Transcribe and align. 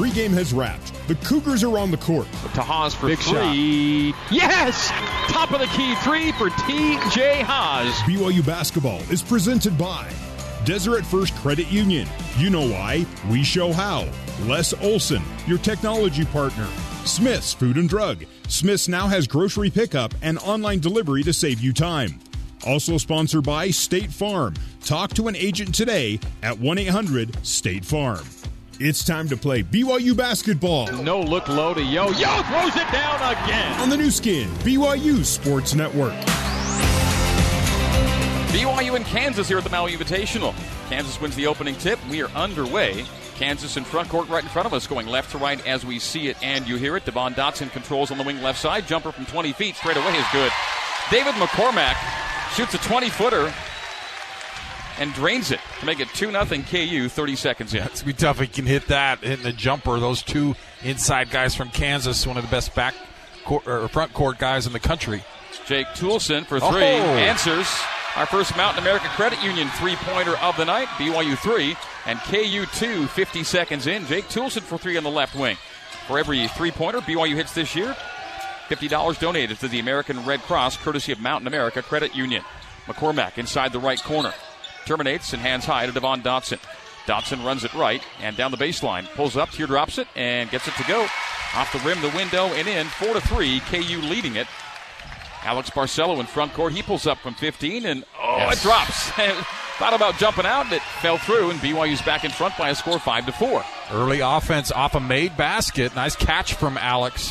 pregame 0.00 0.30
has 0.30 0.54
wrapped. 0.54 0.94
The 1.08 1.14
Cougars 1.16 1.62
are 1.62 1.76
on 1.76 1.90
the 1.90 1.98
court. 1.98 2.26
To 2.54 2.62
Haws 2.62 2.94
for 2.94 3.08
Big 3.08 3.18
three. 3.18 4.14
Yes! 4.30 4.88
Top 5.30 5.52
of 5.52 5.60
the 5.60 5.66
key 5.66 5.94
three 5.96 6.32
for 6.32 6.48
TJ 6.48 7.42
Haws. 7.42 7.92
BYU 8.08 8.44
basketball 8.46 9.00
is 9.12 9.20
presented 9.20 9.76
by 9.76 10.10
Deseret 10.64 11.04
First 11.04 11.34
Credit 11.36 11.70
Union. 11.70 12.08
You 12.38 12.48
know 12.48 12.66
why. 12.66 13.04
We 13.28 13.42
show 13.42 13.74
how. 13.74 14.08
Les 14.44 14.72
Olson, 14.82 15.22
your 15.46 15.58
technology 15.58 16.24
partner. 16.24 16.66
Smith's 17.04 17.52
Food 17.52 17.76
and 17.76 17.86
Drug. 17.88 18.24
Smith's 18.48 18.88
now 18.88 19.06
has 19.06 19.26
grocery 19.26 19.68
pickup 19.68 20.14
and 20.22 20.38
online 20.38 20.80
delivery 20.80 21.22
to 21.24 21.34
save 21.34 21.60
you 21.60 21.74
time. 21.74 22.18
Also 22.66 22.96
sponsored 22.96 23.44
by 23.44 23.68
State 23.68 24.10
Farm. 24.10 24.54
Talk 24.82 25.12
to 25.14 25.28
an 25.28 25.36
agent 25.36 25.74
today 25.74 26.18
at 26.42 26.58
1 26.58 26.78
800 26.78 27.44
State 27.44 27.84
Farm. 27.84 28.24
It's 28.82 29.04
time 29.04 29.28
to 29.28 29.36
play 29.36 29.62
BYU 29.62 30.16
basketball 30.16 30.90
No 31.02 31.20
look 31.20 31.48
low 31.48 31.74
to 31.74 31.82
Yo. 31.82 32.06
Yo 32.12 32.42
throws 32.44 32.74
it 32.74 32.90
down 32.90 33.36
again. 33.36 33.78
on 33.78 33.90
the 33.90 33.96
Nu 33.98 34.10
Skin, 34.10 34.48
BYU 34.60 35.22
Sports 35.22 35.74
Network. 35.74 36.14
BYU 38.54 38.96
and 38.96 39.04
Kansas 39.04 39.48
here 39.48 39.58
at 39.58 39.64
the 39.64 39.70
Maui 39.70 39.92
Invitational. 39.92 40.54
Kansas 40.88 41.20
wins 41.20 41.36
the 41.36 41.46
opening 41.46 41.74
tip. 41.74 41.98
We 42.08 42.22
are 42.22 42.30
underway. 42.30 43.04
Kansas 43.34 43.76
in 43.76 43.84
front 43.84 44.08
court 44.08 44.30
right 44.30 44.42
in 44.42 44.48
front 44.48 44.64
of 44.64 44.72
us, 44.72 44.86
going 44.86 45.06
left 45.06 45.32
to 45.32 45.38
right 45.38 45.64
as 45.66 45.84
we 45.84 45.98
see 45.98 46.28
it 46.28 46.42
and 46.42 46.66
you 46.66 46.76
hear 46.76 46.96
it. 46.96 47.04
Devon 47.04 47.34
Dotson 47.34 47.70
controls 47.72 48.10
on 48.10 48.16
the 48.16 48.24
wing 48.24 48.40
left 48.40 48.58
side. 48.58 48.86
Jumper 48.86 49.12
from 49.12 49.26
20 49.26 49.52
feet 49.52 49.76
straight 49.76 49.98
away 49.98 50.14
is 50.14 50.26
good. 50.32 50.50
David 51.10 51.34
McCormack 51.34 51.96
shoots 52.54 52.72
a 52.72 52.78
20 52.78 53.10
footer 53.10 53.52
and 54.98 55.12
drains 55.14 55.50
it 55.50 55.60
to 55.80 55.86
make 55.86 56.00
it 56.00 56.08
2 56.08 56.30
0 56.30 56.44
KU 56.44 57.08
30 57.08 57.36
seconds 57.36 57.74
in. 57.74 57.82
It's 57.82 58.02
gonna 58.02 58.12
be 58.12 58.18
tough. 58.18 58.40
if 58.40 58.48
He 58.48 58.54
can 58.54 58.66
hit 58.66 58.88
that, 58.88 59.20
hitting 59.20 59.44
the 59.44 59.52
jumper. 59.52 59.98
Those 59.98 60.22
two 60.22 60.54
inside 60.82 61.30
guys 61.30 61.54
from 61.54 61.70
Kansas, 61.70 62.26
one 62.26 62.36
of 62.36 62.44
the 62.44 62.50
best 62.50 62.74
back 62.74 62.94
court, 63.44 63.66
or 63.66 63.86
front 63.88 64.12
court 64.12 64.38
guys 64.38 64.66
in 64.66 64.72
the 64.72 64.80
country. 64.80 65.22
Jake 65.66 65.86
Toolson 65.88 66.44
for 66.44 66.58
three. 66.60 66.82
Oh. 66.82 67.16
Answers. 67.16 67.68
Our 68.16 68.26
first 68.26 68.56
Mountain 68.56 68.82
America 68.82 69.06
Credit 69.10 69.40
Union 69.42 69.68
three 69.78 69.94
pointer 69.96 70.36
of 70.38 70.56
the 70.56 70.64
night. 70.64 70.88
BYU 70.98 71.38
three 71.38 71.76
and 72.06 72.18
KU 72.20 72.66
two, 72.74 73.06
50 73.06 73.44
seconds 73.44 73.86
in. 73.86 74.04
Jake 74.06 74.24
Toolson 74.26 74.62
for 74.62 74.78
three 74.78 74.96
on 74.96 75.04
the 75.04 75.10
left 75.10 75.36
wing. 75.36 75.56
For 76.08 76.18
every 76.18 76.48
three 76.48 76.72
pointer 76.72 77.00
BYU 77.00 77.36
hits 77.36 77.54
this 77.54 77.76
year, 77.76 77.96
$50 78.68 79.18
donated 79.20 79.58
to 79.60 79.68
the 79.68 79.78
American 79.78 80.24
Red 80.24 80.40
Cross, 80.42 80.78
courtesy 80.78 81.12
of 81.12 81.20
Mountain 81.20 81.46
America 81.46 81.82
Credit 81.82 82.14
Union. 82.14 82.42
McCormack 82.86 83.38
inside 83.38 83.72
the 83.72 83.78
right 83.78 84.02
corner. 84.02 84.32
Terminates 84.86 85.32
and 85.32 85.42
hands 85.42 85.64
high 85.64 85.86
to 85.86 85.92
Devon 85.92 86.22
Dotson. 86.22 86.58
Dotson 87.06 87.44
runs 87.44 87.64
it 87.64 87.72
right 87.74 88.02
and 88.20 88.36
down 88.36 88.50
the 88.50 88.56
baseline. 88.56 89.06
Pulls 89.14 89.36
up, 89.36 89.48
here 89.50 89.66
drops 89.66 89.98
it, 89.98 90.06
and 90.16 90.50
gets 90.50 90.68
it 90.68 90.74
to 90.74 90.84
go. 90.84 91.02
Off 91.54 91.72
the 91.72 91.78
rim, 91.88 92.00
the 92.02 92.10
window, 92.16 92.46
and 92.48 92.68
in. 92.68 92.86
4 92.86 93.14
to 93.14 93.20
3, 93.20 93.60
KU 93.60 94.00
leading 94.02 94.36
it. 94.36 94.46
Alex 95.42 95.70
Barcelo 95.70 96.20
in 96.20 96.26
front 96.26 96.52
court. 96.52 96.72
He 96.72 96.82
pulls 96.82 97.06
up 97.06 97.18
from 97.18 97.34
15, 97.34 97.86
and 97.86 98.04
oh, 98.20 98.36
Yes. 98.36 98.58
it 98.58 98.62
drops. 98.62 99.10
Thought 99.78 99.94
about 99.94 100.18
jumping 100.18 100.44
out, 100.44 100.66
and 100.66 100.74
it 100.74 100.82
fell 101.00 101.16
through, 101.16 101.50
and 101.50 101.58
BYU's 101.60 102.02
back 102.02 102.24
in 102.24 102.30
front 102.30 102.56
by 102.58 102.68
a 102.68 102.74
score 102.74 102.98
5 102.98 103.26
to 103.26 103.32
4. 103.32 103.64
Early 103.92 104.20
offense 104.20 104.70
off 104.70 104.94
a 104.94 105.00
made 105.00 105.36
basket. 105.38 105.94
Nice 105.96 106.14
catch 106.14 106.54
from 106.54 106.76
Alex. 106.76 107.30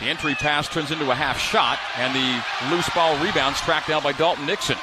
The 0.00 0.06
entry 0.06 0.34
pass 0.34 0.68
turns 0.68 0.90
into 0.90 1.10
a 1.10 1.14
half 1.14 1.38
shot, 1.38 1.78
and 1.96 2.14
the 2.14 2.74
loose 2.74 2.88
ball 2.94 3.16
rebounds 3.24 3.60
tracked 3.60 3.88
down 3.88 4.02
by 4.02 4.12
Dalton 4.12 4.44
Nixon. 4.46 4.76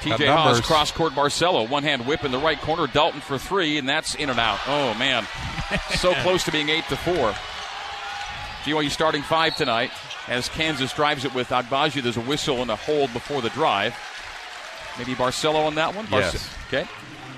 TJ 0.00 0.26
Haws 0.36 0.60
cross 0.66 0.90
court 0.90 1.12
Barcelo, 1.14 1.68
one 1.68 1.82
hand 1.82 2.06
whip 2.06 2.24
in 2.24 2.30
the 2.32 2.38
right 2.38 2.60
corner. 2.60 2.86
Dalton 2.86 3.20
for 3.20 3.38
three, 3.38 3.78
and 3.78 3.88
that's 3.88 4.14
in 4.14 4.28
and 4.30 4.38
out. 4.38 4.58
Oh 4.66 4.94
man, 4.94 5.26
so 5.96 6.12
close 6.14 6.44
to 6.44 6.52
being 6.52 6.68
eight 6.68 6.84
to 6.88 6.96
four. 6.96 7.34
BYU 8.64 8.90
starting 8.90 9.22
five 9.22 9.54
tonight 9.56 9.90
as 10.28 10.48
Kansas 10.48 10.92
drives 10.92 11.24
it 11.24 11.34
with 11.34 11.48
Agbaji. 11.50 12.02
There's 12.02 12.16
a 12.16 12.20
whistle 12.22 12.60
and 12.62 12.70
a 12.70 12.76
hold 12.76 13.12
before 13.12 13.40
the 13.42 13.50
drive. 13.50 13.94
Maybe 14.98 15.14
Barcelo 15.14 15.66
on 15.66 15.74
that 15.76 15.94
one. 15.94 16.06
Barce- 16.06 16.32
Yes. 16.34 16.50
Okay. 16.68 16.88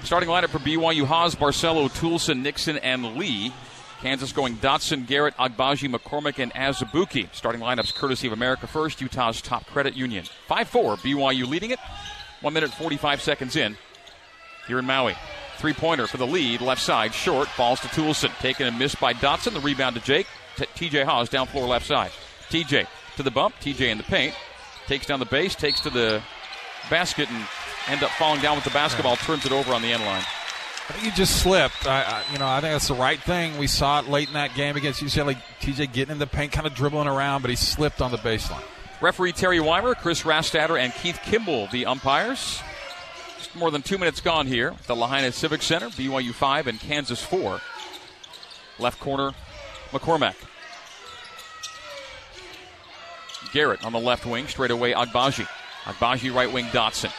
Starting 0.04 0.28
lineup 0.28 0.48
for 0.50 0.58
BYU: 0.58 1.04
Haws, 1.04 1.34
Barcelo, 1.34 1.90
Toolson, 1.90 2.42
Nixon, 2.42 2.78
and 2.78 3.16
Lee. 3.16 3.52
Kansas 4.00 4.32
going 4.32 4.56
Dotson, 4.56 5.06
Garrett, 5.06 5.36
Agbaji, 5.36 5.92
McCormack, 5.92 6.38
and 6.38 6.52
Azubuike. 6.54 7.28
Starting 7.32 7.60
lineups 7.60 7.94
courtesy 7.94 8.26
of 8.26 8.32
America 8.32 8.66
First, 8.66 9.00
Utah's 9.00 9.42
top 9.42 9.66
credit 9.66 9.96
union. 9.96 10.24
5 10.46 10.68
4, 10.68 10.96
BYU 10.96 11.46
leading 11.46 11.70
it. 11.70 11.80
1 12.40 12.52
minute 12.52 12.70
45 12.70 13.20
seconds 13.20 13.56
in 13.56 13.76
here 14.68 14.78
in 14.78 14.84
Maui. 14.84 15.16
Three 15.56 15.72
pointer 15.72 16.06
for 16.06 16.18
the 16.18 16.26
lead, 16.26 16.60
left 16.60 16.80
side, 16.80 17.12
short, 17.12 17.48
falls 17.48 17.80
to 17.80 17.88
Toolson. 17.88 18.36
Taken 18.38 18.68
and 18.68 18.78
missed 18.78 19.00
by 19.00 19.12
Dotson. 19.14 19.52
The 19.52 19.60
rebound 19.60 19.96
to 19.96 20.02
Jake. 20.02 20.28
TJ 20.56 21.04
Haws 21.04 21.28
down 21.28 21.48
floor 21.48 21.66
left 21.66 21.86
side. 21.86 22.12
TJ 22.50 22.86
to 23.16 23.22
the 23.24 23.30
bump. 23.30 23.56
TJ 23.60 23.88
in 23.88 23.98
the 23.98 24.04
paint. 24.04 24.34
Takes 24.86 25.06
down 25.06 25.18
the 25.18 25.26
base, 25.26 25.54
takes 25.54 25.80
to 25.80 25.90
the 25.90 26.22
basket, 26.88 27.30
and 27.30 27.46
end 27.88 28.02
up 28.02 28.10
falling 28.12 28.40
down 28.40 28.54
with 28.54 28.64
the 28.64 28.70
basketball. 28.70 29.16
Turns 29.16 29.44
it 29.44 29.52
over 29.52 29.74
on 29.74 29.82
the 29.82 29.92
end 29.92 30.04
line. 30.04 30.22
I 30.88 30.92
think 30.92 31.04
he 31.04 31.10
just 31.10 31.42
slipped. 31.42 31.86
I, 31.86 32.02
I, 32.02 32.32
you 32.32 32.38
know, 32.38 32.46
I 32.46 32.60
think 32.60 32.72
that's 32.72 32.88
the 32.88 32.94
right 32.94 33.20
thing. 33.20 33.58
We 33.58 33.66
saw 33.66 34.00
it 34.00 34.08
late 34.08 34.28
in 34.28 34.34
that 34.34 34.54
game 34.54 34.74
against 34.76 35.02
UCLA. 35.02 35.36
TJ 35.60 35.92
getting 35.92 36.12
in 36.12 36.18
the 36.18 36.26
paint, 36.26 36.52
kind 36.52 36.66
of 36.66 36.74
dribbling 36.74 37.08
around, 37.08 37.42
but 37.42 37.50
he 37.50 37.56
slipped 37.56 38.00
on 38.00 38.10
the 38.10 38.16
baseline. 38.16 38.62
Referee 39.02 39.32
Terry 39.32 39.60
Wymer, 39.60 39.94
Chris 39.94 40.22
Rastatter, 40.22 40.78
and 40.78 40.92
Keith 40.94 41.20
Kimble, 41.22 41.68
the 41.68 41.84
umpires. 41.84 42.60
Just 43.36 43.54
more 43.54 43.70
than 43.70 43.82
two 43.82 43.98
minutes 43.98 44.20
gone 44.20 44.46
here 44.46 44.68
at 44.70 44.82
the 44.84 44.96
Lahaina 44.96 45.30
Civic 45.30 45.62
Center. 45.62 45.88
BYU 45.90 46.32
5 46.32 46.66
and 46.66 46.80
Kansas 46.80 47.22
4. 47.22 47.60
Left 48.78 48.98
corner, 48.98 49.32
McCormack. 49.90 50.36
Garrett 53.52 53.84
on 53.84 53.92
the 53.92 54.00
left 54.00 54.24
wing, 54.26 54.46
straight 54.46 54.70
away 54.70 54.92
Agbaji. 54.92 55.46
Agbaji 55.84 56.34
right 56.34 56.52
wing 56.52 56.66
Dotson. 56.66 57.12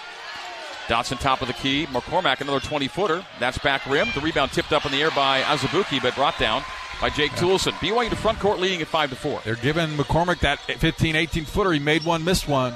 Dotson 0.89 1.19
top 1.19 1.43
of 1.43 1.47
the 1.47 1.53
key. 1.53 1.85
McCormack 1.85 2.41
another 2.41 2.59
20 2.59 2.87
footer. 2.87 3.23
That's 3.39 3.59
back 3.59 3.85
rim. 3.85 4.07
The 4.15 4.21
rebound 4.21 4.51
tipped 4.51 4.73
up 4.73 4.85
in 4.87 4.91
the 4.91 5.01
air 5.03 5.11
by 5.11 5.41
Azubuike, 5.43 6.01
but 6.01 6.15
brought 6.15 6.39
down 6.39 6.63
by 6.99 7.11
Jake 7.11 7.31
Toolson. 7.33 7.73
BYU 7.73 8.09
to 8.09 8.15
front 8.15 8.39
court 8.39 8.59
leading 8.59 8.81
at 8.81 8.87
5 8.87 9.11
to 9.11 9.15
4. 9.15 9.41
They're 9.45 9.55
giving 9.55 9.89
McCormack 9.91 10.39
that 10.39 10.59
15, 10.59 11.15
18 11.15 11.45
footer. 11.45 11.71
He 11.71 11.79
made 11.79 12.03
one, 12.03 12.23
missed 12.23 12.47
one. 12.47 12.75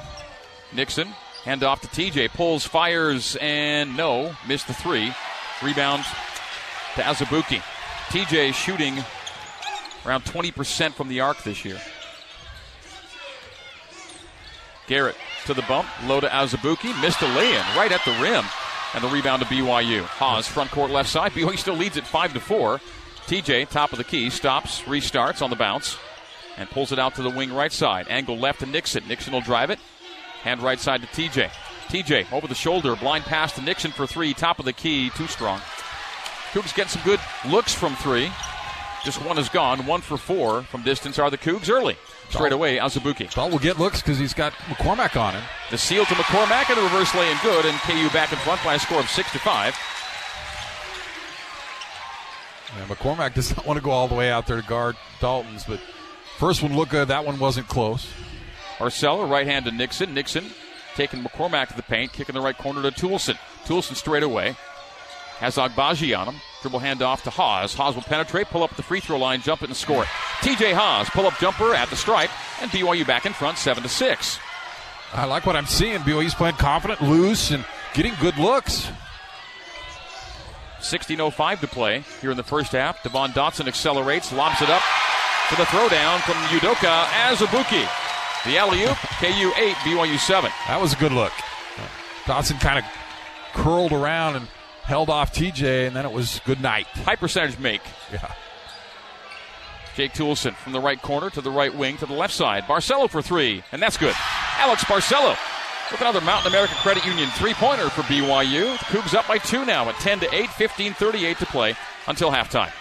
Nixon, 0.72 1.08
hand 1.44 1.64
off 1.64 1.82
to 1.82 1.88
TJ, 1.88 2.30
pulls, 2.30 2.66
fires, 2.66 3.36
and 3.42 3.98
no, 3.98 4.36
missed 4.48 4.68
the 4.68 4.74
three. 4.74 5.12
Rebound 5.64 6.04
to 6.96 7.02
Azubuike. 7.02 7.64
TJ 8.10 8.54
shooting 8.54 9.04
around 10.06 10.24
20% 10.26 10.94
from 10.94 11.08
the 11.10 11.22
arc 11.22 11.42
this 11.44 11.66
year. 11.66 11.80
Garrett 14.88 15.16
to 15.46 15.54
the 15.54 15.62
bump, 15.64 15.88
low 16.06 16.20
to 16.20 16.28
Azubuike, 16.28 17.02
missed 17.02 17.22
a 17.22 17.28
lay-in 17.36 17.62
right 17.78 17.92
at 17.92 18.04
the 18.06 18.12
rim, 18.22 18.46
and 18.94 19.04
the 19.04 19.08
rebound 19.08 19.42
to 19.42 19.48
BYU. 19.48 20.04
Haws 20.04 20.48
front 20.48 20.72
court 20.72 20.92
left 20.92 21.10
side. 21.10 21.32
BYU 21.32 21.58
still 21.58 21.76
leads 21.76 21.98
at 21.98 22.06
five 22.06 22.34
to 22.34 22.40
four. 22.40 22.80
TJ 23.26 23.70
top 23.70 23.92
of 23.92 23.98
the 23.98 24.04
key, 24.04 24.30
stops, 24.30 24.82
restarts 24.82 25.42
on 25.42 25.50
the 25.50 25.56
bounce, 25.56 25.98
and 26.58 26.70
pulls 26.70 26.92
it 26.92 27.00
out 27.00 27.16
to 27.16 27.22
the 27.22 27.30
wing 27.30 27.54
right 27.54 27.72
side. 27.72 28.08
Angle 28.10 28.38
left 28.38 28.60
to 28.60 28.66
Nixon. 28.66 29.08
Nixon 29.08 29.34
will 29.34 29.42
drive 29.42 29.70
it. 29.70 29.80
Hand 30.42 30.62
right 30.62 30.80
side 30.80 31.02
to 31.02 31.08
TJ. 31.08 31.50
TJ 31.88 32.32
over 32.34 32.48
the 32.48 32.56
shoulder, 32.56 32.96
blind 32.96 33.24
pass 33.24 33.54
to 33.54 33.62
Nixon 33.62 33.92
for 33.92 34.06
three. 34.06 34.34
Top 34.34 34.60
of 34.60 34.66
the 34.66 34.74
key, 34.74 35.10
too 35.12 35.28
strong. 35.28 35.60
Cougs 36.52 36.76
get 36.76 36.90
some 36.90 37.02
good 37.04 37.20
looks 37.48 37.74
from 37.74 37.96
three. 37.96 38.30
Just 39.04 39.24
one 39.24 39.38
is 39.38 39.50
gone. 39.50 39.86
One 39.86 40.02
for 40.02 40.18
four 40.18 40.64
from 40.64 40.84
distance 40.84 41.18
are 41.18 41.30
the 41.30 41.38
Cougs 41.38 41.70
early. 41.70 41.98
Straight 42.34 42.52
away, 42.52 42.78
Azubuike. 42.78 43.36
Well, 43.38 43.50
we'll 43.50 43.60
get 43.60 43.78
looks 43.78 44.02
because 44.02 44.18
he's 44.18 44.34
got 44.34 44.54
McCormack 44.54 45.20
on 45.20 45.36
him. 45.36 45.44
The 45.70 45.78
seal 45.78 46.06
to 46.06 46.14
McCormack 46.16 46.70
and 46.70 46.78
the 46.78 46.84
reverse 46.84 47.14
lay 47.16 47.32
in 47.32 47.38
good, 47.44 47.66
and 47.66 47.78
KU 47.80 48.10
back 48.10 48.32
in 48.32 48.40
front 48.40 48.64
by 48.64 48.76
a 48.76 48.80
score 48.80 49.00
of 49.00 49.08
six 49.10 49.32
to 49.34 49.40
five. 49.40 49.78
Yeah, 52.76 52.86
McCormack 52.88 53.34
does 53.36 53.56
not 53.56 53.66
want 53.66 53.78
to 53.78 53.84
go 53.84 53.92
all 53.92 54.08
the 54.08 54.16
way 54.16 54.32
out 54.32 54.48
there 54.48 54.60
to 54.60 54.68
guard 54.68 54.96
Dalton's, 55.20 55.64
but 55.64 55.80
first 56.38 56.64
one 56.64 56.76
looked 56.76 56.92
good. 56.92 57.10
That 57.10 57.26
one 57.26 57.38
wasn't 57.40 57.68
close. 57.68 58.12
Barcelo, 58.78 59.30
right 59.30 59.46
hand 59.46 59.66
to 59.66 59.72
Nixon. 59.72 60.14
Nixon 60.14 60.46
taking 60.96 61.24
McCormack 61.24 61.68
to 61.70 61.76
the 61.76 61.84
paint, 61.84 62.14
kicking 62.14 62.34
the 62.34 62.42
right 62.42 62.58
corner 62.58 62.82
to 62.82 62.92
Toolson. 62.92 63.38
Toolson 63.66 63.96
straight 63.96 64.24
away. 64.24 64.56
Has 65.38 65.58
Agbaji 65.58 66.18
on 66.18 66.34
him. 66.34 66.42
Dribble 66.64 66.80
hand 66.80 67.02
off 67.02 67.24
to 67.24 67.30
Haws. 67.30 67.74
Haws 67.74 67.94
will 67.94 68.04
penetrate, 68.04 68.48
pull 68.48 68.64
up 68.64 68.74
the 68.76 68.84
free 68.84 69.02
throw 69.02 69.18
line, 69.18 69.42
jump 69.42 69.62
it 69.64 69.70
and 69.70 69.76
score 69.76 70.04
it. 70.04 70.10
TJ 70.40 70.74
Haws, 70.74 71.10
pull 71.10 71.28
up 71.28 71.38
jumper 71.38 71.76
at 71.76 71.90
the 71.90 71.98
stripe, 71.98 72.30
and 72.62 72.72
BYU 72.72 73.06
back 73.06 73.26
in 73.26 73.34
front, 73.34 73.58
seven 73.58 73.84
to 73.84 73.90
six. 73.90 74.40
I 75.12 75.26
like 75.26 75.46
what 75.46 75.58
I'm 75.58 75.66
seeing. 75.66 76.00
BYU's 76.00 76.34
playing 76.34 76.56
confident, 76.56 77.02
loose, 77.02 77.52
and 77.52 77.66
getting 77.94 78.14
good 78.22 78.38
looks. 78.38 78.90
16.05 80.80 81.60
to 81.60 81.68
play 81.68 82.04
here 82.22 82.32
in 82.32 82.38
the 82.38 82.44
first 82.44 82.72
half. 82.72 83.04
Devon 83.04 83.32
Dotson 83.32 83.68
accelerates, 83.68 84.32
lobs 84.32 84.62
it 84.62 84.70
up 84.70 84.82
for 85.50 85.58
the 85.58 85.64
throwdown 85.64 86.20
from 86.22 86.36
Udoka 86.58 87.06
Azubuike. 87.28 87.90
The 88.46 88.58
alley 88.58 88.84
oop, 88.84 88.98
KU 89.20 89.52
8, 89.58 89.76
BYU 89.84 90.18
7. 90.18 90.50
That 90.68 90.82
was 90.82 90.94
a 90.94 90.96
good 90.96 91.12
look. 91.12 91.34
Dotson 92.24 92.60
kind 92.62 92.80
of 92.80 92.86
curled 93.54 93.92
around 93.92 94.38
and 94.38 94.48
held 94.84 95.10
off 95.10 95.34
TJ, 95.34 95.88
and 95.88 95.96
then 95.96 96.06
it 96.06 96.12
was 96.12 96.42
good 96.46 96.62
night. 96.62 96.88
High 96.88 97.16
percentage 97.16 97.58
make. 97.60 97.82
Yeah. 98.12 98.32
Jake 99.96 100.14
Toolson 100.14 100.56
from 100.56 100.74
the 100.74 100.80
right 100.80 101.02
corner 101.02 101.30
to 101.30 101.42
the 101.42 101.52
right 101.52 101.74
wing 101.74 101.98
to 101.98 102.06
the 102.06 102.14
left 102.14 102.34
side. 102.34 102.64
Barcelo 102.64 103.10
for 103.10 103.22
three, 103.22 103.64
and 103.72 103.82
that's 103.82 103.98
good. 103.98 104.16
Alex 104.58 104.84
Barcelo 104.84 105.38
with 105.92 106.02
another 106.02 106.22
Mountain 106.22 106.52
American 106.52 106.76
Credit 106.78 107.06
Union 107.06 107.30
three 107.32 107.54
pointer 107.54 107.90
for 107.90 108.02
BYU. 108.04 108.78
The 108.80 108.86
Cougs 108.86 109.14
up 109.14 109.28
by 109.28 109.38
two 109.38 109.66
now 109.66 109.88
at 109.88 109.96
10 109.96 110.22
to 110.22 110.36
8, 110.36 110.50
15 110.50 110.94
38 110.94 111.38
to 111.38 111.46
play 111.46 111.76
until 112.08 112.32
halftime. 112.32 112.72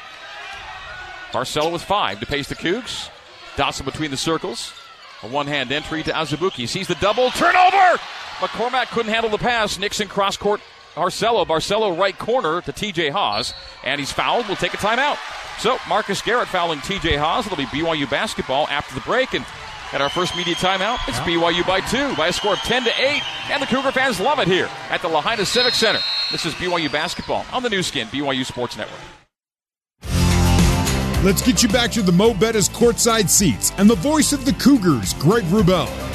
Barcelo 1.33 1.73
with 1.73 1.83
five 1.83 2.21
to 2.21 2.27
pace 2.27 2.49
the 2.49 2.57
Cougs. 2.57 3.11
Dotson 3.57 3.85
between 3.85 4.11
the 4.11 4.17
circles. 4.17 4.73
A 5.23 5.29
one 5.29 5.47
hand 5.47 5.71
entry 5.71 6.03
to 6.03 6.13
Azubuike. 6.13 6.69
Sees 6.69 6.89
the 6.89 6.95
double. 6.97 7.31
Turnover! 7.31 7.99
McCormack 8.39 8.87
couldn't 8.87 9.13
handle 9.13 9.31
the 9.31 9.39
pass. 9.39 9.79
Nixon 9.79 10.09
cross 10.09 10.37
court. 10.37 10.61
Barcelo. 10.95 11.47
Barcelo 11.47 11.99
right 11.99 12.17
corner 12.19 12.61
to 12.61 12.73
TJ 12.73 13.11
Haws. 13.11 13.55
And 13.85 13.99
he's 13.99 14.13
fouled. 14.13 14.47
We'll 14.47 14.57
take 14.57 14.75
a 14.75 14.79
timeout. 14.79 15.19
So 15.59 15.79
Marcus 15.89 16.23
Garrett 16.23 16.49
fouling 16.49 16.81
TJ 16.81 17.19
Haws. 17.19 17.47
It'll 17.47 17.57
be 17.57 17.67
BYU 17.67 18.09
basketball 18.09 18.69
after 18.69 18.95
the 18.95 19.01
break. 19.03 19.35
And 19.35 19.45
at 19.93 20.01
our 20.01 20.09
first 20.09 20.37
media 20.37 20.55
timeout, 20.55 20.99
it's 21.07 21.19
BYU 21.21 21.67
by 21.67 21.81
two 21.81 22.15
by 22.17 22.29
a 22.29 22.33
score 22.33 22.55
of 22.55 22.59
10 22.61 22.85
to 22.85 22.91
8. 22.91 23.23
And 23.51 23.63
the 23.63 23.67
Cougar 23.67 23.93
fans 23.93 24.21
love 24.21 24.39
it 24.39 24.49
here 24.49 24.69
at 24.91 25.03
the 25.03 25.09
Lahaina 25.09 25.45
Civic 25.45 25.75
Center. 25.75 26.01
This 26.31 26.47
is 26.47 26.55
BYU 26.55 26.91
basketball 26.91 27.45
on 27.53 27.63
the 27.63 27.71
Nu 27.71 27.83
Skin, 27.83 28.09
BYU 28.09 28.45
Sports 28.45 28.77
Network. 28.77 29.01
Let's 31.23 31.41
get 31.41 31.63
you 31.63 31.69
back 31.69 31.93
to 31.93 32.03
the 32.03 32.11
Mo 32.11 32.33
Bettahs 32.33 32.69
courtside 32.69 33.29
seats 33.29 33.71
and 33.79 33.89
the 33.89 33.95
voice 33.95 34.33
of 34.33 34.45
the 34.45 34.53
Cougars, 34.55 35.15
Greg 35.15 35.45
Wrubell. 35.45 36.12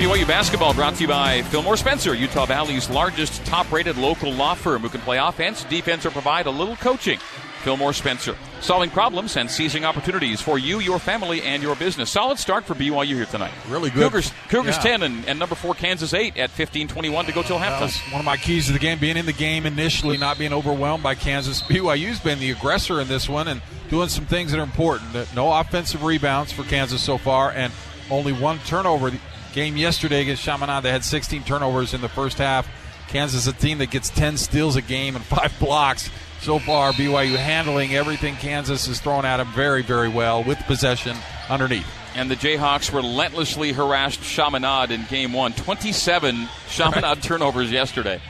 BYU 0.00 0.26
basketball 0.26 0.72
brought 0.72 0.94
to 0.94 1.02
you 1.02 1.08
by 1.08 1.42
Fillmore 1.42 1.76
Spencer, 1.76 2.14
Utah 2.14 2.46
Valley's 2.46 2.88
largest 2.88 3.44
top 3.44 3.70
rated 3.70 3.98
local 3.98 4.32
law 4.32 4.54
firm 4.54 4.80
who 4.80 4.88
can 4.88 5.02
play 5.02 5.18
offense, 5.18 5.62
defense, 5.64 6.06
or 6.06 6.10
provide 6.10 6.46
a 6.46 6.50
little 6.50 6.76
coaching. 6.76 7.18
Fillmore 7.62 7.92
Spencer, 7.92 8.34
solving 8.62 8.88
problems 8.88 9.36
and 9.36 9.50
seizing 9.50 9.84
opportunities 9.84 10.40
for 10.40 10.58
you, 10.58 10.80
your 10.80 10.98
family, 10.98 11.42
and 11.42 11.62
your 11.62 11.76
business. 11.76 12.10
Solid 12.10 12.38
start 12.38 12.64
for 12.64 12.74
BYU 12.74 13.08
here 13.08 13.26
tonight. 13.26 13.52
Really 13.68 13.90
good. 13.90 14.04
Cougars, 14.04 14.32
Cougars 14.48 14.76
Yeah. 14.76 14.82
10 14.82 15.02
and, 15.02 15.28
and 15.28 15.38
number 15.38 15.54
4 15.54 15.74
Kansas 15.74 16.14
8 16.14 16.38
at 16.38 16.48
15-21 16.48 17.26
to 17.26 17.32
go 17.32 17.42
till 17.42 17.58
halftime. 17.58 18.10
one 18.10 18.20
of 18.20 18.24
my 18.24 18.38
keys 18.38 18.68
to 18.68 18.72
the 18.72 18.78
game, 18.78 18.98
being 18.98 19.18
in 19.18 19.26
the 19.26 19.34
game 19.34 19.66
initially, 19.66 20.16
not 20.16 20.38
being 20.38 20.54
overwhelmed 20.54 21.02
by 21.02 21.14
Kansas. 21.14 21.60
BYU's 21.68 22.20
been 22.20 22.38
the 22.38 22.50
aggressor 22.50 23.02
in 23.02 23.08
this 23.08 23.28
one 23.28 23.48
and 23.48 23.60
doing 23.90 24.08
some 24.08 24.24
things 24.24 24.52
that 24.52 24.60
are 24.60 24.64
important. 24.64 25.12
No 25.34 25.52
offensive 25.52 26.02
rebounds 26.02 26.52
for 26.52 26.62
Kansas 26.62 27.02
so 27.04 27.18
far, 27.18 27.50
and 27.50 27.70
only 28.10 28.32
one 28.32 28.58
turnover. 28.60 29.12
Game 29.52 29.76
yesterday 29.76 30.22
against 30.22 30.42
Chaminade, 30.42 30.84
they 30.84 30.90
had 30.90 31.04
16 31.04 31.42
turnovers 31.42 31.92
in 31.92 32.00
the 32.00 32.08
first 32.08 32.38
half. 32.38 32.68
Kansas 33.08 33.46
is 33.46 33.46
a 33.48 33.52
team 33.52 33.78
that 33.78 33.90
gets 33.90 34.08
10 34.10 34.36
steals 34.36 34.76
a 34.76 34.82
game 34.82 35.16
and 35.16 35.24
five 35.26 35.52
blocks. 35.58 36.10
So 36.40 36.58
far, 36.58 36.92
BYU 36.92 37.36
handling 37.36 37.94
everything 37.94 38.36
Kansas 38.36 38.86
has 38.86 39.00
thrown 39.00 39.24
at 39.24 39.38
them 39.38 39.48
very, 39.52 39.82
very 39.82 40.08
well 40.08 40.42
with 40.42 40.58
possession 40.60 41.16
underneath. 41.48 41.86
And 42.14 42.30
the 42.30 42.36
Jayhawks 42.36 42.94
relentlessly 42.94 43.72
harassed 43.72 44.22
Chaminade 44.22 44.90
in 44.90 45.04
game 45.06 45.32
one. 45.32 45.52
27 45.52 46.48
Chaminade 46.68 47.22
turnovers 47.22 47.70
yesterday. 47.70 48.20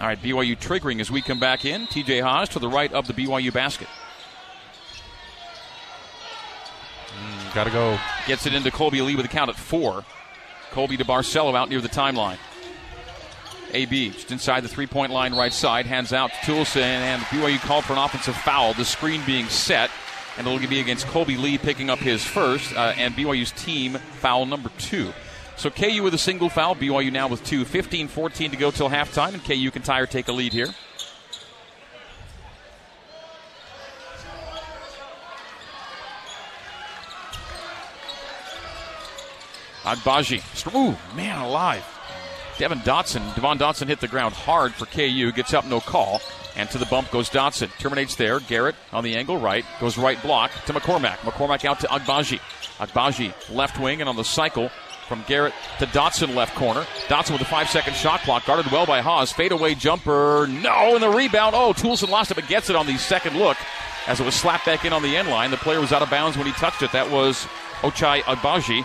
All 0.00 0.06
right, 0.06 0.20
BYU 0.20 0.56
triggering 0.56 1.00
as 1.00 1.10
we 1.10 1.22
come 1.22 1.40
back 1.40 1.64
in. 1.64 1.86
TJ 1.86 2.22
Haws 2.22 2.48
to 2.50 2.58
the 2.58 2.68
right 2.68 2.92
of 2.92 3.06
the 3.06 3.12
BYU 3.12 3.52
basket. 3.52 3.88
Got 7.58 7.64
to 7.64 7.70
go. 7.70 7.98
Gets 8.28 8.46
it 8.46 8.54
into 8.54 8.70
Kolby 8.70 9.04
Lee 9.04 9.16
with 9.16 9.26
a 9.26 9.28
count 9.28 9.50
at 9.50 9.56
four. 9.56 10.04
Kolby 10.70 10.96
to 10.96 11.04
Barcelo 11.04 11.56
out 11.56 11.68
near 11.68 11.80
the 11.80 11.88
timeline. 11.88 12.38
AB 13.72 14.10
just 14.10 14.30
inside 14.30 14.60
the 14.60 14.68
three 14.68 14.86
point 14.86 15.10
line 15.10 15.34
right 15.34 15.52
side. 15.52 15.84
Hands 15.84 16.12
out 16.12 16.30
to 16.30 16.36
Toolson, 16.36 16.82
and 16.82 17.20
BYU 17.22 17.58
called 17.58 17.84
for 17.84 17.94
an 17.94 17.98
offensive 17.98 18.36
foul. 18.36 18.74
The 18.74 18.84
screen 18.84 19.22
being 19.26 19.46
set, 19.46 19.90
and 20.36 20.46
it'll 20.46 20.68
be 20.68 20.78
against 20.78 21.08
Kolby 21.08 21.36
Lee 21.36 21.58
picking 21.58 21.90
up 21.90 21.98
his 21.98 22.24
first, 22.24 22.76
uh, 22.76 22.94
and 22.96 23.12
BYU's 23.14 23.50
team 23.50 23.94
foul 23.94 24.46
number 24.46 24.70
two. 24.78 25.12
So 25.56 25.68
KU 25.68 26.04
with 26.04 26.14
a 26.14 26.18
single 26.18 26.50
foul, 26.50 26.76
BYU 26.76 27.10
now 27.10 27.26
with 27.26 27.42
two. 27.42 27.64
15 27.64 28.06
14 28.06 28.52
to 28.52 28.56
go 28.56 28.70
till 28.70 28.88
halftime, 28.88 29.34
and 29.34 29.44
KU 29.44 29.72
can 29.72 29.82
tie 29.82 29.98
or 29.98 30.06
take 30.06 30.28
a 30.28 30.32
lead 30.32 30.52
here. 30.52 30.68
Agbaji. 39.88 40.42
Ooh, 40.74 40.96
man 41.16 41.38
alive. 41.38 41.84
Devon 42.58 42.80
Dotson. 42.80 43.34
Devon 43.34 43.58
Dotson 43.58 43.86
hit 43.86 44.00
the 44.00 44.08
ground 44.08 44.34
hard 44.34 44.74
for 44.74 44.84
KU. 44.86 45.32
Gets 45.32 45.54
up, 45.54 45.64
no 45.64 45.80
call. 45.80 46.20
And 46.56 46.68
to 46.70 46.78
the 46.78 46.86
bump 46.86 47.10
goes 47.10 47.30
Dotson. 47.30 47.70
Terminates 47.78 48.16
there. 48.16 48.40
Garrett 48.40 48.74
on 48.92 49.04
the 49.04 49.14
angle 49.16 49.38
right. 49.38 49.64
Goes 49.80 49.96
right 49.96 50.20
block 50.22 50.50
to 50.66 50.72
McCormack. 50.72 51.18
McCormack 51.18 51.64
out 51.64 51.80
to 51.80 51.86
Agbaji. 51.86 52.40
Agbaji 52.78 53.32
left 53.54 53.78
wing 53.78 54.00
and 54.00 54.08
on 54.08 54.16
the 54.16 54.24
cycle 54.24 54.70
from 55.06 55.24
Garrett 55.26 55.54
to 55.78 55.86
Dotson 55.86 56.34
left 56.34 56.54
corner. 56.56 56.82
Dotson 57.06 57.32
with 57.32 57.40
a 57.40 57.46
five 57.46 57.70
second 57.70 57.94
shot 57.94 58.20
clock. 58.20 58.44
Guarded 58.44 58.70
well 58.72 58.86
by 58.86 59.00
Haws. 59.00 59.32
Fadeaway 59.32 59.74
jumper. 59.74 60.46
No. 60.48 60.94
And 60.94 61.02
the 61.02 61.10
rebound. 61.10 61.54
Oh, 61.54 61.72
Toolson 61.72 62.08
lost 62.08 62.32
it 62.32 62.34
but 62.34 62.48
gets 62.48 62.68
it 62.68 62.76
on 62.76 62.86
the 62.86 62.98
second 62.98 63.38
look 63.38 63.56
as 64.08 64.18
it 64.20 64.24
was 64.24 64.34
slapped 64.34 64.66
back 64.66 64.84
in 64.84 64.92
on 64.92 65.02
the 65.02 65.16
end 65.16 65.28
line. 65.28 65.50
The 65.52 65.56
player 65.58 65.80
was 65.80 65.92
out 65.92 66.02
of 66.02 66.10
bounds 66.10 66.36
when 66.36 66.46
he 66.46 66.52
touched 66.52 66.82
it. 66.82 66.90
That 66.92 67.10
was 67.10 67.46
Ochai 67.82 68.22
Agbaji 68.22 68.84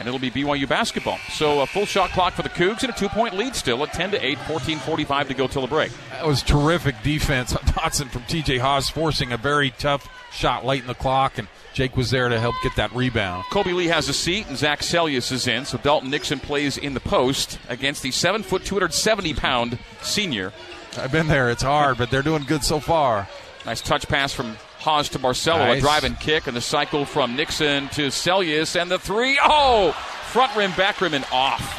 and 0.00 0.08
it'll 0.08 0.18
be 0.18 0.30
BYU 0.30 0.66
basketball. 0.66 1.18
So 1.28 1.60
a 1.60 1.66
full 1.66 1.84
shot 1.84 2.10
clock 2.10 2.32
for 2.32 2.42
the 2.42 2.48
Cougs 2.48 2.82
and 2.82 2.90
a 2.90 2.96
two 2.96 3.10
point 3.10 3.36
lead 3.36 3.54
still 3.54 3.84
at 3.84 3.92
10 3.92 4.12
to 4.12 4.26
8, 4.26 4.38
14 4.38 4.78
45 4.78 5.28
to 5.28 5.34
go 5.34 5.46
till 5.46 5.62
the 5.62 5.68
break. 5.68 5.92
That 6.10 6.26
was 6.26 6.42
terrific 6.42 7.00
defense 7.02 7.54
on 7.54 7.62
Dotson 7.64 8.08
from 8.08 8.22
TJ 8.22 8.58
Haws, 8.58 8.88
forcing 8.88 9.30
a 9.30 9.36
very 9.36 9.70
tough 9.70 10.08
shot 10.32 10.64
late 10.64 10.80
in 10.80 10.86
the 10.88 10.94
clock, 10.94 11.36
and 11.36 11.48
Jake 11.74 11.96
was 11.96 12.10
there 12.10 12.30
to 12.30 12.40
help 12.40 12.54
get 12.62 12.74
that 12.76 12.92
rebound. 12.94 13.44
Kolby 13.50 13.74
Lee 13.74 13.88
has 13.88 14.08
a 14.08 14.14
seat 14.14 14.48
and 14.48 14.56
Zach 14.56 14.80
Seljaas 14.80 15.30
is 15.30 15.46
in, 15.46 15.66
so 15.66 15.76
Dalton 15.76 16.10
Nixon 16.10 16.40
plays 16.40 16.78
in 16.78 16.94
the 16.94 17.00
post 17.00 17.58
against 17.68 18.02
the 18.02 18.10
7 18.10 18.42
foot 18.42 18.64
270 18.64 19.34
pound 19.34 19.78
senior. 20.00 20.52
I've 20.96 21.12
been 21.12 21.28
there; 21.28 21.50
it's 21.50 21.62
hard, 21.62 21.98
but 21.98 22.10
they're 22.10 22.22
doing 22.22 22.44
good 22.44 22.64
so 22.64 22.80
far. 22.80 23.28
Nice 23.66 23.82
touch 23.82 24.08
pass 24.08 24.32
from 24.32 24.56
Haws 24.80 25.10
to 25.10 25.18
Barcelo, 25.18 25.56
a 25.64 25.66
Nice. 25.74 25.82
drive 25.82 26.04
and 26.04 26.18
kick, 26.18 26.46
and 26.46 26.56
the 26.56 26.60
cycle 26.60 27.04
from 27.04 27.36
Nixon 27.36 27.88
to 27.90 28.08
Seljaas, 28.08 28.80
and 28.80 28.90
the 28.90 28.98
three. 28.98 29.38
Oh! 29.42 29.92
Front 30.32 30.56
rim, 30.56 30.72
back 30.72 31.00
rim, 31.00 31.12
and 31.14 31.24
off. 31.32 31.76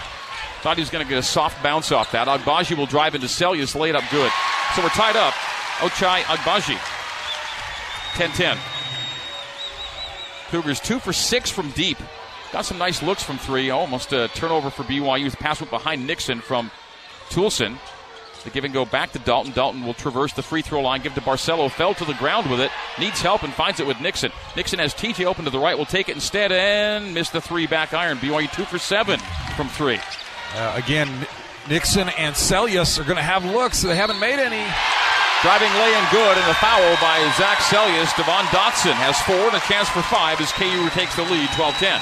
Thought 0.62 0.78
he 0.78 0.82
was 0.82 0.90
going 0.92 1.04
to 1.04 1.10
get 1.10 1.18
a 1.18 1.24
soft 1.24 1.64
bounce 1.64 1.92
off 1.92 2.12
that. 2.12 2.28
Agbaji 2.28 2.78
will 2.78 2.86
drive 2.86 3.16
into 3.16 3.28
Seljaas, 3.28 3.74
lay 3.80 3.90
it 3.90 3.96
up 3.96 4.04
good. 4.12 4.32
So 4.76 4.84
we're 4.84 4.90
tied 4.90 5.16
up. 5.16 5.34
Ochai 5.80 6.22
Agbaji. 6.22 6.78
10 8.18 8.30
10. 8.32 8.58
Cougars 10.50 10.80
two 10.80 11.00
for 11.00 11.14
six 11.14 11.50
from 11.50 11.70
deep. 11.72 11.98
Got 12.52 12.66
some 12.66 12.78
nice 12.78 13.02
looks 13.02 13.24
from 13.24 13.38
three. 13.38 13.70
Almost 13.70 14.12
a 14.14 14.28
turnover 14.30 14.70
for 14.70 14.84
BYU. 14.84 15.32
The 15.32 15.38
pass 15.38 15.62
went 15.62 15.72
behind 15.72 16.06
Nixon 16.06 16.42
from 16.42 16.70
Toolson. 17.30 17.78
The 18.44 18.50
give 18.50 18.64
and 18.64 18.74
go 18.74 18.86
back 18.86 19.12
to 19.12 19.20
Dalton. 19.20 19.52
Dalton 19.54 19.86
will 19.86 19.94
traverse 19.94 20.34
the 20.34 20.42
free 20.42 20.62
throw 20.62 20.82
line, 20.82 21.02
give 21.02 21.14
to 21.16 21.22
Barcelo. 21.22 21.70
Fell 21.70 21.94
to 21.94 22.06
the 22.06 22.14
ground 22.16 22.50
with 22.50 22.60
it. 22.60 22.72
Needs 23.00 23.22
help 23.22 23.44
and 23.44 23.54
finds 23.54 23.80
it 23.80 23.88
with 23.88 24.00
Nixon. 24.02 24.32
Nixon 24.56 24.80
has 24.80 24.94
TJ 24.94 25.26
open 25.26 25.46
to 25.46 25.52
the 25.52 25.60
right. 25.60 25.78
Will 25.78 25.86
take 25.86 26.10
it 26.10 26.16
instead 26.16 26.52
and 26.52 27.14
miss 27.14 27.30
the 27.30 27.42
three 27.42 27.68
back 27.68 27.94
iron. 27.94 28.18
BYU 28.18 28.52
two 28.52 28.66
for 28.66 28.80
seven 28.80 29.20
from 29.56 29.68
three. 29.70 30.00
Uh, 30.56 30.74
again, 30.84 31.10
Nixon 31.70 32.10
and 32.18 32.36
Seljaas 32.36 33.00
are 33.00 33.04
going 33.04 33.18
to 33.18 33.24
have 33.24 33.46
looks. 33.46 33.82
They 33.82 33.96
haven't 33.96 34.20
made 34.20 34.40
any. 34.40 34.66
Driving 35.42 35.74
lay 35.74 35.90
in 35.98 36.06
good 36.12 36.38
and 36.38 36.52
a 36.52 36.54
foul 36.62 36.94
by 37.02 37.18
Zach 37.38 37.58
Seljaas. 37.66 38.16
Devon 38.18 38.46
Dotson 38.54 38.94
has 38.94 39.18
four 39.26 39.50
and 39.50 39.58
a 39.58 39.64
chance 39.66 39.90
for 39.90 40.02
five 40.04 40.42
as 40.42 40.52
KU 40.54 40.90
takes 40.94 41.16
the 41.16 41.24
lead 41.24 41.50
12 41.58 41.74
10. 41.82 42.02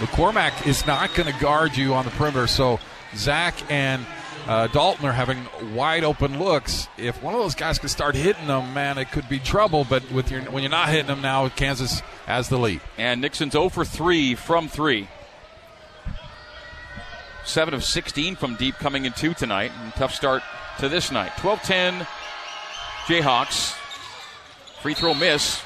McCormack 0.00 0.66
is 0.66 0.86
not 0.86 1.14
going 1.14 1.30
to 1.30 1.38
guard 1.38 1.76
you 1.76 1.92
on 1.92 2.06
the 2.06 2.10
perimeter, 2.12 2.46
so 2.46 2.80
Zach 3.14 3.54
and 3.70 4.06
uh, 4.46 4.66
Dalton 4.68 5.04
are 5.04 5.12
having 5.12 5.46
wide 5.74 6.04
open 6.04 6.38
looks. 6.38 6.88
If 6.96 7.22
one 7.22 7.34
of 7.34 7.40
those 7.40 7.54
guys 7.54 7.78
could 7.78 7.90
start 7.90 8.14
hitting 8.14 8.46
them, 8.46 8.72
man, 8.72 8.96
it 8.96 9.12
could 9.12 9.28
be 9.28 9.38
trouble. 9.38 9.86
But 9.88 10.10
with 10.10 10.30
your 10.30 10.40
when 10.50 10.62
you're 10.62 10.70
not 10.70 10.88
hitting 10.88 11.06
them 11.06 11.20
now, 11.20 11.50
Kansas 11.50 12.00
has 12.24 12.48
the 12.48 12.58
lead. 12.58 12.80
And 12.96 13.20
Nixon's 13.20 13.52
0 13.52 13.68
for 13.68 13.84
3 13.84 14.34
from 14.36 14.68
3. 14.68 15.06
7 17.44 17.74
of 17.74 17.84
16 17.84 18.36
from 18.36 18.54
deep 18.54 18.76
coming 18.76 19.04
in 19.04 19.12
two 19.12 19.34
tonight. 19.34 19.70
And 19.82 19.92
tough 19.92 20.14
start 20.14 20.42
to 20.78 20.88
this 20.88 21.12
night. 21.12 21.32
12 21.36 21.60
10 21.60 22.06
Jayhawks. 23.04 23.76
Free 24.80 24.94
throw 24.94 25.12
miss. 25.12 25.60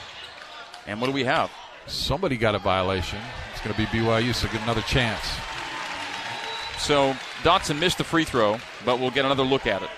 And 0.89 1.01
what 1.01 1.07
do 1.07 1.13
we 1.13 1.23
have? 1.23 1.53
Somebody 1.87 2.37
got 2.37 2.57
a 2.57 2.59
violation. 2.59 3.21
Going 3.65 3.75
to 3.75 3.81
be 3.81 3.87
BYU, 3.87 4.35
so 4.35 4.47
get 4.49 4.63
another 4.63 4.83
chance. 4.83 5.25
So 6.77 7.17
Dotson 7.43 7.81
missed 7.81 7.97
the 7.97 8.05
free 8.05 8.25
throw, 8.25 8.59
but 8.85 9.01
we'll 9.01 9.11
get 9.11 9.25
another 9.25 9.43
look 9.43 9.67
at 9.67 9.83
it. 9.83 9.89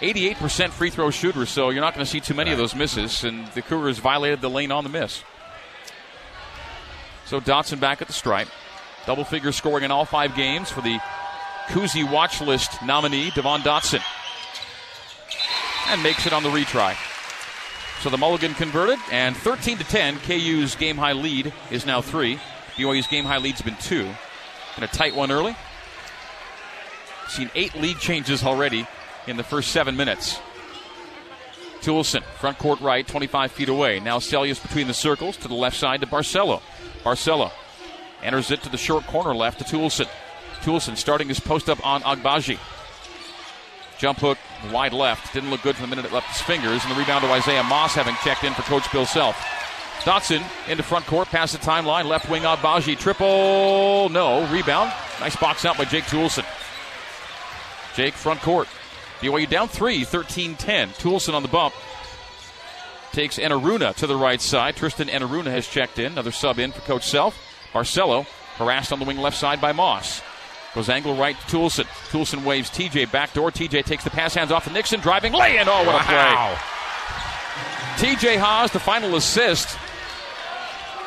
88% 0.00 0.68
free 0.68 0.90
throw 0.90 1.10
shooter, 1.10 1.46
so 1.46 1.70
you're 1.70 1.80
not 1.80 1.94
going 1.94 2.04
to 2.04 2.10
see 2.10 2.20
too 2.20 2.34
many 2.34 2.52
of 2.52 2.58
those 2.58 2.74
misses. 2.74 3.24
And 3.24 3.46
the 3.48 3.62
Cougars 3.62 3.98
violated 3.98 4.42
the 4.42 4.50
lane 4.50 4.70
on 4.70 4.84
the 4.84 4.90
miss. 4.90 5.22
So 7.24 7.40
Dotson 7.40 7.80
back 7.80 8.02
at 8.02 8.06
the 8.06 8.12
stripe. 8.12 8.48
Double 9.06 9.24
figure 9.24 9.52
scoring 9.52 9.84
in 9.84 9.90
all 9.90 10.04
five 10.04 10.34
games 10.36 10.70
for 10.70 10.82
the 10.82 11.00
Cousy 11.68 12.04
watch 12.04 12.42
list 12.42 12.82
nominee, 12.82 13.30
Devon 13.30 13.62
Dotson. 13.62 14.02
And 15.88 16.02
makes 16.02 16.26
it 16.26 16.34
on 16.34 16.42
the 16.42 16.50
retry. 16.50 16.96
So 18.02 18.10
the 18.10 18.18
mulligan 18.18 18.52
converted, 18.52 18.98
and 19.10 19.34
13 19.34 19.78
to 19.78 19.84
10, 19.84 20.18
KU's 20.18 20.74
game 20.76 20.98
high 20.98 21.14
lead 21.14 21.50
is 21.70 21.86
now 21.86 22.02
three. 22.02 22.38
BYU's 22.76 23.06
game 23.06 23.24
high 23.24 23.38
lead's 23.38 23.62
been 23.62 23.76
two. 23.76 24.08
And 24.76 24.84
a 24.84 24.88
tight 24.88 25.14
one 25.14 25.30
early. 25.30 25.54
Seen 27.28 27.50
eight 27.54 27.74
lead 27.76 27.98
changes 27.98 28.44
already 28.44 28.86
in 29.26 29.36
the 29.36 29.44
first 29.44 29.70
seven 29.70 29.96
minutes. 29.96 30.40
Toolson, 31.80 32.22
front 32.22 32.58
court 32.58 32.80
right, 32.80 33.06
25 33.06 33.52
feet 33.52 33.68
away. 33.68 34.00
Now 34.00 34.18
Seljaas 34.18 34.60
between 34.62 34.86
the 34.86 34.94
circles 34.94 35.36
to 35.38 35.48
the 35.48 35.54
left 35.54 35.76
side 35.76 36.00
to 36.00 36.06
Barcelo. 36.06 36.62
Barcelo 37.02 37.52
enters 38.22 38.50
it 38.50 38.62
to 38.62 38.68
the 38.70 38.78
short 38.78 39.06
corner 39.06 39.34
left 39.34 39.58
to 39.58 39.64
Toolson. 39.64 40.08
Toolson 40.62 40.96
starting 40.96 41.28
his 41.28 41.40
post 41.40 41.68
up 41.68 41.84
on 41.86 42.00
Agbaji. 42.02 42.58
Jump 43.98 44.18
hook 44.18 44.38
wide 44.72 44.92
left. 44.92 45.32
Didn't 45.34 45.50
look 45.50 45.62
good 45.62 45.76
for 45.76 45.82
the 45.82 45.88
minute 45.88 46.06
it 46.06 46.12
left 46.12 46.28
his 46.28 46.40
fingers. 46.40 46.82
And 46.84 46.94
the 46.94 46.98
rebound 46.98 47.22
to 47.24 47.30
Isaiah 47.30 47.62
Moss 47.62 47.94
having 47.94 48.14
checked 48.24 48.44
in 48.44 48.54
for 48.54 48.62
Coach 48.62 48.90
Bill 48.90 49.06
Self. 49.06 49.36
Dotson 50.04 50.44
into 50.68 50.82
front 50.82 51.06
court, 51.06 51.28
past 51.28 51.54
the 51.54 51.58
timeline, 51.58 52.04
left 52.04 52.28
wing 52.28 52.42
Agbaji. 52.42 52.98
Triple, 52.98 54.10
no. 54.10 54.46
Rebound. 54.52 54.92
Nice 55.18 55.34
box 55.36 55.64
out 55.64 55.78
by 55.78 55.86
Jake 55.86 56.04
Toolson. 56.04 56.44
Jake 57.96 58.12
front 58.14 58.40
court. 58.42 58.68
BYU 59.20 59.48
down 59.48 59.68
three, 59.68 60.04
13 60.04 60.56
10. 60.56 60.90
Toolson 60.90 61.32
on 61.32 61.42
the 61.42 61.48
bump. 61.48 61.74
Takes 63.12 63.38
Enaruna 63.38 63.94
to 63.94 64.06
the 64.06 64.16
right 64.16 64.40
side. 64.40 64.76
Tristan 64.76 65.08
Enaruna 65.08 65.46
has 65.46 65.66
checked 65.66 65.98
in. 65.98 66.12
Another 66.12 66.32
sub 66.32 66.58
in 66.58 66.72
for 66.72 66.80
Coach 66.82 67.08
Self. 67.08 67.38
Barcelo 67.72 68.26
harassed 68.56 68.92
on 68.92 68.98
the 68.98 69.04
wing 69.06 69.18
left 69.18 69.38
side 69.38 69.60
by 69.60 69.72
Moss. 69.72 70.20
Goes 70.74 70.90
angle 70.90 71.14
right 71.14 71.38
to 71.38 71.56
Toolson. 71.56 71.84
Toolson 72.10 72.44
waves 72.44 72.68
TJ 72.68 73.10
backdoor. 73.10 73.52
TJ 73.52 73.84
takes 73.84 74.04
the 74.04 74.10
pass 74.10 74.34
hands 74.34 74.50
off 74.50 74.64
to 74.64 74.72
Nixon. 74.72 75.00
Driving, 75.00 75.32
lay 75.32 75.56
in. 75.56 75.68
Oh, 75.68 75.84
what 75.84 75.94
a 75.94 76.04
play. 76.04 76.56
TJ 77.96 78.36
Haws, 78.38 78.72
the 78.72 78.80
final 78.80 79.14
assist. 79.14 79.78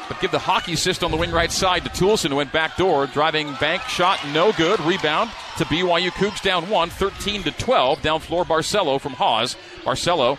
But 0.07 0.21
give 0.21 0.31
the 0.31 0.39
hockey 0.39 0.73
assist 0.73 1.03
on 1.03 1.11
the 1.11 1.17
wing 1.17 1.31
right 1.31 1.51
side 1.51 1.83
to 1.83 1.89
Toolson, 1.89 2.29
who 2.29 2.37
went 2.37 2.53
backdoor. 2.53 3.07
Driving 3.07 3.53
bank 3.55 3.81
shot, 3.83 4.19
no 4.33 4.53
good. 4.53 4.79
Rebound 4.79 5.29
to 5.57 5.65
BYU 5.65 6.11
Cougs 6.11 6.41
down 6.41 6.69
one, 6.69 6.89
13 6.89 7.43
to 7.43 7.51
12. 7.51 8.01
Down 8.01 8.19
floor, 8.19 8.45
Barcelo 8.45 9.01
from 9.01 9.13
Haws. 9.13 9.57
Barcelo 9.83 10.37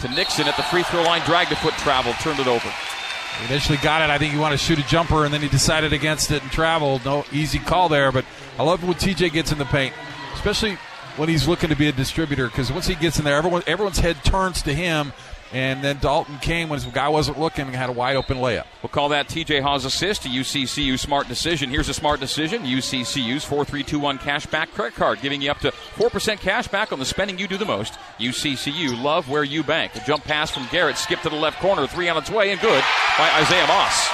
to 0.00 0.08
Nixon 0.08 0.46
at 0.46 0.56
the 0.56 0.62
free 0.64 0.82
throw 0.84 1.02
line, 1.02 1.22
dragged 1.22 1.50
a 1.50 1.56
foot 1.56 1.74
travel, 1.74 2.12
turned 2.14 2.40
it 2.40 2.46
over. 2.46 2.68
He 3.40 3.46
initially 3.46 3.78
got 3.78 4.02
it. 4.02 4.10
I 4.10 4.18
think 4.18 4.32
he 4.32 4.38
wanted 4.38 4.58
to 4.58 4.64
shoot 4.64 4.78
a 4.78 4.86
jumper, 4.86 5.24
and 5.24 5.32
then 5.32 5.40
he 5.40 5.48
decided 5.48 5.92
against 5.92 6.30
it 6.30 6.42
and 6.42 6.50
traveled. 6.50 7.04
No 7.04 7.24
easy 7.32 7.58
call 7.58 7.88
there, 7.88 8.12
but 8.12 8.24
I 8.58 8.64
love 8.64 8.82
when 8.82 8.94
TJ 8.94 9.32
gets 9.32 9.52
in 9.52 9.58
the 9.58 9.64
paint, 9.64 9.94
especially 10.34 10.78
when 11.16 11.28
he's 11.28 11.48
looking 11.48 11.70
to 11.70 11.76
be 11.76 11.88
a 11.88 11.92
distributor. 11.92 12.46
Because 12.46 12.72
once 12.72 12.86
he 12.86 12.94
gets 12.94 13.18
in 13.18 13.24
there, 13.24 13.36
everyone 13.36 13.62
everyone's 13.66 13.98
head 13.98 14.22
turns 14.24 14.62
to 14.62 14.74
him. 14.74 15.12
And 15.52 15.82
then 15.82 15.98
Dalton 15.98 16.38
came 16.38 16.68
when 16.68 16.78
his 16.78 16.92
guy 16.92 17.08
wasn't 17.08 17.38
looking 17.38 17.66
and 17.66 17.74
had 17.74 17.88
a 17.88 17.92
wide 17.92 18.16
open 18.16 18.36
layup. 18.36 18.66
We'll 18.82 18.90
call 18.90 19.08
that 19.10 19.28
TJ 19.28 19.62
Haws' 19.62 19.86
assist, 19.86 20.26
a 20.26 20.28
UCCU 20.28 20.98
smart 20.98 21.26
decision. 21.26 21.70
Here's 21.70 21.88
a 21.88 21.94
smart 21.94 22.20
decision 22.20 22.64
UCCU's 22.64 23.44
4321 23.44 24.18
cashback 24.18 24.72
credit 24.72 24.94
card, 24.94 25.22
giving 25.22 25.40
you 25.40 25.50
up 25.50 25.60
to 25.60 25.70
4% 25.70 26.38
cash 26.40 26.68
back 26.68 26.92
on 26.92 26.98
the 26.98 27.06
spending 27.06 27.38
you 27.38 27.48
do 27.48 27.56
the 27.56 27.64
most. 27.64 27.94
UCCU, 28.18 29.02
love 29.02 29.30
where 29.30 29.44
you 29.44 29.62
bank. 29.62 29.96
A 29.96 30.00
jump 30.00 30.24
pass 30.24 30.50
from 30.50 30.66
Garrett, 30.70 30.98
skip 30.98 31.20
to 31.20 31.30
the 31.30 31.36
left 31.36 31.60
corner, 31.60 31.86
three 31.86 32.10
on 32.10 32.18
its 32.18 32.30
way, 32.30 32.50
and 32.50 32.60
good 32.60 32.84
by 33.16 33.30
Isaiah 33.40 33.66
Moss. 33.66 34.08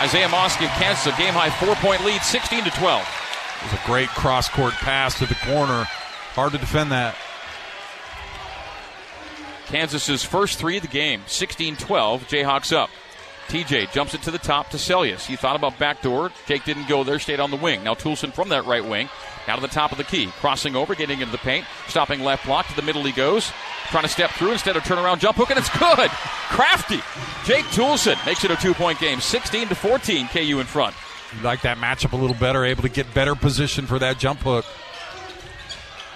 Isaiah 0.00 0.28
Moss 0.28 0.56
gives 0.56 0.72
Kansas 0.74 1.06
a 1.06 1.16
game 1.16 1.34
high 1.34 1.50
four 1.50 1.74
point 1.76 2.04
lead, 2.04 2.22
16 2.22 2.64
to 2.64 2.70
12. 2.70 3.02
It 3.02 3.72
was 3.72 3.80
a 3.80 3.86
great 3.86 4.08
cross 4.10 4.48
court 4.48 4.74
pass 4.74 5.18
to 5.18 5.26
the 5.26 5.34
corner. 5.36 5.84
Hard 6.34 6.52
to 6.52 6.58
defend 6.58 6.92
that. 6.92 7.16
Kansas's 9.66 10.24
first 10.24 10.58
three 10.58 10.76
of 10.76 10.82
the 10.82 10.88
game, 10.88 11.22
16 11.26 11.76
12. 11.76 12.28
Jayhawks 12.28 12.72
up. 12.74 12.90
TJ 13.48 13.92
jumps 13.92 14.14
it 14.14 14.22
to 14.22 14.30
the 14.32 14.38
top 14.38 14.70
to 14.70 14.76
Seljaas. 14.76 15.24
He 15.24 15.36
thought 15.36 15.54
about 15.54 15.78
backdoor. 15.78 16.32
Jake 16.46 16.64
didn't 16.64 16.88
go 16.88 17.04
there, 17.04 17.18
stayed 17.20 17.38
on 17.38 17.50
the 17.50 17.56
wing. 17.56 17.84
Now 17.84 17.94
Toolson 17.94 18.32
from 18.32 18.48
that 18.48 18.66
right 18.66 18.84
wing. 18.84 19.08
Now 19.46 19.54
to 19.54 19.60
the 19.60 19.68
top 19.68 19.92
of 19.92 19.98
the 19.98 20.04
key. 20.04 20.26
Crossing 20.40 20.74
over, 20.74 20.96
getting 20.96 21.20
into 21.20 21.30
the 21.30 21.38
paint. 21.38 21.64
Stopping 21.86 22.24
left 22.24 22.44
block. 22.46 22.66
To 22.66 22.74
the 22.76 22.82
middle 22.82 23.04
he 23.04 23.12
goes. 23.12 23.52
Trying 23.88 24.02
to 24.02 24.08
step 24.08 24.30
through 24.32 24.52
instead 24.52 24.76
of 24.76 24.84
turn 24.84 24.98
around 24.98 25.20
jump 25.20 25.36
hook, 25.36 25.50
and 25.50 25.58
it's 25.58 25.70
good. 25.78 26.10
Crafty. 26.10 27.00
Jake 27.44 27.64
Toolson 27.66 28.24
makes 28.26 28.44
it 28.44 28.50
a 28.50 28.56
two 28.56 28.74
point 28.74 28.98
game. 28.98 29.20
16 29.20 29.68
to 29.68 29.74
14, 29.76 30.28
KU 30.28 30.58
in 30.58 30.66
front. 30.66 30.96
You 31.36 31.42
like 31.42 31.62
that 31.62 31.78
matchup 31.78 32.12
a 32.12 32.16
little 32.16 32.36
better, 32.36 32.64
able 32.64 32.82
to 32.82 32.88
get 32.88 33.12
better 33.14 33.36
position 33.36 33.86
for 33.86 33.98
that 34.00 34.18
jump 34.18 34.40
hook. 34.40 34.64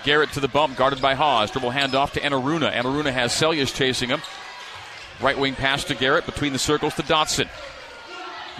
Garrett 0.05 0.33
to 0.33 0.41
the 0.41 0.49
bump, 0.49 0.77
guarded 0.77 1.01
by 1.01 1.15
Haws. 1.15 1.51
Dribble 1.51 1.71
handoff 1.71 2.13
to 2.13 2.21
Enaruna. 2.21 2.73
Enaruna 2.73 3.13
has 3.13 3.33
Seljaas 3.33 3.75
chasing 3.75 4.09
him. 4.09 4.21
Right 5.21 5.39
wing 5.39 5.55
pass 5.55 5.85
to 5.85 5.95
Garrett 5.95 6.27
between 6.27 6.53
the 6.53 6.59
circles 6.59 6.95
to 6.95 7.03
Dotson. 7.03 7.49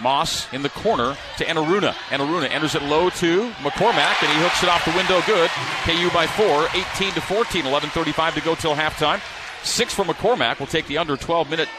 Moss 0.01 0.51
in 0.53 0.61
the 0.63 0.69
corner 0.69 1.15
to 1.37 1.45
Enaruna. 1.45 1.93
Enaruna 2.09 2.49
enters 2.49 2.75
it 2.75 2.83
low 2.83 3.09
to 3.09 3.49
McCormack, 3.61 4.23
and 4.23 4.31
he 4.31 4.41
hooks 4.41 4.63
it 4.63 4.69
off 4.69 4.85
the 4.85 4.95
window 4.95 5.21
good. 5.25 5.49
KU 5.83 6.09
by 6.13 6.27
four, 6.27 6.67
18 6.73 7.13
to 7.13 7.21
14, 7.21 7.63
11.35 7.65 8.33
to 8.35 8.41
go 8.41 8.55
till 8.55 8.75
halftime. 8.75 9.21
Six 9.63 9.93
for 9.93 10.03
McCormack. 10.03 10.59
will 10.59 10.67
take 10.67 10.87
the 10.87 10.97
under 10.97 11.17
12 11.17 11.49
minute 11.49 11.69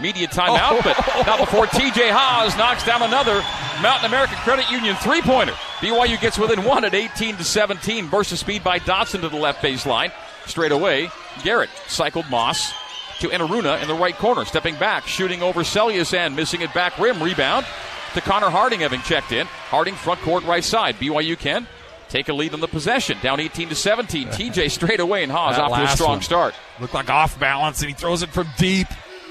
media 0.00 0.26
timeout, 0.28 0.82
but 0.84 0.96
not 1.26 1.38
before 1.40 1.66
TJ 1.66 2.10
Haws 2.10 2.56
knocks 2.56 2.84
down 2.84 3.02
another 3.02 3.42
Mountain 3.82 4.06
American 4.06 4.36
Credit 4.38 4.70
Union 4.70 4.94
three 4.96 5.22
pointer. 5.22 5.52
BYU 5.80 6.20
gets 6.20 6.38
within 6.38 6.64
one 6.64 6.84
at 6.84 6.94
18 6.94 7.36
to 7.36 7.44
17. 7.44 8.08
Burst 8.08 8.32
of 8.32 8.38
speed 8.38 8.62
by 8.64 8.78
Dotson 8.78 9.20
to 9.22 9.28
the 9.28 9.36
left 9.36 9.62
baseline. 9.62 10.12
Straight 10.46 10.72
away, 10.72 11.10
Garrett 11.42 11.70
cycled 11.88 12.28
Moss 12.30 12.72
to 13.20 13.28
Enaruna 13.28 13.80
in 13.82 13.88
the 13.88 13.94
right 13.94 14.16
corner. 14.16 14.44
Stepping 14.44 14.76
back, 14.76 15.06
shooting 15.06 15.42
over 15.42 15.60
Seljaas 15.62 16.14
and 16.16 16.36
missing 16.36 16.60
it 16.62 16.72
back 16.74 16.98
rim. 16.98 17.22
Rebound 17.22 17.66
to 18.14 18.20
Connor 18.20 18.50
Harding 18.50 18.80
having 18.80 19.00
checked 19.02 19.32
in. 19.32 19.46
Harding 19.46 19.94
front 19.94 20.20
court 20.20 20.44
right 20.44 20.64
side. 20.64 20.96
BYU 20.96 21.38
can 21.38 21.66
take 22.08 22.28
a 22.28 22.32
lead 22.32 22.54
on 22.54 22.60
the 22.60 22.68
possession. 22.68 23.18
Down 23.22 23.40
18 23.40 23.70
to 23.70 23.74
17. 23.74 24.28
TJ 24.28 24.70
straight 24.70 25.00
away 25.00 25.22
and 25.22 25.32
Haws 25.32 25.58
off 25.58 25.76
to 25.76 25.82
a 25.84 25.88
strong 25.88 26.10
one. 26.10 26.22
start. 26.22 26.54
Looked 26.80 26.94
like 26.94 27.10
off 27.10 27.38
balance 27.38 27.80
and 27.80 27.88
he 27.88 27.94
throws 27.94 28.22
it 28.22 28.30
from 28.30 28.48
deep. 28.58 28.86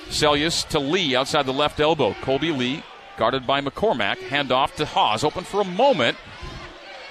Seljaas 0.10 0.68
to 0.70 0.80
Lee 0.80 1.16
outside 1.16 1.46
the 1.46 1.54
left 1.54 1.80
elbow. 1.80 2.14
Kolby 2.22 2.56
Lee 2.56 2.84
guarded 3.18 3.46
by 3.48 3.62
McCormack. 3.62 4.18
Handoff 4.18 4.76
to 4.76 4.86
Haws. 4.86 5.24
Open 5.24 5.44
for 5.44 5.62
a 5.62 5.66
moment. 5.66 6.18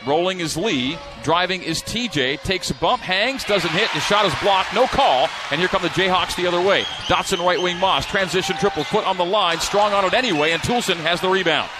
Rolling 0.06 0.40
is 0.40 0.56
Lee. 0.56 0.98
Driving 1.22 1.62
is 1.62 1.82
TJ. 1.82 2.42
Takes 2.42 2.70
a 2.70 2.74
bump, 2.74 3.00
hangs, 3.00 3.42
doesn't 3.44 3.70
hit. 3.70 3.90
The 3.94 4.00
shot 4.00 4.26
is 4.26 4.34
blocked. 4.42 4.74
No 4.74 4.86
call. 4.86 5.28
And 5.50 5.58
here 5.58 5.68
come 5.68 5.82
the 5.82 5.88
Jayhawks 5.88 6.36
the 6.36 6.46
other 6.46 6.60
way. 6.60 6.82
Dotson 7.06 7.44
right 7.44 7.60
wing 7.60 7.78
Moss. 7.78 8.04
Transition 8.04 8.56
triple 8.56 8.84
foot 8.84 9.06
on 9.06 9.16
the 9.16 9.24
line. 9.24 9.60
Strong 9.60 9.92
on 9.92 10.04
it 10.04 10.12
anyway. 10.12 10.50
And 10.52 10.62
Toolson 10.62 10.96
has 10.96 11.20
the 11.20 11.28
rebound. 11.28 11.70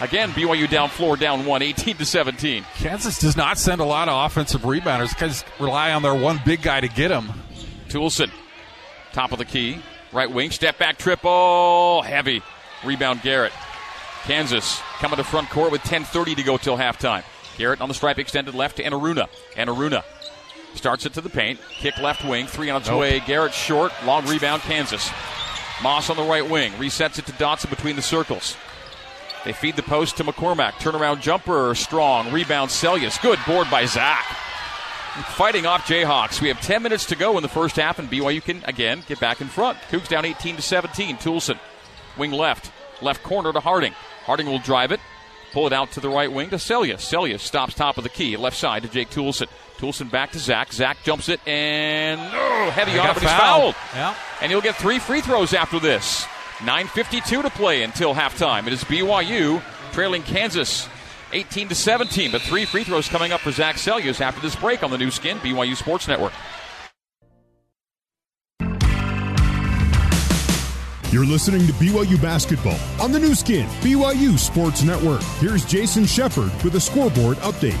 Again, 0.00 0.30
BYU 0.30 0.68
down 0.68 0.88
floor, 0.88 1.16
down 1.16 1.44
one, 1.44 1.60
18 1.60 1.96
to 1.96 2.06
17. 2.06 2.64
Kansas 2.76 3.18
does 3.18 3.36
not 3.36 3.58
send 3.58 3.82
a 3.82 3.84
lot 3.84 4.08
of 4.08 4.26
offensive 4.26 4.62
rebounders 4.62 5.10
because 5.10 5.44
rely 5.58 5.92
on 5.92 6.02
their 6.02 6.14
one 6.14 6.40
big 6.44 6.62
guy 6.62 6.80
to 6.80 6.88
get 6.88 7.08
them. 7.08 7.30
Toolson, 7.88 8.30
top 9.12 9.32
of 9.32 9.38
the 9.38 9.44
key, 9.44 9.78
right 10.12 10.30
wing, 10.30 10.50
step 10.50 10.78
back 10.78 10.98
triple, 10.98 12.02
heavy. 12.02 12.42
Rebound 12.84 13.22
Garrett. 13.22 13.52
Kansas 14.24 14.80
coming 14.98 15.16
to 15.16 15.24
front 15.24 15.50
court 15.50 15.72
with 15.72 15.82
10:30 15.82 16.36
to 16.36 16.42
go 16.42 16.56
till 16.56 16.76
halftime. 16.76 17.24
Garrett 17.56 17.80
on 17.80 17.88
the 17.88 17.94
stripe 17.94 18.18
extended 18.18 18.54
left 18.54 18.76
to 18.76 18.82
Enaruna. 18.82 19.28
Enaruna 19.54 20.02
starts 20.74 21.04
it 21.06 21.14
to 21.14 21.20
the 21.20 21.28
paint. 21.28 21.60
Kick 21.78 21.98
left 21.98 22.24
wing. 22.24 22.46
Three 22.46 22.70
on 22.70 22.80
its 22.80 22.88
nope. 22.88 23.00
way. 23.00 23.20
Garrett 23.20 23.52
short. 23.52 23.92
Long 24.04 24.26
rebound 24.26 24.62
Kansas. 24.62 25.10
Moss 25.82 26.10
on 26.10 26.16
the 26.16 26.22
right 26.22 26.48
wing. 26.48 26.72
Resets 26.72 27.18
it 27.18 27.26
to 27.26 27.32
Dotson 27.32 27.70
between 27.70 27.96
the 27.96 28.02
circles. 28.02 28.56
They 29.44 29.52
feed 29.52 29.76
the 29.76 29.82
post 29.82 30.18
to 30.18 30.24
McCormack. 30.24 30.72
Turnaround 30.72 31.20
jumper. 31.20 31.74
Strong. 31.74 32.32
Rebound 32.32 32.70
Seljaas. 32.70 33.20
Good 33.22 33.38
board 33.46 33.70
by 33.70 33.86
Zach. 33.86 34.24
Fighting 35.10 35.66
off 35.66 35.86
Jayhawks. 35.86 36.40
We 36.40 36.48
have 36.48 36.60
10 36.60 36.82
minutes 36.82 37.06
to 37.06 37.16
go 37.16 37.36
in 37.36 37.42
the 37.42 37.48
first 37.48 37.76
half, 37.76 37.98
and 37.98 38.08
BYU 38.08 38.42
can 38.42 38.62
again 38.64 39.02
get 39.08 39.18
back 39.18 39.40
in 39.40 39.48
front. 39.48 39.78
Cougs 39.90 40.08
down 40.08 40.24
18 40.24 40.56
to 40.56 40.62
17. 40.62 41.16
Toolson, 41.16 41.58
wing 42.16 42.30
left, 42.30 42.70
left 43.02 43.22
corner 43.22 43.52
to 43.52 43.60
Harding. 43.60 43.92
Harding 44.24 44.46
will 44.46 44.60
drive 44.60 44.92
it, 44.92 45.00
pull 45.52 45.66
it 45.66 45.72
out 45.72 45.90
to 45.92 46.00
the 46.00 46.08
right 46.08 46.30
wing 46.30 46.50
to 46.50 46.56
Seljaas. 46.56 47.00
Seljaas 47.00 47.40
stops 47.40 47.74
top 47.74 47.98
of 47.98 48.04
the 48.04 48.08
key, 48.08 48.36
left 48.36 48.56
side 48.56 48.82
to 48.82 48.88
Jake 48.88 49.10
Toolson. 49.10 49.48
Toolson 49.78 50.10
back 50.10 50.30
to 50.32 50.38
Zach. 50.38 50.72
Zach 50.72 50.98
jumps 51.02 51.28
it 51.28 51.40
and 51.46 52.20
oh, 52.20 52.70
heavy 52.70 52.96
on, 52.98 53.14
but 53.14 53.22
he's 53.22 53.32
fouled. 53.32 53.74
Yeah. 53.94 54.14
And 54.40 54.52
he'll 54.52 54.60
get 54.60 54.76
three 54.76 55.00
free 55.00 55.22
throws 55.22 55.54
after 55.54 55.80
this. 55.80 56.24
9.52 56.58 57.42
to 57.42 57.50
play 57.50 57.82
until 57.82 58.14
halftime. 58.14 58.66
It 58.66 58.74
is 58.74 58.84
BYU 58.84 59.62
trailing 59.92 60.22
Kansas 60.22 60.88
18 61.32 61.68
to 61.68 61.74
17. 61.74 62.30
But 62.30 62.42
three 62.42 62.64
free 62.64 62.84
throws 62.84 63.08
coming 63.08 63.32
up 63.32 63.40
for 63.40 63.50
Zach 63.50 63.76
Seljaas 63.76 64.20
after 64.20 64.40
this 64.40 64.56
break 64.56 64.82
on 64.82 64.90
the 64.90 64.98
Nu 64.98 65.10
Skin 65.10 65.38
BYU 65.38 65.76
Sports 65.76 66.08
Network. 66.08 66.32
You're 71.12 71.26
listening 71.26 71.66
to 71.66 71.72
BYU 71.72 72.22
Basketball 72.22 72.78
on 73.00 73.10
the 73.10 73.18
Nu 73.18 73.34
Skin, 73.34 73.66
BYU 73.80 74.38
Sports 74.38 74.84
Network. 74.84 75.22
Here's 75.40 75.64
Jason 75.64 76.06
Shepard 76.06 76.52
with 76.62 76.76
a 76.76 76.80
scoreboard 76.80 77.36
update. 77.38 77.78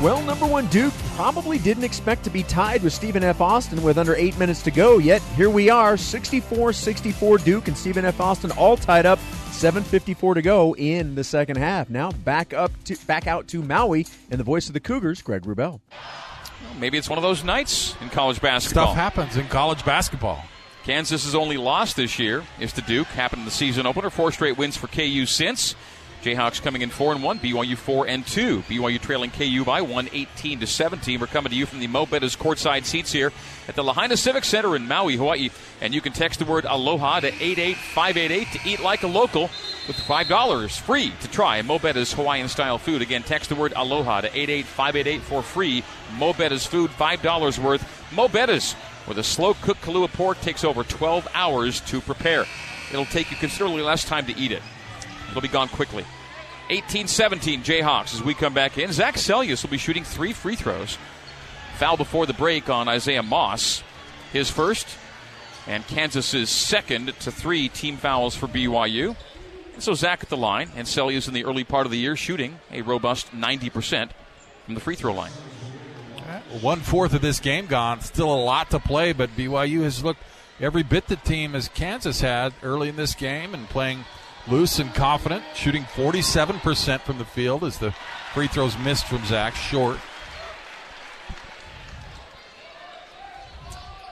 Well, 0.00 0.22
number 0.22 0.46
one 0.46 0.66
Duke 0.68 0.94
probably 1.14 1.58
didn't 1.58 1.84
expect 1.84 2.24
to 2.24 2.30
be 2.30 2.42
tied 2.42 2.82
with 2.82 2.94
Stephen 2.94 3.22
F. 3.22 3.42
Austin 3.42 3.82
with 3.82 3.98
under 3.98 4.14
eight 4.16 4.38
minutes 4.38 4.62
to 4.62 4.70
go, 4.70 4.96
yet 4.96 5.20
here 5.36 5.50
we 5.50 5.68
are 5.68 5.98
64 5.98 6.72
64 6.72 7.38
Duke 7.38 7.68
and 7.68 7.76
Stephen 7.76 8.06
F. 8.06 8.18
Austin 8.18 8.50
all 8.52 8.78
tied 8.78 9.04
up, 9.04 9.18
7.54 9.56 10.34
to 10.34 10.42
go 10.42 10.76
in 10.76 11.14
the 11.14 11.24
second 11.24 11.56
half. 11.56 11.88
Now 11.88 12.10
back 12.10 12.52
up 12.52 12.72
to 12.84 12.96
back 13.06 13.26
out 13.26 13.48
to 13.48 13.62
Maui 13.62 14.06
and 14.30 14.38
the 14.38 14.44
voice 14.44 14.68
of 14.68 14.74
the 14.74 14.80
Cougars, 14.80 15.22
Greg 15.22 15.42
Wrubell. 15.42 15.80
Maybe 16.78 16.98
it's 16.98 17.08
one 17.08 17.18
of 17.18 17.22
those 17.22 17.42
nights 17.42 17.96
in 18.02 18.10
college 18.10 18.40
basketball. 18.42 18.92
Stuff 18.92 18.96
happens 18.96 19.36
in 19.38 19.46
college 19.46 19.82
basketball. 19.82 20.44
Kansas's 20.84 21.34
only 21.34 21.56
loss 21.56 21.94
this 21.94 22.18
year 22.18 22.44
is 22.60 22.72
to 22.74 22.82
Duke. 22.82 23.06
Happened 23.08 23.40
in 23.40 23.44
the 23.46 23.50
season 23.50 23.86
opener. 23.86 24.10
Four 24.10 24.30
straight 24.30 24.58
wins 24.58 24.76
for 24.76 24.88
KU 24.88 25.24
since. 25.24 25.74
Jayhawks 26.26 26.60
coming 26.60 26.82
in 26.82 26.90
four 26.90 27.12
and 27.12 27.22
one. 27.22 27.38
BYU 27.38 27.76
four 27.76 28.08
and 28.08 28.26
two. 28.26 28.62
BYU 28.62 29.00
trailing 29.00 29.30
KU 29.30 29.64
by 29.64 29.80
one, 29.80 30.08
18 30.12 30.58
to 30.58 30.66
17. 30.66 31.20
We're 31.20 31.28
coming 31.28 31.50
to 31.50 31.56
you 31.56 31.66
from 31.66 31.78
the 31.78 31.86
Mo 31.86 32.04
Betta's 32.04 32.34
courtside 32.34 32.84
seats 32.84 33.12
here 33.12 33.32
at 33.68 33.76
the 33.76 33.84
Lahaina 33.84 34.16
Civic 34.16 34.44
Center 34.44 34.74
in 34.74 34.88
Maui, 34.88 35.14
Hawaii. 35.14 35.50
And 35.80 35.94
you 35.94 36.00
can 36.00 36.12
text 36.12 36.40
the 36.40 36.44
word 36.44 36.64
Aloha 36.64 37.20
to 37.20 37.28
88588 37.28 38.48
to 38.52 38.68
eat 38.68 38.80
like 38.80 39.04
a 39.04 39.06
local 39.06 39.42
with 39.86 39.96
$5 39.96 40.80
free 40.80 41.12
to 41.20 41.30
try 41.30 41.62
Mo 41.62 41.78
Betta's 41.78 42.12
Hawaiian 42.12 42.48
style 42.48 42.78
food. 42.78 43.02
Again, 43.02 43.22
text 43.22 43.48
the 43.48 43.54
word 43.54 43.72
Aloha 43.76 44.22
to 44.22 44.36
88588 44.36 45.22
for 45.22 45.42
free. 45.42 45.84
Mo 46.18 46.32
Betta's 46.32 46.66
food, 46.66 46.90
$5 46.90 47.58
worth. 47.60 48.12
Mo 48.12 48.26
Betta's 48.26 48.72
where 49.06 49.14
the 49.14 49.22
slow 49.22 49.54
cooked 49.54 49.82
Kalua 49.82 50.12
pork 50.12 50.40
takes 50.40 50.64
over 50.64 50.82
12 50.82 51.28
hours 51.32 51.80
to 51.82 52.00
prepare. 52.00 52.44
It'll 52.90 53.04
take 53.04 53.30
you 53.30 53.36
considerably 53.36 53.82
less 53.82 54.04
time 54.04 54.26
to 54.26 54.36
eat 54.36 54.50
it. 54.50 54.62
It'll 55.30 55.40
be 55.40 55.48
gone 55.48 55.68
quickly. 55.68 56.04
18 56.68 57.08
17 57.08 57.62
Jayhawks 57.62 58.14
as 58.14 58.22
we 58.22 58.34
come 58.34 58.54
back 58.54 58.78
in. 58.78 58.92
Zach 58.92 59.14
Seljaas 59.14 59.62
will 59.62 59.70
be 59.70 59.78
shooting 59.78 60.04
three 60.04 60.32
free 60.32 60.56
throws. 60.56 60.98
Foul 61.76 61.96
before 61.96 62.26
the 62.26 62.32
break 62.32 62.70
on 62.70 62.88
Isaiah 62.88 63.22
Moss. 63.22 63.82
His 64.32 64.50
first, 64.50 64.88
and 65.66 65.86
Kansas's 65.86 66.50
second 66.50 67.14
to 67.20 67.30
three 67.30 67.68
team 67.68 67.96
fouls 67.96 68.34
for 68.34 68.46
BYU. 68.46 69.16
And 69.74 69.82
so 69.82 69.94
Zach 69.94 70.22
at 70.22 70.28
the 70.28 70.36
line, 70.36 70.70
and 70.74 70.86
Seljaas 70.86 71.28
in 71.28 71.34
the 71.34 71.44
early 71.44 71.64
part 71.64 71.86
of 71.86 71.92
the 71.92 71.98
year 71.98 72.16
shooting 72.16 72.58
a 72.72 72.82
robust 72.82 73.32
90% 73.32 74.10
from 74.64 74.74
the 74.74 74.80
free 74.80 74.94
throw 74.94 75.12
line. 75.12 75.32
One 76.60 76.80
fourth 76.80 77.14
of 77.14 77.20
this 77.20 77.40
game 77.40 77.66
gone. 77.66 78.00
Still 78.00 78.32
a 78.32 78.34
lot 78.34 78.70
to 78.70 78.78
play, 78.78 79.12
but 79.12 79.30
BYU 79.36 79.82
has 79.82 80.02
looked 80.02 80.22
every 80.60 80.82
bit 80.82 81.06
the 81.06 81.16
team 81.16 81.54
as 81.54 81.68
Kansas 81.68 82.20
had 82.20 82.52
early 82.62 82.88
in 82.88 82.96
this 82.96 83.14
game 83.14 83.54
and 83.54 83.68
playing 83.68 84.04
loose 84.48 84.78
and 84.78 84.94
confident, 84.94 85.44
shooting 85.54 85.84
47% 85.84 87.00
from 87.00 87.18
the 87.18 87.24
field 87.24 87.64
as 87.64 87.78
the 87.78 87.92
free 88.32 88.46
throws 88.46 88.76
missed 88.78 89.06
from 89.06 89.24
Zach 89.24 89.54
short. 89.54 89.98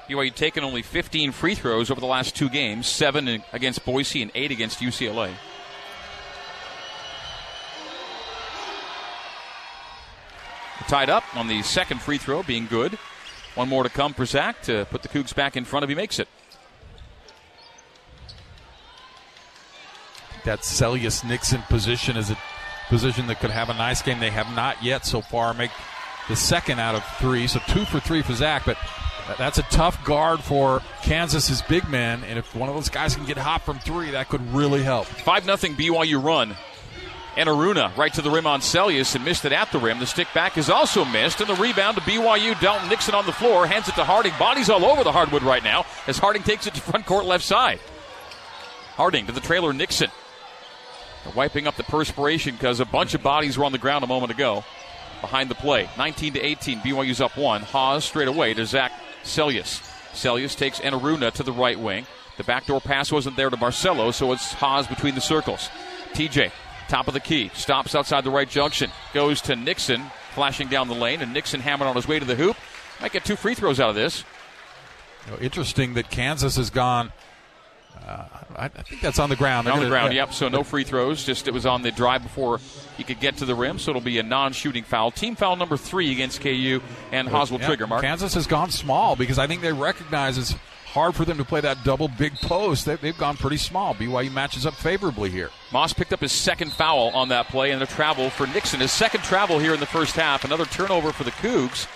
BYU 0.09 0.35
taken 0.35 0.65
only 0.65 0.83
15 0.83 1.33
free 1.33 1.55
throws 1.55 1.91
over 1.91 2.01
the 2.01 2.07
last 2.07 2.37
two 2.37 2.51
games, 2.51 2.87
seven 2.87 3.43
against 3.53 3.85
Boise 3.85 4.21
and 4.23 4.31
eight 4.35 4.51
against 4.51 4.81
UCLA. 4.81 5.33
Tied 10.89 11.09
up 11.09 11.25
on 11.35 11.49
the 11.49 11.63
second 11.63 12.03
free 12.03 12.19
throw, 12.19 12.43
being 12.43 12.67
good. 12.67 12.99
One 13.55 13.69
more 13.69 13.85
to 13.85 13.89
come 13.89 14.13
for 14.13 14.27
Zach 14.27 14.61
to 14.63 14.85
put 14.91 15.03
the 15.03 15.09
Cougs 15.09 15.35
back 15.35 15.57
in 15.57 15.65
front 15.65 15.85
if 15.85 15.89
he 15.89 15.95
makes 15.95 16.19
it. 16.19 16.29
That 20.45 20.61
Seljaas 20.61 21.27
Nixon 21.27 21.63
position 21.63 22.17
is 22.17 22.31
a 22.31 22.39
position 22.89 23.27
that 23.29 23.41
could 23.41 23.51
have 23.51 23.71
a 23.71 23.75
nice 23.75 24.03
game. 24.03 24.21
They 24.21 24.31
have 24.31 24.55
not 24.55 24.83
yet 24.83 25.07
so 25.07 25.21
far 25.21 25.55
make 25.55 25.71
the 26.29 26.37
second 26.37 26.79
out 26.79 26.95
of 26.95 27.05
three, 27.19 27.47
so 27.47 27.61
two 27.69 27.85
for 27.85 28.01
three 28.01 28.23
for 28.23 28.35
Zach. 28.35 28.65
But 28.65 28.77
that's 29.39 29.59
a 29.59 29.63
tough 29.63 30.05
guard 30.05 30.41
for 30.41 30.81
Kansas's 31.03 31.63
big 31.63 31.89
man, 31.89 32.25
and 32.25 32.39
if 32.39 32.55
one 32.55 32.69
of 32.69 32.75
those 32.75 32.89
guys 32.89 33.17
can 33.17 33.25
get 33.25 33.39
hot 33.39 33.63
from 33.63 33.79
three, 33.79 34.11
that 34.11 34.29
could 34.29 34.53
really 34.53 34.83
help. 34.83 35.07
Five 35.07 35.47
nothing 35.47 35.75
BYU 35.75 36.23
run. 36.23 36.57
Enaruna 37.37 37.97
right 37.97 38.15
to 38.15 38.23
the 38.23 38.31
rim 38.31 38.47
on 38.47 38.61
Seljaas 38.61 39.17
and 39.17 39.25
missed 39.25 39.45
it 39.45 39.51
at 39.51 39.73
the 39.73 39.79
rim. 39.79 39.99
The 39.99 40.07
stick 40.07 40.29
back 40.35 40.57
is 40.57 40.71
also 40.71 41.05
missed, 41.05 41.41
and 41.41 41.49
the 41.49 41.55
rebound 41.55 41.97
to 41.97 42.03
BYU. 42.03 42.59
Dalton 42.61 42.89
Nixon 42.89 43.15
on 43.15 43.27
the 43.27 43.33
floor 43.33 43.67
hands 43.67 43.89
it 43.89 43.97
to 43.97 44.05
Harding. 44.05 44.33
Bodies 44.39 44.71
all 44.71 44.85
over 44.85 45.03
the 45.03 45.11
hardwood 45.11 45.43
right 45.43 45.65
now 45.65 45.85
as 46.07 46.19
Harding 46.19 46.43
takes 46.43 46.67
it 46.67 46.75
to 46.75 46.81
front 46.81 47.07
court 47.07 47.25
left 47.25 47.45
side. 47.45 47.81
Harding 48.95 49.27
to 49.27 49.33
the 49.33 49.41
trailer 49.41 49.73
Nixon. 49.73 50.11
Wiping 51.35 51.67
up 51.67 51.77
the 51.77 51.85
perspiration 51.85 52.55
because 52.55 52.81
a 52.81 52.85
bunch 52.85 53.15
of 53.15 53.23
bodies 53.23 53.57
were 53.57 53.65
on 53.65 53.73
the 53.73 53.79
ground 53.79 54.05
a 54.05 54.07
moment 54.07 54.31
ago. 54.31 54.65
Behind 55.21 55.51
the 55.51 55.55
play, 55.55 55.89
19 55.97 56.35
to 56.35 56.41
18. 56.41 56.81
BYU's 56.81 57.21
up 57.21 57.37
one. 57.37 57.63
Haws 57.63 58.05
straight 58.05 58.29
away 58.29 58.55
to 58.55 58.67
Zach 58.67 58.93
Seljaas. 59.23 59.81
Seljaas 60.13 60.57
takes 60.57 60.81
Enaruna 60.81 61.33
to 61.33 61.43
the 61.43 61.53
right 61.53 61.79
wing. 61.79 62.07
The 62.37 62.45
backdoor 62.45 62.81
pass 62.81 63.11
wasn't 63.11 63.37
there 63.37 63.51
to 63.51 63.57
Barcelo, 63.57 64.13
so 64.13 64.33
it's 64.33 64.53
Haws 64.53 64.87
between 64.87 65.15
the 65.15 65.21
circles. 65.21 65.71
TJ 66.13 66.53
Top 66.89 67.09
of 67.09 67.15
the 67.15 67.21
key. 67.21 67.51
Stops 67.55 67.95
outside 67.95 68.25
the 68.25 68.31
right 68.31 68.49
junction. 68.49 68.91
Goes 69.13 69.41
to 69.43 69.57
Nixon, 69.57 70.03
flashing 70.35 70.69
down 70.69 70.89
the 70.89 70.95
lane, 70.95 71.23
and 71.23 71.33
Nixon 71.33 71.61
hammered 71.61 71.89
on 71.89 71.97
his 71.97 72.07
way 72.07 72.19
to 72.19 72.25
the 72.25 72.35
hoop. 72.35 72.57
Might 73.01 73.13
get 73.13 73.25
two 73.25 73.37
free 73.37 73.55
throws 73.55 73.81
out 73.81 73.89
of 73.89 73.95
this. 73.95 74.25
You 75.27 75.33
know, 75.33 75.39
interesting 75.39 75.95
that 75.95 76.11
Kansas 76.11 76.57
has 76.57 76.71
gone. 76.71 77.13
Uh, 78.07 78.25
I, 78.57 78.69
think 78.69 79.01
that's 79.01 79.19
on 79.19 79.31
the 79.31 79.37
ground. 79.37 79.67
on 79.67 79.81
the 79.81 79.89
ground, 79.89 80.13
yeah. 80.13 80.25
yep. 80.25 80.35
So 80.35 80.49
no 80.49 80.63
free 80.63 80.85
throws. 80.85 81.25
Just 81.25 81.49
it 81.49 81.55
was 81.55 81.65
on 81.65 81.83
the 81.83 81.91
drive 81.91 82.23
before 82.23 82.61
he 82.97 83.05
could 83.05 83.19
get 83.19 83.39
to 83.39 83.45
the 83.45 83.55
rim. 83.55 83.79
So 83.79 83.91
it'll 83.91 84.03
be 84.03 84.19
a 84.19 84.23
non-shooting 84.23 84.85
foul. 84.85 85.11
Team 85.11 85.37
foul 85.37 85.57
number 85.57 85.77
three 85.77 86.13
against 86.13 86.41
KU, 86.41 86.81
and 87.13 87.29
Haws 87.29 87.51
will 87.51 87.61
yeah, 87.61 87.67
trigger. 87.67 87.87
Mark 87.87 88.03
Kansas 88.03 88.35
has 88.35 88.47
gone 88.47 88.71
small 88.71 89.17
because 89.17 89.39
I 89.39 89.47
think 89.47 89.63
they 89.63 89.73
recognize 89.73 90.37
it's 90.37 90.55
hard 90.95 91.15
for 91.15 91.25
them 91.25 91.39
to 91.39 91.45
play 91.45 91.61
that 91.61 91.83
double 91.83 92.09
big 92.09 92.35
post. 92.37 92.87
They, 92.87 92.97
have 92.97 93.19
gone 93.19 93.37
pretty 93.37 93.57
small. 93.57 93.95
BYU 93.95 94.33
matches 94.33 94.65
up 94.65 94.75
favorably 94.75 95.31
here. 95.31 95.51
Moss 95.73 95.93
picked 95.93 96.13
up 96.13 96.21
his 96.21 96.31
second 96.31 96.73
foul 96.73 97.09
on 97.15 97.31
that 97.31 97.49
play 97.49 97.73
and 97.73 97.83
a 97.83 97.87
travel 97.87 98.31
for 98.31 98.47
Nixon. 98.47 98.81
His 98.81 98.93
second 98.93 99.25
travel 99.25 99.59
here 99.59 99.75
in 99.75 99.81
the 99.81 99.87
first 99.87 100.15
half. 100.15 100.45
Another 100.45 100.67
turnover 100.67 101.11
for 101.13 101.25
the 101.25 101.33
Cougs. 101.33 101.89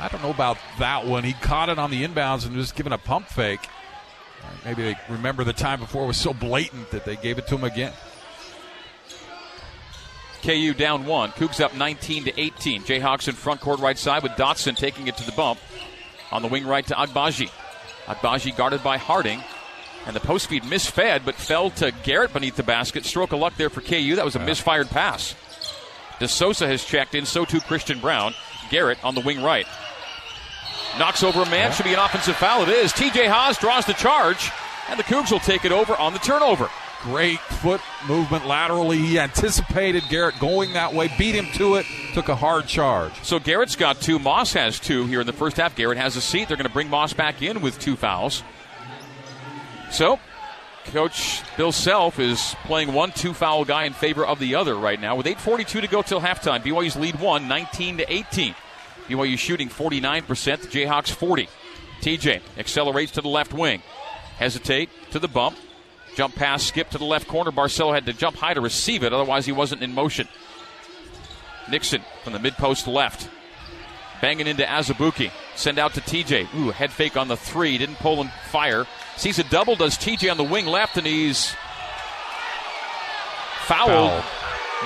I 0.00 0.08
don't 0.08 0.22
know 0.22 0.30
about 0.30 0.58
that 0.78 1.06
one. 1.06 1.22
He 1.22 1.32
caught 1.34 1.68
it 1.68 1.78
on 1.78 1.90
the 1.90 2.04
inbounds 2.04 2.46
and 2.46 2.56
was 2.56 2.72
given 2.72 2.92
a 2.92 2.98
pump 2.98 3.28
fake. 3.28 3.60
Maybe 4.64 4.82
they 4.82 4.96
remember 5.08 5.44
the 5.44 5.52
time 5.52 5.80
before 5.80 6.04
it 6.04 6.06
was 6.06 6.16
so 6.16 6.32
blatant 6.32 6.90
that 6.90 7.04
they 7.04 7.16
gave 7.16 7.38
it 7.38 7.46
to 7.48 7.56
him 7.56 7.64
again. 7.64 7.92
KU 10.42 10.74
down 10.74 11.06
one. 11.06 11.30
Cougs 11.32 11.60
up 11.60 11.74
19 11.74 12.24
to 12.24 12.40
18. 12.40 12.82
Jayhawks 12.82 13.28
in 13.28 13.34
front 13.34 13.60
court 13.60 13.80
right 13.80 13.98
side 13.98 14.22
with 14.22 14.32
Dotson 14.32 14.76
taking 14.76 15.06
it 15.06 15.16
to 15.16 15.24
the 15.24 15.32
bump. 15.32 15.58
On 16.30 16.42
the 16.42 16.48
wing 16.48 16.66
right 16.66 16.86
to 16.86 16.94
Agbaji. 16.94 17.50
Agbaji 18.06 18.56
guarded 18.56 18.82
by 18.82 18.98
Harding. 18.98 19.42
And 20.06 20.14
the 20.14 20.20
post 20.20 20.48
feed 20.48 20.64
misfed, 20.64 21.24
but 21.24 21.34
fell 21.34 21.70
to 21.70 21.90
Garrett 22.02 22.34
beneath 22.34 22.56
the 22.56 22.62
basket. 22.62 23.06
Stroke 23.06 23.32
of 23.32 23.38
luck 23.38 23.54
there 23.56 23.70
for 23.70 23.80
KU. 23.80 24.16
That 24.16 24.24
was 24.24 24.36
a 24.36 24.38
misfired 24.38 24.90
pass. 24.90 25.34
De 26.20 26.28
Sousa 26.28 26.66
has 26.66 26.84
checked 26.84 27.14
in, 27.14 27.24
so 27.24 27.46
too 27.46 27.60
Christian 27.60 28.00
Braun. 28.00 28.34
Garrett 28.70 29.02
on 29.02 29.14
the 29.14 29.22
wing 29.22 29.42
right. 29.42 29.66
Knocks 30.98 31.22
over 31.22 31.42
a 31.42 31.50
man. 31.50 31.72
Should 31.72 31.84
be 31.84 31.92
an 31.92 31.98
offensive 31.98 32.36
foul. 32.36 32.62
It 32.62 32.68
is. 32.68 32.92
TJ 32.92 33.28
Haws 33.28 33.58
draws 33.58 33.84
the 33.84 33.94
charge, 33.94 34.50
and 34.88 34.98
the 34.98 35.04
Cougs 35.04 35.30
will 35.32 35.40
take 35.40 35.64
it 35.64 35.72
over 35.72 35.94
on 35.96 36.12
the 36.12 36.18
turnover. 36.20 36.70
Great 37.02 37.40
foot 37.40 37.80
movement 38.08 38.46
laterally. 38.46 38.96
He 38.98 39.18
anticipated 39.18 40.04
Garrett 40.08 40.38
going 40.38 40.72
that 40.72 40.94
way, 40.94 41.10
beat 41.18 41.34
him 41.34 41.46
to 41.54 41.74
it, 41.74 41.84
took 42.14 42.28
a 42.28 42.36
hard 42.36 42.66
charge. 42.66 43.12
So 43.22 43.38
Garrett's 43.38 43.76
got 43.76 44.00
two. 44.00 44.18
Moss 44.18 44.54
has 44.54 44.80
two 44.80 45.04
here 45.06 45.20
in 45.20 45.26
the 45.26 45.32
first 45.34 45.58
half. 45.58 45.76
Garrett 45.76 45.98
has 45.98 46.16
a 46.16 46.20
seat. 46.22 46.48
They're 46.48 46.56
going 46.56 46.66
to 46.66 46.72
bring 46.72 46.88
Moss 46.88 47.12
back 47.12 47.42
in 47.42 47.60
with 47.60 47.78
two 47.78 47.96
fouls. 47.96 48.42
So, 49.90 50.18
Coach 50.86 51.42
Bill 51.56 51.72
Self 51.72 52.18
is 52.18 52.54
playing 52.64 52.92
one 52.92 53.10
two 53.10 53.34
foul 53.34 53.64
guy 53.64 53.84
in 53.84 53.92
favor 53.92 54.24
of 54.24 54.38
the 54.38 54.54
other 54.54 54.74
right 54.74 55.00
now 55.00 55.16
with 55.16 55.26
8.42 55.26 55.82
to 55.82 55.86
go 55.86 56.02
till 56.02 56.20
halftime. 56.20 56.62
BYU's 56.62 56.96
lead 56.96 57.20
one, 57.20 57.48
19 57.48 57.98
to 57.98 58.12
18. 58.12 58.54
BYU 59.08 59.38
shooting 59.38 59.68
49%, 59.68 60.26
the 60.60 60.68
Jayhawks 60.68 61.10
40. 61.10 61.48
TJ 62.00 62.40
accelerates 62.58 63.12
to 63.12 63.20
the 63.20 63.28
left 63.28 63.52
wing. 63.52 63.82
Hesitate 64.36 64.90
to 65.10 65.18
the 65.18 65.28
bump. 65.28 65.56
Jump 66.16 66.34
pass, 66.34 66.62
skip 66.62 66.90
to 66.90 66.98
the 66.98 67.04
left 67.04 67.26
corner. 67.26 67.50
Barcelo 67.50 67.92
had 67.92 68.06
to 68.06 68.12
jump 68.12 68.36
high 68.36 68.54
to 68.54 68.60
receive 68.60 69.02
it, 69.02 69.12
otherwise, 69.12 69.46
he 69.46 69.52
wasn't 69.52 69.82
in 69.82 69.92
motion. 69.94 70.28
Nixon 71.70 72.02
from 72.22 72.32
the 72.32 72.38
mid 72.38 72.54
post 72.54 72.86
left. 72.86 73.28
Banging 74.20 74.46
into 74.46 74.62
Azubuike. 74.62 75.32
Send 75.56 75.78
out 75.78 75.94
to 75.94 76.00
TJ. 76.00 76.54
Ooh, 76.54 76.70
head 76.70 76.92
fake 76.92 77.16
on 77.16 77.28
the 77.28 77.36
three. 77.36 77.78
Didn't 77.78 77.96
pull 77.96 78.20
and 78.20 78.30
fire. 78.50 78.86
Sees 79.16 79.38
a 79.38 79.44
double, 79.44 79.76
does 79.76 79.96
TJ 79.98 80.30
on 80.30 80.36
the 80.36 80.44
wing 80.44 80.66
left, 80.66 80.96
and 80.96 81.06
he's 81.06 81.54
fouled. 83.66 84.22
Foul. 84.22 84.24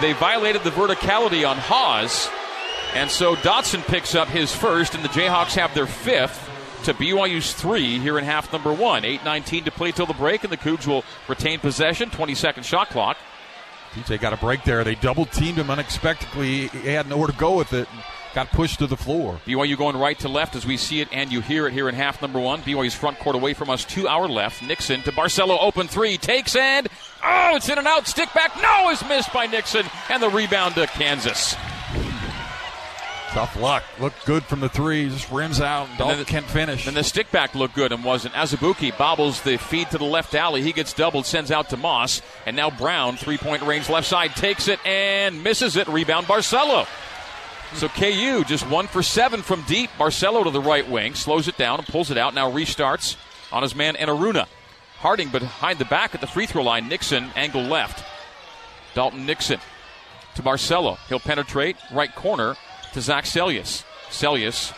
They 0.00 0.12
violated 0.14 0.62
the 0.64 0.70
verticality 0.70 1.48
on 1.48 1.56
Haws. 1.56 2.28
And 2.94 3.10
so 3.10 3.36
Dotson 3.36 3.86
picks 3.86 4.14
up 4.14 4.28
his 4.28 4.54
first, 4.54 4.94
and 4.94 5.04
the 5.04 5.08
Jayhawks 5.08 5.54
have 5.54 5.74
their 5.74 5.86
fifth. 5.86 6.44
to 6.84 6.94
BYU's 6.94 7.52
three 7.54 7.98
here 7.98 8.18
in 8.18 8.24
half 8.24 8.52
number 8.52 8.72
one. 8.72 9.02
8.19 9.02 9.64
to 9.64 9.70
play 9.72 9.90
till 9.92 10.06
the 10.06 10.14
break, 10.14 10.44
and 10.44 10.52
the 10.52 10.56
Cougs 10.56 10.86
will 10.86 11.04
retain 11.26 11.58
possession. 11.58 12.08
20 12.10 12.34
second 12.34 12.62
shot 12.64 12.88
clock. 12.90 13.16
TJ 13.94 14.20
got 14.20 14.32
a 14.32 14.36
break 14.36 14.62
there. 14.64 14.84
They 14.84 14.94
double 14.94 15.26
teamed 15.26 15.58
him 15.58 15.70
unexpectedly. 15.70 16.68
He 16.68 16.88
had 16.88 17.08
nowhere 17.08 17.28
to 17.28 17.36
go 17.36 17.56
with 17.56 17.72
it. 17.72 17.88
Got 18.34 18.50
pushed 18.50 18.78
to 18.78 18.86
the 18.86 18.96
floor. 18.96 19.40
BYU 19.46 19.76
going 19.76 19.96
right 19.96 20.18
to 20.20 20.28
left 20.28 20.54
as 20.54 20.66
we 20.66 20.76
see 20.76 21.00
it 21.00 21.08
and 21.10 21.32
you 21.32 21.40
hear 21.40 21.66
it 21.66 21.72
here 21.72 21.88
in 21.88 21.94
half 21.94 22.20
number 22.22 22.38
one. 22.38 22.60
BYU's 22.62 22.94
front 22.94 23.18
court 23.18 23.34
away 23.34 23.54
from 23.54 23.70
us 23.70 23.84
to 23.86 24.06
our 24.06 24.28
left. 24.28 24.62
Nixon 24.62 25.02
to 25.02 25.12
Barcelo, 25.12 25.58
open 25.60 25.88
three, 25.88 26.18
takes 26.18 26.54
and 26.54 26.88
oh, 27.24 27.56
it's 27.56 27.68
in 27.68 27.78
and 27.78 27.88
out. 27.88 28.06
Stick 28.06 28.32
back, 28.34 28.52
no, 28.62 28.90
is 28.90 29.02
missed 29.08 29.32
by 29.32 29.46
Nixon, 29.46 29.86
and 30.10 30.22
the 30.22 30.28
rebound 30.28 30.74
to 30.74 30.86
Kansas. 30.86 31.56
Tough 33.28 33.56
luck. 33.56 33.84
Looked 34.00 34.24
good 34.24 34.42
from 34.44 34.60
the 34.60 34.70
three. 34.70 35.08
Just 35.08 35.30
rims 35.30 35.60
out. 35.60 35.88
And 35.90 35.98
Dalton 35.98 36.24
can't 36.24 36.46
finish. 36.46 36.86
And 36.86 36.96
the 36.96 37.04
stick 37.04 37.30
back 37.30 37.54
looked 37.54 37.74
good 37.74 37.92
and 37.92 38.02
wasn't. 38.02 38.34
Azubuike 38.34 38.96
bobbles 38.96 39.42
the 39.42 39.58
feed 39.58 39.90
to 39.90 39.98
the 39.98 40.04
left 40.04 40.34
alley. 40.34 40.62
He 40.62 40.72
gets 40.72 40.94
doubled, 40.94 41.26
sends 41.26 41.50
out 41.50 41.68
to 41.70 41.76
Moss. 41.76 42.22
And 42.46 42.56
now 42.56 42.70
Braun, 42.70 43.16
three 43.16 43.36
point 43.36 43.62
range 43.62 43.90
left 43.90 44.06
side, 44.06 44.34
takes 44.34 44.66
it 44.66 44.84
and 44.86 45.42
misses 45.42 45.76
it. 45.76 45.88
Rebound 45.88 46.26
Barcelo. 46.26 46.86
So 47.74 47.88
KU 47.88 48.44
just 48.44 48.68
one 48.70 48.86
for 48.86 49.02
seven 49.02 49.42
from 49.42 49.62
deep. 49.64 49.90
Barcelo 49.98 50.42
to 50.44 50.50
the 50.50 50.60
right 50.60 50.88
wing, 50.88 51.14
slows 51.14 51.48
it 51.48 51.58
down 51.58 51.78
and 51.78 51.86
pulls 51.86 52.10
it 52.10 52.16
out. 52.16 52.32
Now 52.32 52.50
restarts 52.50 53.16
on 53.52 53.62
his 53.62 53.74
man 53.74 53.94
Enaruna. 53.96 54.46
Harding 55.00 55.28
behind 55.28 55.78
the 55.78 55.84
back 55.84 56.14
at 56.14 56.22
the 56.22 56.26
free 56.26 56.46
throw 56.46 56.62
line. 56.62 56.88
Nixon, 56.88 57.30
angle 57.36 57.62
left. 57.62 58.04
Dalton 58.94 59.26
Nixon 59.26 59.60
to 60.34 60.42
Barcelo. 60.42 60.98
He'll 61.08 61.20
penetrate 61.20 61.76
right 61.92 62.12
corner 62.14 62.56
to 62.92 63.00
Zach 63.00 63.24
Seljaas. 63.24 63.84
Seljaas, 64.10 64.74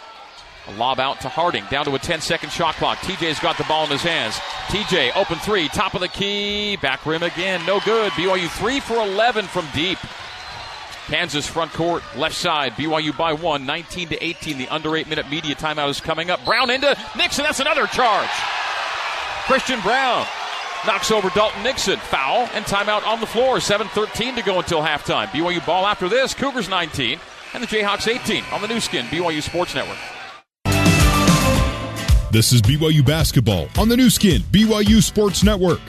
a 0.68 0.72
lob 0.72 1.00
out 1.00 1.20
to 1.20 1.28
Harding, 1.28 1.64
down 1.70 1.84
to 1.84 1.94
a 1.94 1.98
10 1.98 2.20
second 2.20 2.50
shot 2.50 2.74
clock. 2.76 2.98
TJ's 2.98 3.40
got 3.40 3.56
the 3.58 3.64
ball 3.64 3.84
in 3.84 3.90
his 3.90 4.02
hands. 4.02 4.34
TJ, 4.68 5.16
open 5.16 5.38
three, 5.38 5.68
top 5.68 5.94
of 5.94 6.00
the 6.00 6.08
key, 6.08 6.76
back 6.76 7.04
rim 7.06 7.22
again, 7.22 7.64
no 7.66 7.80
good. 7.80 8.12
BYU 8.12 8.48
3 8.48 8.80
for 8.80 8.96
11 8.96 9.46
from 9.46 9.66
deep. 9.74 9.98
Kansas 11.06 11.46
front 11.46 11.72
court, 11.72 12.04
left 12.16 12.36
side, 12.36 12.72
BYU 12.74 13.16
by 13.16 13.32
one, 13.32 13.66
19 13.66 14.08
to 14.10 14.24
18. 14.24 14.58
The 14.58 14.68
under 14.68 14.96
eight 14.96 15.08
minute 15.08 15.28
media 15.28 15.54
timeout 15.56 15.88
is 15.88 16.00
coming 16.00 16.30
up. 16.30 16.44
Braun 16.44 16.70
into 16.70 16.96
Nixon, 17.16 17.44
that's 17.44 17.58
another 17.58 17.86
charge. 17.88 18.28
Christian 19.46 19.80
Braun 19.80 20.24
knocks 20.86 21.10
over 21.10 21.28
Dalton 21.30 21.62
Nixon. 21.64 21.98
Foul 21.98 22.48
and 22.54 22.64
timeout 22.64 23.04
on 23.06 23.20
the 23.20 23.26
floor. 23.26 23.56
7.13 23.56 24.36
to 24.36 24.42
go 24.42 24.58
until 24.58 24.80
halftime. 24.80 25.26
BYU 25.28 25.64
ball 25.66 25.86
after 25.86 26.08
this. 26.08 26.34
Cougars 26.34 26.68
19 26.68 27.18
and 27.54 27.62
the 27.62 27.66
Jayhawks 27.66 28.08
18 28.08 28.44
on 28.52 28.60
the 28.62 28.68
Nu 28.68 28.80
Skin, 28.80 29.06
BYU 29.06 29.42
Sports 29.42 29.74
Network. 29.74 29.98
This 32.30 32.52
is 32.52 32.62
BYU 32.62 33.04
basketball 33.04 33.68
on 33.76 33.88
the 33.88 33.96
Nu 33.96 34.08
Skin, 34.08 34.42
BYU 34.42 35.02
Sports 35.02 35.42
Network. 35.42 35.80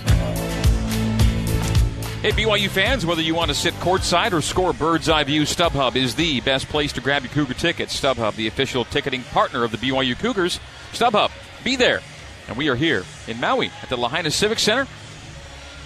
Hey, 2.22 2.32
BYU 2.32 2.70
fans, 2.70 3.04
whether 3.04 3.22
you 3.22 3.34
want 3.34 3.50
to 3.50 3.56
sit 3.56 3.74
courtside 3.76 4.32
or 4.34 4.42
score 4.42 4.74
bird's 4.74 5.10
eye 5.10 5.24
view, 5.24 5.42
StubHub 5.42 5.96
is 5.96 6.14
the 6.14 6.40
best 6.42 6.68
place 6.68 6.94
to 6.94 7.02
grab 7.02 7.24
your 7.24 7.32
Cougar 7.32 7.56
tickets. 7.56 8.00
StubHub, 8.00 8.36
the 8.36 8.46
official 8.46 8.86
ticketing 8.86 9.24
partner 9.24 9.64
of 9.64 9.72
the 9.72 9.78
BYU 9.78 10.18
Cougars. 10.18 10.60
StubHub, 10.92 11.32
be 11.64 11.76
there. 11.76 12.02
And 12.48 12.58
we 12.58 12.70
are 12.70 12.76
here 12.76 13.06
in 13.28 13.40
Maui 13.40 13.72
at 13.82 13.90
the 13.90 13.98
Lahaina 13.98 14.30
Civic 14.30 14.60
Center. 14.60 14.88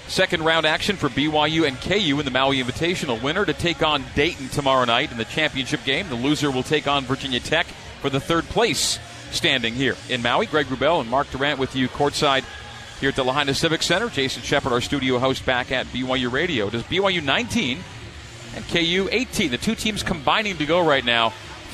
Second 0.07 0.45
round 0.45 0.65
action 0.65 0.97
for 0.97 1.09
BYU 1.09 1.67
and 1.67 1.79
KU 1.81 2.19
in 2.19 2.25
the 2.25 2.31
Maui 2.31 2.61
Invitational. 2.61 3.21
Winner 3.21 3.43
to 3.43 3.53
take 3.53 3.81
on 3.81 4.03
Dayton 4.13 4.49
tomorrow 4.49 4.85
night 4.85 5.11
in 5.11 5.17
the 5.17 5.25
championship 5.25 5.83
game. 5.83 6.07
The 6.09 6.15
loser 6.15 6.51
will 6.51 6.63
take 6.63 6.87
on 6.87 7.05
Virginia 7.05 7.39
Tech 7.39 7.65
for 8.01 8.09
the 8.09 8.19
third 8.19 8.45
place 8.45 8.99
standing 9.31 9.73
here 9.73 9.95
in 10.09 10.21
Maui. 10.21 10.45
Greg 10.45 10.67
Wrubell 10.67 11.01
and 11.01 11.09
Mark 11.09 11.29
Durrant 11.31 11.59
with 11.59 11.75
you 11.75 11.89
courtside 11.89 12.43
here 12.99 13.09
at 13.09 13.15
the 13.15 13.23
Lahaina 13.23 13.53
Civic 13.53 13.81
Center. 13.81 14.09
Jason 14.09 14.43
Shepard, 14.43 14.71
our 14.71 14.81
studio 14.81 15.17
host, 15.17 15.45
back 15.45 15.71
at 15.71 15.87
BYU 15.87 16.31
Radio. 16.31 16.69
Does 16.69 16.83
BYU 16.83 17.23
19 17.23 17.79
and 18.55 18.67
KU 18.67 19.09
18? 19.11 19.51
The 19.51 19.57
two 19.57 19.75
teams 19.75 20.03
combining 20.03 20.57
to 20.57 20.65
go 20.65 20.87
right 20.87 21.03
now. 21.03 21.29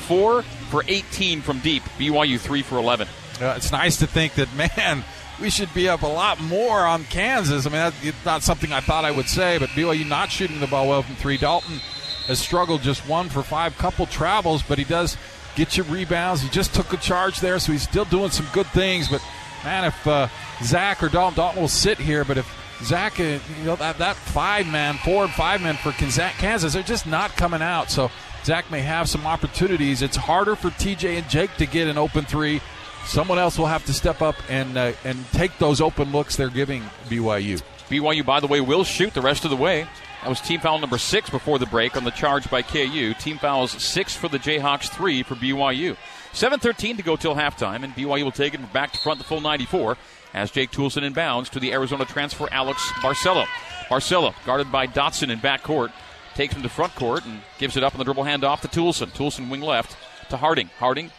Four 0.06 0.42
for 0.70 0.82
18 0.88 1.42
from 1.42 1.60
deep. 1.60 1.82
BYU 1.98 2.40
three 2.40 2.62
for 2.62 2.78
11. 2.78 3.06
Uh, 3.40 3.54
it's 3.56 3.72
nice 3.72 3.98
to 3.98 4.06
think 4.06 4.34
that, 4.34 4.48
man, 4.76 5.04
we 5.42 5.50
should 5.50 5.74
be 5.74 5.88
up 5.88 6.02
a 6.02 6.06
lot 6.06 6.40
more 6.40 6.86
on 6.86 7.02
Kansas. 7.04 7.66
I 7.66 7.70
mean, 7.70 7.92
that's 8.02 8.24
not 8.24 8.42
something 8.44 8.72
I 8.72 8.78
thought 8.78 9.04
I 9.04 9.10
would 9.10 9.28
say, 9.28 9.58
but 9.58 9.70
BYU 9.70 10.08
not 10.08 10.30
shooting 10.30 10.60
the 10.60 10.68
ball 10.68 10.88
well 10.88 11.02
from 11.02 11.16
three. 11.16 11.36
Dalton 11.36 11.80
has 12.28 12.38
struggled 12.38 12.82
just 12.82 13.06
one 13.08 13.28
for 13.28 13.42
five, 13.42 13.76
couple 13.76 14.06
travels, 14.06 14.62
but 14.62 14.78
he 14.78 14.84
does 14.84 15.16
get 15.56 15.76
you 15.76 15.82
rebounds. 15.82 16.42
He 16.42 16.48
just 16.48 16.74
took 16.74 16.92
a 16.92 16.96
charge 16.96 17.40
there, 17.40 17.58
so 17.58 17.72
he's 17.72 17.82
still 17.82 18.04
doing 18.04 18.30
some 18.30 18.46
good 18.52 18.68
things. 18.68 19.08
But 19.08 19.20
man, 19.64 19.84
if 19.84 20.06
uh, 20.06 20.28
Zach 20.62 21.02
or 21.02 21.08
Dalton, 21.08 21.36
Dalton 21.36 21.60
will 21.60 21.68
sit 21.68 21.98
here, 21.98 22.24
but 22.24 22.38
if 22.38 22.48
Zach, 22.84 23.18
uh, 23.18 23.24
you 23.24 23.64
know, 23.64 23.74
that, 23.76 23.98
that 23.98 24.14
five 24.14 24.68
man, 24.68 24.96
four 24.98 25.24
and 25.24 25.32
five 25.32 25.60
men 25.60 25.74
for 25.74 25.90
Kansas, 25.90 26.72
they're 26.72 26.84
just 26.84 27.06
not 27.08 27.32
coming 27.32 27.62
out. 27.62 27.90
So 27.90 28.12
Zach 28.44 28.70
may 28.70 28.80
have 28.80 29.08
some 29.08 29.26
opportunities. 29.26 30.02
It's 30.02 30.16
harder 30.16 30.54
for 30.54 30.70
TJ 30.70 31.18
and 31.18 31.28
Jake 31.28 31.56
to 31.56 31.66
get 31.66 31.88
an 31.88 31.98
open 31.98 32.24
three. 32.24 32.60
Someone 33.04 33.38
else 33.38 33.58
will 33.58 33.66
have 33.66 33.84
to 33.86 33.92
step 33.92 34.22
up 34.22 34.36
and 34.48 34.78
uh, 34.78 34.92
and 35.04 35.18
take 35.32 35.58
those 35.58 35.80
open 35.80 36.12
looks 36.12 36.36
they're 36.36 36.48
giving 36.48 36.82
BYU. 37.08 37.62
BYU, 37.88 38.24
by 38.24 38.40
the 38.40 38.46
way, 38.46 38.60
will 38.60 38.84
shoot 38.84 39.12
the 39.12 39.20
rest 39.20 39.44
of 39.44 39.50
the 39.50 39.56
way. 39.56 39.86
That 40.22 40.28
was 40.28 40.40
team 40.40 40.60
foul 40.60 40.78
number 40.78 40.98
six 40.98 41.28
before 41.28 41.58
the 41.58 41.66
break 41.66 41.96
on 41.96 42.04
the 42.04 42.10
charge 42.12 42.48
by 42.48 42.62
KU. 42.62 43.12
Team 43.14 43.38
fouls 43.38 43.72
six 43.72 44.14
for 44.14 44.28
the 44.28 44.38
Jayhawks, 44.38 44.88
three 44.88 45.22
for 45.24 45.34
BYU. 45.34 45.96
7.13 46.32 46.96
to 46.96 47.02
go 47.02 47.16
till 47.16 47.34
halftime, 47.34 47.82
and 47.82 47.92
BYU 47.94 48.22
will 48.22 48.30
take 48.30 48.54
it 48.54 48.72
back 48.72 48.92
to 48.92 48.98
front 48.98 49.18
the 49.18 49.24
full 49.24 49.40
94 49.40 49.98
as 50.32 50.50
Jake 50.50 50.70
Toolson 50.70 51.02
inbounds 51.02 51.50
to 51.50 51.60
the 51.60 51.72
Arizona 51.72 52.04
transfer 52.04 52.48
Alex 52.50 52.80
Barcelo. 53.02 53.44
Barcelo, 53.88 54.32
guarded 54.46 54.70
by 54.70 54.86
Dotson 54.86 55.30
in 55.30 55.40
back 55.40 55.62
court, 55.62 55.90
takes 56.34 56.54
him 56.54 56.62
to 56.62 56.68
front 56.68 56.94
court 56.94 57.26
and 57.26 57.42
gives 57.58 57.76
it 57.76 57.82
up 57.84 57.94
on 57.94 57.98
the 57.98 58.04
dribble 58.04 58.24
handoff 58.24 58.60
to 58.60 58.68
Toolson. 58.68 59.10
Toolson 59.10 59.50
wing 59.50 59.60
left 59.60 59.96
to 60.30 60.36
Harding. 60.36 60.70
Harding 60.78 61.10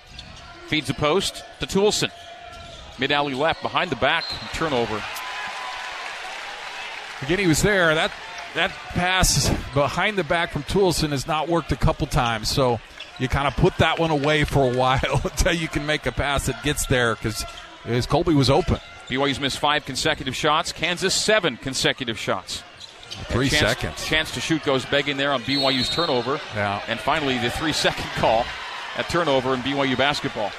feeds 0.67 0.87
the 0.87 0.93
post 0.93 1.43
to 1.59 1.67
Toolson. 1.67 2.11
Mid 2.99 3.11
alley 3.11 3.33
left, 3.33 3.61
behind 3.61 3.89
the 3.89 3.95
back, 3.95 4.23
turnover. 4.53 5.01
Again, 7.21 7.39
he 7.39 7.47
was 7.47 7.61
there. 7.61 7.95
That 7.95 8.11
that 8.55 8.71
pass 8.89 9.49
behind 9.73 10.17
the 10.17 10.23
back 10.23 10.51
from 10.51 10.63
Toolson 10.63 11.09
has 11.09 11.25
not 11.25 11.47
worked 11.47 11.71
a 11.71 11.75
couple 11.75 12.05
times. 12.07 12.49
So 12.49 12.79
you 13.19 13.27
kind 13.27 13.47
of 13.47 13.55
put 13.55 13.77
that 13.77 13.99
one 13.99 14.11
away 14.11 14.43
for 14.43 14.71
a 14.71 14.77
while 14.77 15.21
until 15.23 15.53
you 15.53 15.67
can 15.67 15.85
make 15.85 16.05
a 16.05 16.11
pass 16.11 16.45
that 16.47 16.61
gets 16.63 16.85
there 16.85 17.15
because 17.15 17.45
Kolby 17.85 18.35
was 18.35 18.49
open. 18.49 18.79
BYU's 19.07 19.39
missed 19.39 19.59
five 19.59 19.85
consecutive 19.85 20.35
shots. 20.35 20.71
Kansas 20.71 21.13
seven 21.13 21.57
consecutive 21.57 22.17
shots. 22.17 22.63
Three 23.29 23.49
chance, 23.49 23.67
seconds. 23.67 24.05
Chance 24.05 24.31
to 24.31 24.41
shoot 24.41 24.63
goes 24.63 24.85
begging 24.85 25.17
there 25.17 25.31
on 25.31 25.41
BYU's 25.43 25.89
turnover. 25.89 26.39
Yeah. 26.55 26.81
And 26.87 26.99
finally, 26.99 27.37
the 27.37 27.51
three 27.51 27.73
second 27.73 28.09
call 28.15 28.45
at 28.95 29.09
turnover 29.09 29.53
in 29.53 29.61
BYU 29.61 29.97
basketball. 29.97 30.51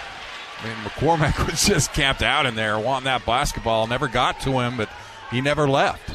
I 0.60 0.66
mean, 0.66 0.76
McCormack 0.76 1.46
was 1.50 1.64
just 1.64 1.92
camped 1.92 2.22
out 2.22 2.46
in 2.46 2.54
there 2.54 2.78
wanting 2.78 3.04
that 3.04 3.26
basketball. 3.26 3.86
Never 3.86 4.08
got 4.08 4.40
to 4.40 4.60
him, 4.60 4.76
but 4.76 4.88
he 5.30 5.40
never 5.40 5.68
left. 5.68 6.10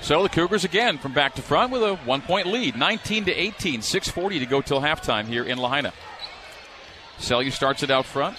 So 0.00 0.22
the 0.22 0.28
Cougars 0.30 0.64
again 0.64 0.98
from 0.98 1.12
back 1.12 1.34
to 1.34 1.42
front 1.42 1.72
with 1.72 1.82
a 1.82 1.96
one 1.96 2.22
point 2.22 2.46
lead, 2.46 2.76
19 2.76 3.26
to 3.26 3.32
18, 3.32 3.80
6:40 3.80 4.38
to 4.38 4.46
go 4.46 4.62
till 4.62 4.80
halftime 4.80 5.26
here 5.26 5.44
in 5.44 5.58
Lahaina. 5.58 5.92
Seljaas 7.18 7.52
starts 7.52 7.82
it 7.82 7.90
out 7.90 8.06
front. 8.06 8.38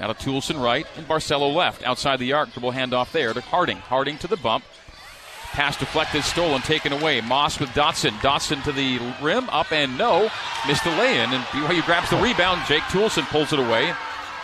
Out 0.00 0.10
of 0.10 0.18
Toolson 0.18 0.62
right 0.62 0.86
and 0.96 1.08
Barcelo 1.08 1.54
left 1.54 1.82
outside 1.84 2.18
the 2.18 2.32
arc. 2.32 2.52
Dribble 2.52 2.72
handoff 2.72 3.12
there 3.12 3.32
to 3.32 3.40
Harding. 3.40 3.78
Harding 3.78 4.18
to 4.18 4.26
the 4.26 4.36
bump. 4.36 4.64
Pass 5.54 5.76
deflected, 5.76 6.24
stolen, 6.24 6.62
taken 6.62 6.92
away. 6.92 7.20
Moss 7.20 7.60
with 7.60 7.70
Dotson. 7.70 8.10
Dotson 8.18 8.64
to 8.64 8.72
the 8.72 8.98
rim, 9.22 9.48
up 9.50 9.70
and 9.70 9.96
no. 9.96 10.28
Missed 10.66 10.82
the 10.82 10.90
lay 10.90 11.14
in, 11.22 11.32
and 11.32 11.44
BYU 11.44 11.84
grabs 11.86 12.10
the 12.10 12.16
rebound. 12.16 12.62
Jake 12.66 12.82
Toolson 12.84 13.22
pulls 13.28 13.52
it 13.52 13.60
away. 13.60 13.94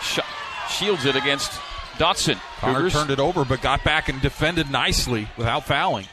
Sh- 0.00 0.20
shields 0.68 1.04
it 1.06 1.16
against 1.16 1.50
Dotson. 1.98 2.38
Connor 2.58 2.90
turned 2.90 3.10
it 3.10 3.18
over, 3.18 3.44
but 3.44 3.60
got 3.60 3.82
back 3.82 4.08
and 4.08 4.22
defended 4.22 4.70
nicely 4.70 5.28
without 5.36 5.64
fouling. 5.64 6.06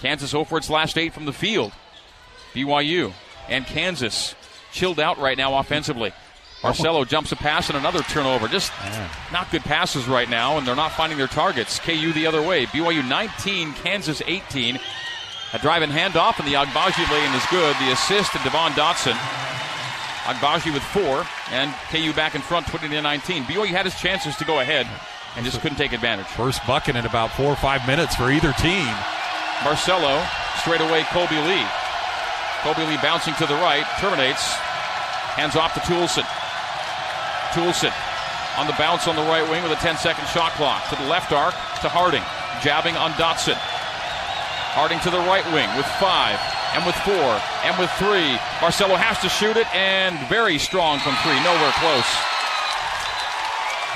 Kansas 0.00 0.34
oh 0.34 0.40
over 0.40 0.58
its 0.58 0.68
last 0.68 0.98
eight 0.98 1.14
from 1.14 1.24
the 1.24 1.32
field. 1.32 1.72
BYU 2.52 3.14
and 3.48 3.66
Kansas 3.66 4.34
chilled 4.70 5.00
out 5.00 5.18
right 5.18 5.38
now 5.38 5.58
offensively. 5.58 6.12
Barcelo 6.72 7.06
jumps 7.06 7.32
a 7.32 7.36
pass 7.36 7.68
and 7.68 7.78
another 7.78 8.02
turnover. 8.02 8.48
Just 8.48 8.72
yeah. 8.80 9.08
not 9.32 9.50
good 9.50 9.62
passes 9.62 10.06
right 10.06 10.28
now, 10.28 10.58
and 10.58 10.66
they're 10.66 10.76
not 10.76 10.92
finding 10.92 11.18
their 11.18 11.26
targets. 11.26 11.78
KU 11.78 12.12
the 12.12 12.26
other 12.26 12.42
way. 12.42 12.66
BYU 12.66 13.06
19, 13.06 13.72
Kansas 13.74 14.22
18. 14.26 14.78
A 15.52 15.58
drive 15.58 15.82
and 15.82 15.92
handoff, 15.92 16.38
and 16.38 16.48
the 16.48 16.54
Agbaji 16.54 17.10
lane 17.10 17.34
is 17.34 17.46
good. 17.50 17.74
The 17.76 17.92
assist 17.92 18.32
to 18.32 18.38
Devon 18.38 18.72
Dotson. 18.72 19.16
Agbaji 20.24 20.74
with 20.74 20.82
four, 20.82 21.24
and 21.50 21.72
KU 21.90 22.12
back 22.12 22.34
in 22.34 22.42
front, 22.42 22.66
20 22.66 22.88
to 22.88 23.00
19. 23.00 23.44
BYU 23.44 23.68
had 23.68 23.84
his 23.84 23.94
chances 24.00 24.36
to 24.36 24.44
go 24.44 24.60
ahead 24.60 24.88
and 25.36 25.44
just 25.44 25.60
couldn't 25.60 25.78
take 25.78 25.92
advantage. 25.92 26.26
First 26.26 26.66
bucket 26.66 26.96
in 26.96 27.06
about 27.06 27.30
four 27.32 27.46
or 27.46 27.56
five 27.56 27.86
minutes 27.86 28.16
for 28.16 28.30
either 28.30 28.52
team. 28.54 28.92
Barcelo, 29.62 30.26
straight 30.60 30.80
away, 30.80 31.02
Kolby 31.14 31.38
Lee. 31.46 31.64
Kolby 32.62 32.88
Lee 32.88 32.98
bouncing 33.00 33.34
to 33.34 33.46
the 33.46 33.54
right, 33.54 33.86
terminates, 34.00 34.42
hands 35.38 35.54
off 35.54 35.74
to 35.74 35.80
Toolson. 35.80 36.26
Toolson 37.56 37.88
on 38.60 38.68
the 38.68 38.76
bounce 38.76 39.08
on 39.08 39.16
the 39.16 39.24
right 39.32 39.44
wing 39.48 39.64
with 39.64 39.72
a 39.72 39.80
10 39.80 39.96
second 39.96 40.28
shot 40.28 40.52
clock. 40.60 40.84
To 40.92 40.96
the 41.00 41.08
left 41.08 41.32
arc, 41.32 41.56
to 41.80 41.88
Harding. 41.88 42.24
Jabbing 42.60 42.92
on 43.00 43.16
Dotson. 43.16 43.56
Harding 44.76 45.00
to 45.00 45.10
the 45.12 45.24
right 45.24 45.44
wing 45.56 45.64
with 45.72 45.88
five, 45.96 46.36
and 46.76 46.84
with 46.84 46.96
four, 47.00 47.32
and 47.64 47.72
with 47.80 47.88
three. 47.96 48.36
Barcelo 48.60 49.00
has 49.00 49.16
to 49.24 49.32
shoot 49.32 49.56
it, 49.56 49.64
and 49.72 50.20
very 50.28 50.60
strong 50.60 51.00
from 51.00 51.16
three, 51.24 51.36
nowhere 51.40 51.72
close. 51.80 52.10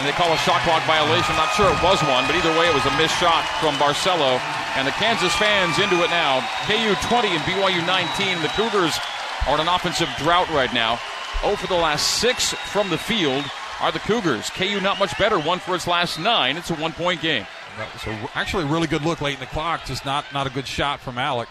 And 0.01 0.09
they 0.09 0.17
call 0.17 0.33
a 0.33 0.41
shot 0.41 0.65
clock 0.65 0.81
violation. 0.89 1.37
Not 1.37 1.53
sure 1.53 1.69
it 1.69 1.77
was 1.85 2.01
one, 2.09 2.25
but 2.25 2.33
either 2.33 2.53
way, 2.57 2.65
it 2.65 2.73
was 2.73 2.89
a 2.89 2.95
missed 2.97 3.21
shot 3.21 3.45
from 3.61 3.77
Barcelo. 3.77 4.41
And 4.81 4.89
the 4.89 4.97
Kansas 4.97 5.37
fans 5.37 5.77
into 5.77 6.01
it 6.01 6.09
now. 6.09 6.41
KU 6.65 6.97
20 6.97 7.37
and 7.37 7.45
BYU 7.45 7.85
19. 7.85 8.41
The 8.41 8.49
Cougars 8.57 8.97
are 9.45 9.61
in 9.61 9.61
an 9.61 9.69
offensive 9.69 10.09
drought 10.17 10.49
right 10.49 10.73
now. 10.73 10.97
Oh, 11.43 11.57
for 11.57 11.67
the 11.67 11.75
last 11.75 12.19
six 12.21 12.53
from 12.53 12.91
the 12.91 12.99
field 12.99 13.45
are 13.81 13.93
the 13.93 13.99
Cougars. 14.01 14.51
KU 14.51 14.81
not 14.81 14.99
much 14.99 15.17
better. 15.19 15.39
One 15.39 15.59
for 15.59 15.75
its 15.75 15.87
last 15.87 16.19
nine. 16.19 16.57
It's 16.57 16.71
a 16.71 16.75
one 16.75 16.93
point 16.93 17.23
game. 17.23 17.47
That 17.79 17.93
was 17.93 18.07
a, 18.07 18.31
actually 18.35 18.65
a 18.65 18.67
really 18.67 18.87
good 18.87 19.03
look 19.03 19.21
late 19.21 19.35
in 19.35 19.41
the 19.41 19.47
clock, 19.47 19.85
just 19.87 20.05
not, 20.05 20.25
not 20.35 20.47
a 20.47 20.51
good 20.51 20.67
shot 20.67 21.01
from 21.01 21.19
Alec. 21.19 21.49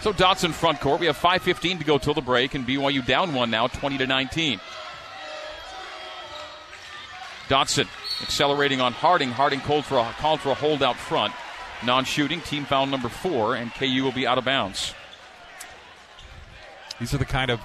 So 0.00 0.12
Dotson 0.12 0.52
front 0.52 0.80
court. 0.80 1.00
We 1.00 1.06
have 1.06 1.18
5:15 1.18 1.78
to 1.78 1.84
go 1.84 1.98
till 1.98 2.14
the 2.14 2.20
break, 2.20 2.54
and 2.54 2.66
BYU 2.66 3.04
down 3.04 3.34
one 3.34 3.50
now, 3.50 3.66
20 3.66 3.98
to 3.98 4.06
19. 4.06 4.60
Dotson 7.48 7.88
accelerating 8.22 8.80
on 8.80 8.92
Harding. 8.92 9.30
Harding 9.30 9.60
called 9.60 9.84
for 9.84 9.98
a, 9.98 10.04
called 10.18 10.40
for 10.40 10.50
a 10.50 10.54
hold 10.54 10.82
out 10.82 10.96
front. 10.96 11.34
Non-shooting, 11.84 12.40
team 12.42 12.64
foul 12.64 12.86
number 12.86 13.08
four, 13.08 13.54
and 13.54 13.72
KU 13.74 14.02
will 14.02 14.12
be 14.12 14.26
out 14.26 14.38
of 14.38 14.44
bounds. 14.44 14.94
These 17.00 17.14
are 17.14 17.18
the 17.18 17.24
kind 17.24 17.50
of 17.50 17.60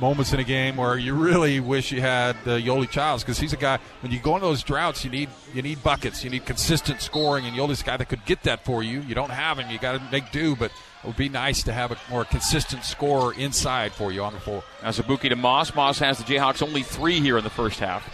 moments 0.00 0.32
in 0.32 0.40
a 0.40 0.44
game 0.44 0.76
where 0.76 0.96
you 0.98 1.14
really 1.14 1.60
wish 1.60 1.90
you 1.92 2.00
had 2.00 2.36
uh, 2.44 2.50
Yoeli 2.58 2.88
Childs 2.88 3.22
because 3.22 3.38
he's 3.38 3.52
a 3.52 3.56
guy. 3.56 3.78
When 4.00 4.12
you 4.12 4.18
go 4.18 4.34
into 4.34 4.46
those 4.46 4.62
droughts, 4.62 5.04
you 5.04 5.10
need 5.10 5.28
you 5.54 5.62
need 5.62 5.82
buckets, 5.82 6.22
you 6.24 6.30
need 6.30 6.44
consistent 6.44 7.00
scoring, 7.00 7.46
and 7.46 7.56
Yoeli's 7.56 7.80
a 7.80 7.84
guy 7.84 7.96
that 7.96 8.08
could 8.08 8.24
get 8.24 8.42
that 8.42 8.64
for 8.64 8.82
you. 8.82 9.00
You 9.00 9.14
don't 9.14 9.30
have 9.30 9.58
him, 9.58 9.70
you 9.70 9.78
got 9.78 9.92
to 9.92 10.02
make 10.12 10.30
do. 10.32 10.56
But 10.56 10.70
it 11.02 11.06
would 11.06 11.16
be 11.16 11.28
nice 11.28 11.62
to 11.64 11.72
have 11.72 11.92
a 11.92 11.98
more 12.10 12.24
consistent 12.24 12.84
scorer 12.84 13.32
inside 13.34 13.92
for 13.92 14.12
you 14.12 14.22
on 14.22 14.32
the 14.32 14.40
floor. 14.40 14.62
Azubuike 14.82 15.28
to 15.28 15.36
Moss. 15.36 15.74
Moss 15.74 15.98
has 16.00 16.18
the 16.18 16.24
Jayhawks 16.24 16.62
only 16.62 16.82
three 16.82 17.20
here 17.20 17.38
in 17.38 17.44
the 17.44 17.50
first 17.50 17.80
half. 17.80 18.04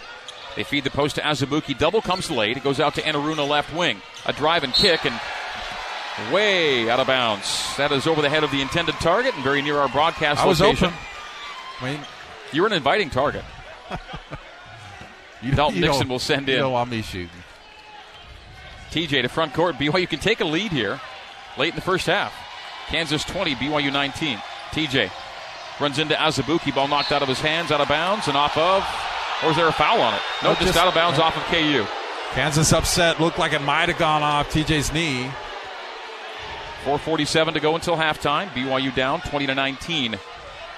They 0.57 0.65
feed 0.65 0.85
the 0.85 0.91
post 0.91 1.15
to 1.17 1.23
Azubuike. 1.23 1.79
Double 1.79 2.03
comes 2.03 2.31
late. 2.31 2.57
It 2.59 2.63
goes 2.63 2.79
out 2.79 2.95
to 2.97 3.01
Enaruna 3.03 3.49
left 3.49 3.75
wing. 3.75 4.03
A 4.27 4.33
drive 4.33 4.65
and 4.65 4.75
kick 4.75 5.07
and 5.07 5.19
way 6.33 6.91
out 6.91 7.01
of 7.01 7.07
bounds. 7.07 7.75
That 7.77 7.91
is 7.93 8.07
over 8.07 8.21
the 8.21 8.29
head 8.29 8.45
of 8.45 8.51
the 8.51 8.61
intended 8.61 8.95
target 8.97 9.35
and 9.35 9.43
very 9.43 9.63
near 9.63 9.79
our 9.79 9.89
broadcast 9.89 10.41
I 10.41 10.47
was 10.47 10.61
location. 10.61 10.89
open. 10.89 10.99
I 11.83 11.91
mean, 11.93 12.01
You're 12.53 12.67
an 12.67 12.73
inviting 12.73 13.11
target. 13.11 13.45
you, 15.43 15.53
Dalton 15.55 15.77
you 15.81 15.87
Nixon 15.87 16.09
will 16.09 16.19
send 16.19 16.49
you 16.49 16.55
in. 16.55 16.61
know 16.61 16.71
want 16.71 16.91
me 16.91 17.03
shooting. 17.03 17.29
TJ 18.91 19.23
to 19.23 19.29
front 19.29 19.55
court. 19.55 19.77
BYU 19.77 20.09
can 20.09 20.19
take 20.21 20.41
a 20.41 20.45
lead 20.45 20.71
here 20.71 21.01
late 21.59 21.71
in 21.71 21.75
the 21.77 21.81
first 21.83 22.07
half. 22.07 22.33
Kansas 22.89 23.25
20, 23.25 23.55
BYU 23.57 23.93
19. 23.93 24.39
TJ 24.73 25.11
runs 25.81 25.99
into 25.99 26.15
Azubuike. 26.15 26.75
Ball 26.75 26.89
knocked 26.89 27.11
out 27.13 27.23
of 27.23 27.29
his 27.29 27.41
hands, 27.41 27.71
out 27.73 27.81
of 27.81 27.89
bounds, 27.89 28.29
and 28.29 28.37
off 28.37 28.57
of. 28.57 28.85
Or 29.43 29.51
is 29.51 29.57
there 29.57 29.67
a 29.69 29.73
foul 29.73 30.01
on 30.01 30.15
it? 30.15 30.21
No, 30.43 30.51
No, 30.51 30.55
just, 30.55 30.67
just- 30.69 30.79
out 30.79 30.89
of 30.89 30.95
bounds 30.95 31.19
uh, 31.19 31.23
off 31.23 31.37
of 31.37 31.43
KU. 31.45 31.85
Kansas 32.35 32.73
upset. 32.73 33.21
Looked 33.21 33.39
like 33.39 33.53
it 33.53 33.61
might 33.63 33.89
have 33.89 33.99
gone 33.99 34.23
off 34.23 34.51
TJ's 34.53 34.93
knee. 34.93 35.31
4:47 36.85 37.55
to 37.55 37.61
go 37.61 37.75
until 37.75 37.97
halftime. 37.97 38.49
BYU 38.51 38.95
down 38.95 39.21
20 39.23 39.47
to 39.47 39.55
19. 39.55 40.19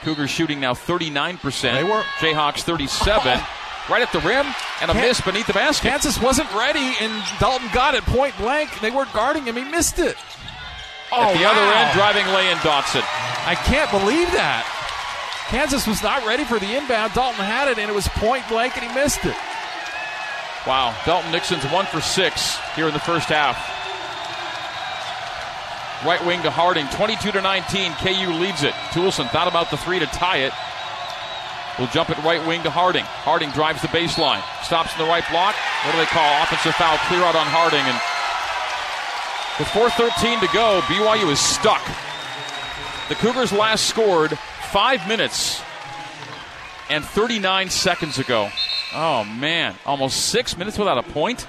Cougars 0.04 0.30
shooting 0.30 0.60
now 0.60 0.74
39 0.74 1.38
percent. 1.38 1.76
They 1.76 1.90
were- 1.90 2.04
Jayhawks 2.18 2.62
37. 2.62 3.40
Right 3.88 4.00
at 4.00 4.12
the 4.12 4.20
rim 4.20 4.46
and 4.80 4.90
a 4.90 4.94
miss 4.94 5.20
beneath 5.20 5.46
the 5.46 5.52
basket. 5.52 5.88
Kansas 5.88 6.18
wasn't 6.18 6.50
ready, 6.54 6.94
and 7.00 7.12
Dalton 7.38 7.68
got 7.74 7.94
it 7.94 8.02
point 8.04 8.34
blank. 8.38 8.80
They 8.80 8.90
weren't 8.90 9.12
guarding 9.12 9.44
him. 9.44 9.56
He 9.56 9.64
missed 9.64 9.98
it. 9.98 10.16
at 10.16 11.12
oh, 11.12 11.36
the 11.36 11.44
other 11.44 11.60
end, 11.60 11.92
driving 11.92 12.24
lay 12.32 12.50
in 12.50 12.56
Dotson. 12.58 13.02
I 13.46 13.54
can't 13.54 13.90
believe 13.90 14.32
that. 14.32 14.64
Kansas 15.48 15.86
was 15.86 16.02
not 16.02 16.24
ready 16.26 16.44
for 16.44 16.58
the 16.58 16.74
inbound. 16.74 17.12
Dalton 17.12 17.44
had 17.44 17.68
it, 17.68 17.78
and 17.78 17.90
it 17.90 17.94
was 17.94 18.08
point 18.08 18.48
blank, 18.48 18.78
and 18.78 18.88
he 18.88 18.94
missed 18.94 19.24
it. 19.26 19.36
Wow, 20.66 20.96
Dalton 21.04 21.30
Nixon's 21.30 21.64
one 21.70 21.84
for 21.84 22.00
six 22.00 22.56
here 22.74 22.88
in 22.88 22.94
the 22.94 23.00
first 23.00 23.28
half. 23.28 23.83
Right 26.04 26.24
wing 26.26 26.42
to 26.42 26.50
Harding, 26.50 26.86
22 26.88 27.32
to 27.32 27.40
19. 27.40 27.92
KU 27.94 28.32
leads 28.38 28.62
it. 28.62 28.74
Toolson 28.92 29.28
thought 29.30 29.48
about 29.48 29.70
the 29.70 29.78
three 29.78 29.98
to 29.98 30.06
tie 30.06 30.44
it. 30.44 30.52
We'll 31.78 31.88
jump 31.88 32.10
it 32.10 32.18
right 32.18 32.44
wing 32.46 32.62
to 32.62 32.70
Harding. 32.70 33.04
Harding 33.04 33.50
drives 33.50 33.82
the 33.82 33.88
baseline, 33.88 34.42
stops 34.62 34.92
in 34.92 34.98
the 34.98 35.08
right 35.08 35.24
block. 35.30 35.56
What 35.82 35.92
do 35.92 35.98
they 35.98 36.06
call? 36.06 36.42
Offensive 36.42 36.74
foul, 36.76 36.98
clear 37.08 37.22
out 37.22 37.34
on 37.34 37.46
Harding. 37.48 37.82
And 37.82 37.98
with 39.58 39.68
4:13 39.68 40.40
to 40.40 40.48
go, 40.52 40.82
BYU 40.86 41.30
is 41.30 41.40
stuck. 41.40 41.82
The 43.08 43.16
Cougars 43.16 43.52
last 43.52 43.86
scored 43.86 44.38
five 44.70 45.08
minutes 45.08 45.62
and 46.90 47.04
39 47.04 47.70
seconds 47.70 48.18
ago. 48.18 48.50
Oh 48.94 49.24
man, 49.24 49.74
almost 49.84 50.26
six 50.26 50.56
minutes 50.56 50.78
without 50.78 50.98
a 50.98 51.02
point. 51.02 51.46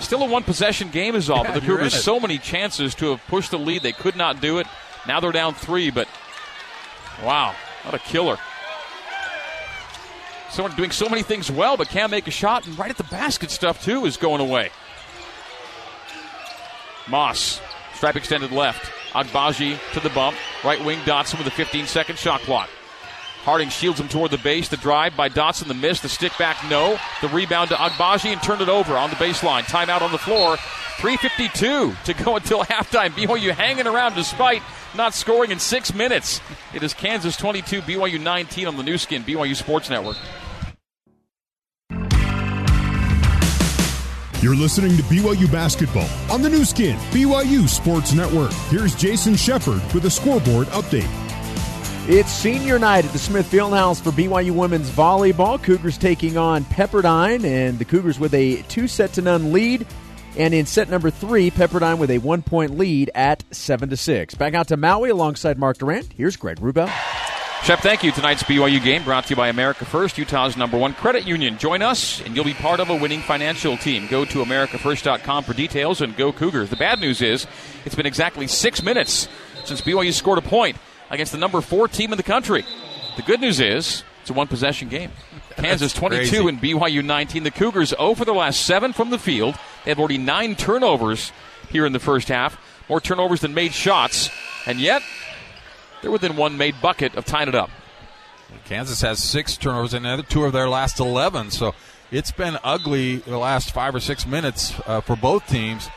Still 0.00 0.22
a 0.22 0.28
one 0.28 0.42
possession 0.42 0.90
game 0.90 1.14
is 1.14 1.30
all, 1.30 1.44
Yeah, 1.44 1.54
but 1.54 1.60
the 1.60 1.66
Cougars 1.66 1.94
so 1.94 2.20
many 2.20 2.38
chances 2.38 2.94
to 2.96 3.10
have 3.10 3.26
pushed 3.28 3.50
the 3.50 3.58
lead. 3.58 3.82
They 3.82 3.92
could 3.92 4.16
not 4.16 4.40
do 4.40 4.58
it. 4.58 4.66
Now 5.06 5.20
they're 5.20 5.32
down 5.32 5.54
three, 5.54 5.90
but 5.90 6.08
wow, 7.24 7.54
what 7.82 7.94
a 7.94 7.98
killer. 7.98 8.38
Someone 10.50 10.74
doing 10.76 10.90
so 10.90 11.08
many 11.08 11.22
things 11.22 11.50
well, 11.50 11.76
but 11.76 11.88
can't 11.88 12.10
make 12.10 12.26
a 12.26 12.30
shot, 12.30 12.66
and 12.66 12.78
right 12.78 12.90
at 12.90 12.96
the 12.96 13.04
basket 13.04 13.50
stuff 13.50 13.84
too 13.84 14.06
is 14.06 14.16
going 14.16 14.40
away. 14.40 14.70
Moss, 17.08 17.60
stripe 17.94 18.16
extended 18.16 18.52
left. 18.52 18.92
Agbaji 19.12 19.78
to 19.92 20.00
the 20.00 20.10
bump. 20.10 20.36
Right 20.64 20.82
wing 20.84 20.98
Dotson 21.00 21.38
with 21.38 21.46
a 21.46 21.50
15 21.50 21.86
second 21.86 22.18
shot 22.18 22.40
clock. 22.40 22.68
Harding 23.46 23.68
shields 23.68 24.00
him 24.00 24.08
toward 24.08 24.32
the 24.32 24.38
base. 24.38 24.68
The 24.68 24.76
drive 24.76 25.16
by 25.16 25.28
Dotson. 25.28 25.68
The 25.68 25.74
miss. 25.74 26.00
The 26.00 26.08
stick 26.08 26.32
back. 26.36 26.56
No. 26.68 26.98
The 27.22 27.28
rebound 27.28 27.70
to 27.70 27.76
Agbaji 27.76 28.32
and 28.32 28.42
turned 28.42 28.60
it 28.60 28.68
over 28.68 28.96
on 28.96 29.08
the 29.08 29.14
baseline. 29.14 29.62
Timeout 29.62 30.02
on 30.02 30.10
the 30.10 30.18
floor. 30.18 30.56
3.52 30.56 32.02
to 32.02 32.24
go 32.24 32.34
until 32.34 32.64
halftime. 32.64 33.10
BYU 33.10 33.52
hanging 33.52 33.86
around 33.86 34.16
despite 34.16 34.62
not 34.96 35.14
scoring 35.14 35.52
in 35.52 35.60
six 35.60 35.94
minutes. 35.94 36.40
It 36.74 36.82
is 36.82 36.92
Kansas 36.92 37.36
22, 37.36 37.82
BYU 37.82 38.20
19 38.20 38.66
on 38.66 38.76
the 38.76 38.82
Nu 38.82 38.98
Skin, 38.98 39.22
BYU 39.22 39.54
Sports 39.54 39.90
Network. 39.90 40.16
You're 44.42 44.56
listening 44.56 44.96
to 44.96 45.04
BYU 45.04 45.50
Basketball 45.52 46.08
on 46.32 46.42
the 46.42 46.50
Nu 46.50 46.64
Skin, 46.64 46.96
BYU 47.10 47.68
Sports 47.68 48.12
Network. 48.12 48.52
Here's 48.70 48.96
Jason 48.96 49.36
Shepard 49.36 49.82
with 49.94 50.04
a 50.06 50.10
scoreboard 50.10 50.66
update. 50.68 51.25
It's 52.08 52.30
senior 52.30 52.78
night 52.78 53.04
at 53.04 53.10
the 53.10 53.18
Smith 53.18 53.50
Fieldhouse 53.50 54.00
for 54.00 54.12
BYU 54.12 54.52
women's 54.52 54.88
volleyball. 54.90 55.60
Cougars 55.60 55.98
taking 55.98 56.36
on 56.36 56.64
Pepperdine, 56.66 57.44
and 57.44 57.80
the 57.80 57.84
Cougars 57.84 58.20
with 58.20 58.32
a 58.32 58.62
two 58.68 58.86
set 58.86 59.14
to 59.14 59.22
none 59.22 59.52
lead. 59.52 59.84
And 60.38 60.54
in 60.54 60.66
set 60.66 60.88
number 60.88 61.10
three, 61.10 61.50
Pepperdine 61.50 61.98
with 61.98 62.12
a 62.12 62.18
one 62.18 62.42
point 62.42 62.78
lead 62.78 63.10
at 63.16 63.42
seven 63.50 63.88
to 63.88 63.96
six. 63.96 64.36
Back 64.36 64.54
out 64.54 64.68
to 64.68 64.76
Maui 64.76 65.10
alongside 65.10 65.58
Mark 65.58 65.78
Durrant. 65.78 66.12
Here's 66.12 66.36
Greg 66.36 66.58
Wrubell. 66.58 66.88
Shep, 67.64 67.80
thank 67.80 68.04
you. 68.04 68.12
Tonight's 68.12 68.44
BYU 68.44 68.80
game 68.84 69.02
brought 69.02 69.24
to 69.24 69.30
you 69.30 69.36
by 69.36 69.48
America 69.48 69.84
First, 69.84 70.16
Utah's 70.16 70.56
number 70.56 70.78
one 70.78 70.94
credit 70.94 71.26
union. 71.26 71.58
Join 71.58 71.82
us, 71.82 72.20
and 72.20 72.36
you'll 72.36 72.44
be 72.44 72.54
part 72.54 72.78
of 72.78 72.88
a 72.88 72.94
winning 72.94 73.20
financial 73.20 73.76
team. 73.76 74.06
Go 74.06 74.24
to 74.26 74.44
AmericaFirst.com 74.44 75.42
for 75.42 75.54
details 75.54 76.00
and 76.00 76.16
go 76.16 76.32
Cougars. 76.32 76.70
The 76.70 76.76
bad 76.76 77.00
news 77.00 77.20
is 77.20 77.48
it's 77.84 77.96
been 77.96 78.06
exactly 78.06 78.46
six 78.46 78.80
minutes 78.80 79.26
since 79.64 79.80
BYU 79.80 80.12
scored 80.12 80.38
a 80.38 80.42
point 80.42 80.76
against 81.10 81.32
the 81.32 81.38
number 81.38 81.60
four 81.60 81.88
team 81.88 82.12
in 82.12 82.16
the 82.16 82.22
country. 82.22 82.64
The 83.16 83.22
good 83.22 83.40
news 83.40 83.60
is 83.60 84.04
it's 84.20 84.30
a 84.30 84.34
one 84.34 84.48
possession 84.48 84.88
game. 84.88 85.12
Kansas 85.56 85.92
22 85.92 86.20
crazy. 86.20 86.48
and 86.48 86.60
BYU 86.60 87.04
19. 87.04 87.44
The 87.44 87.50
Cougars 87.50 87.90
0 87.90 88.14
for 88.14 88.24
the 88.24 88.34
last 88.34 88.64
seven 88.66 88.92
from 88.92 89.10
the 89.10 89.18
field. 89.18 89.56
They 89.84 89.90
have 89.90 89.98
already 89.98 90.18
nine 90.18 90.54
turnovers 90.56 91.32
here 91.68 91.86
in 91.86 91.92
the 91.92 91.98
first 91.98 92.28
half. 92.28 92.60
More 92.88 93.00
turnovers 93.00 93.40
than 93.40 93.54
made 93.54 93.72
shots. 93.72 94.30
And 94.66 94.80
yet, 94.80 95.02
they're 96.02 96.10
within 96.10 96.36
one 96.36 96.58
made 96.58 96.80
bucket 96.82 97.14
of 97.14 97.24
tying 97.24 97.48
it 97.48 97.54
up. 97.54 97.70
Kansas 98.64 99.00
has 99.00 99.22
six 99.22 99.56
turnovers 99.56 99.94
and 99.94 100.04
the 100.04 100.10
other 100.10 100.22
two 100.22 100.44
of 100.44 100.52
their 100.52 100.68
last 100.68 101.00
11. 101.00 101.50
So 101.50 101.74
it's 102.10 102.30
been 102.30 102.58
ugly 102.62 103.16
the 103.16 103.38
last 103.38 103.72
five 103.72 103.94
or 103.94 104.00
six 104.00 104.26
minutes 104.26 104.74
uh, 104.86 105.00
for 105.00 105.16
both 105.16 105.46
teams, 105.46 105.88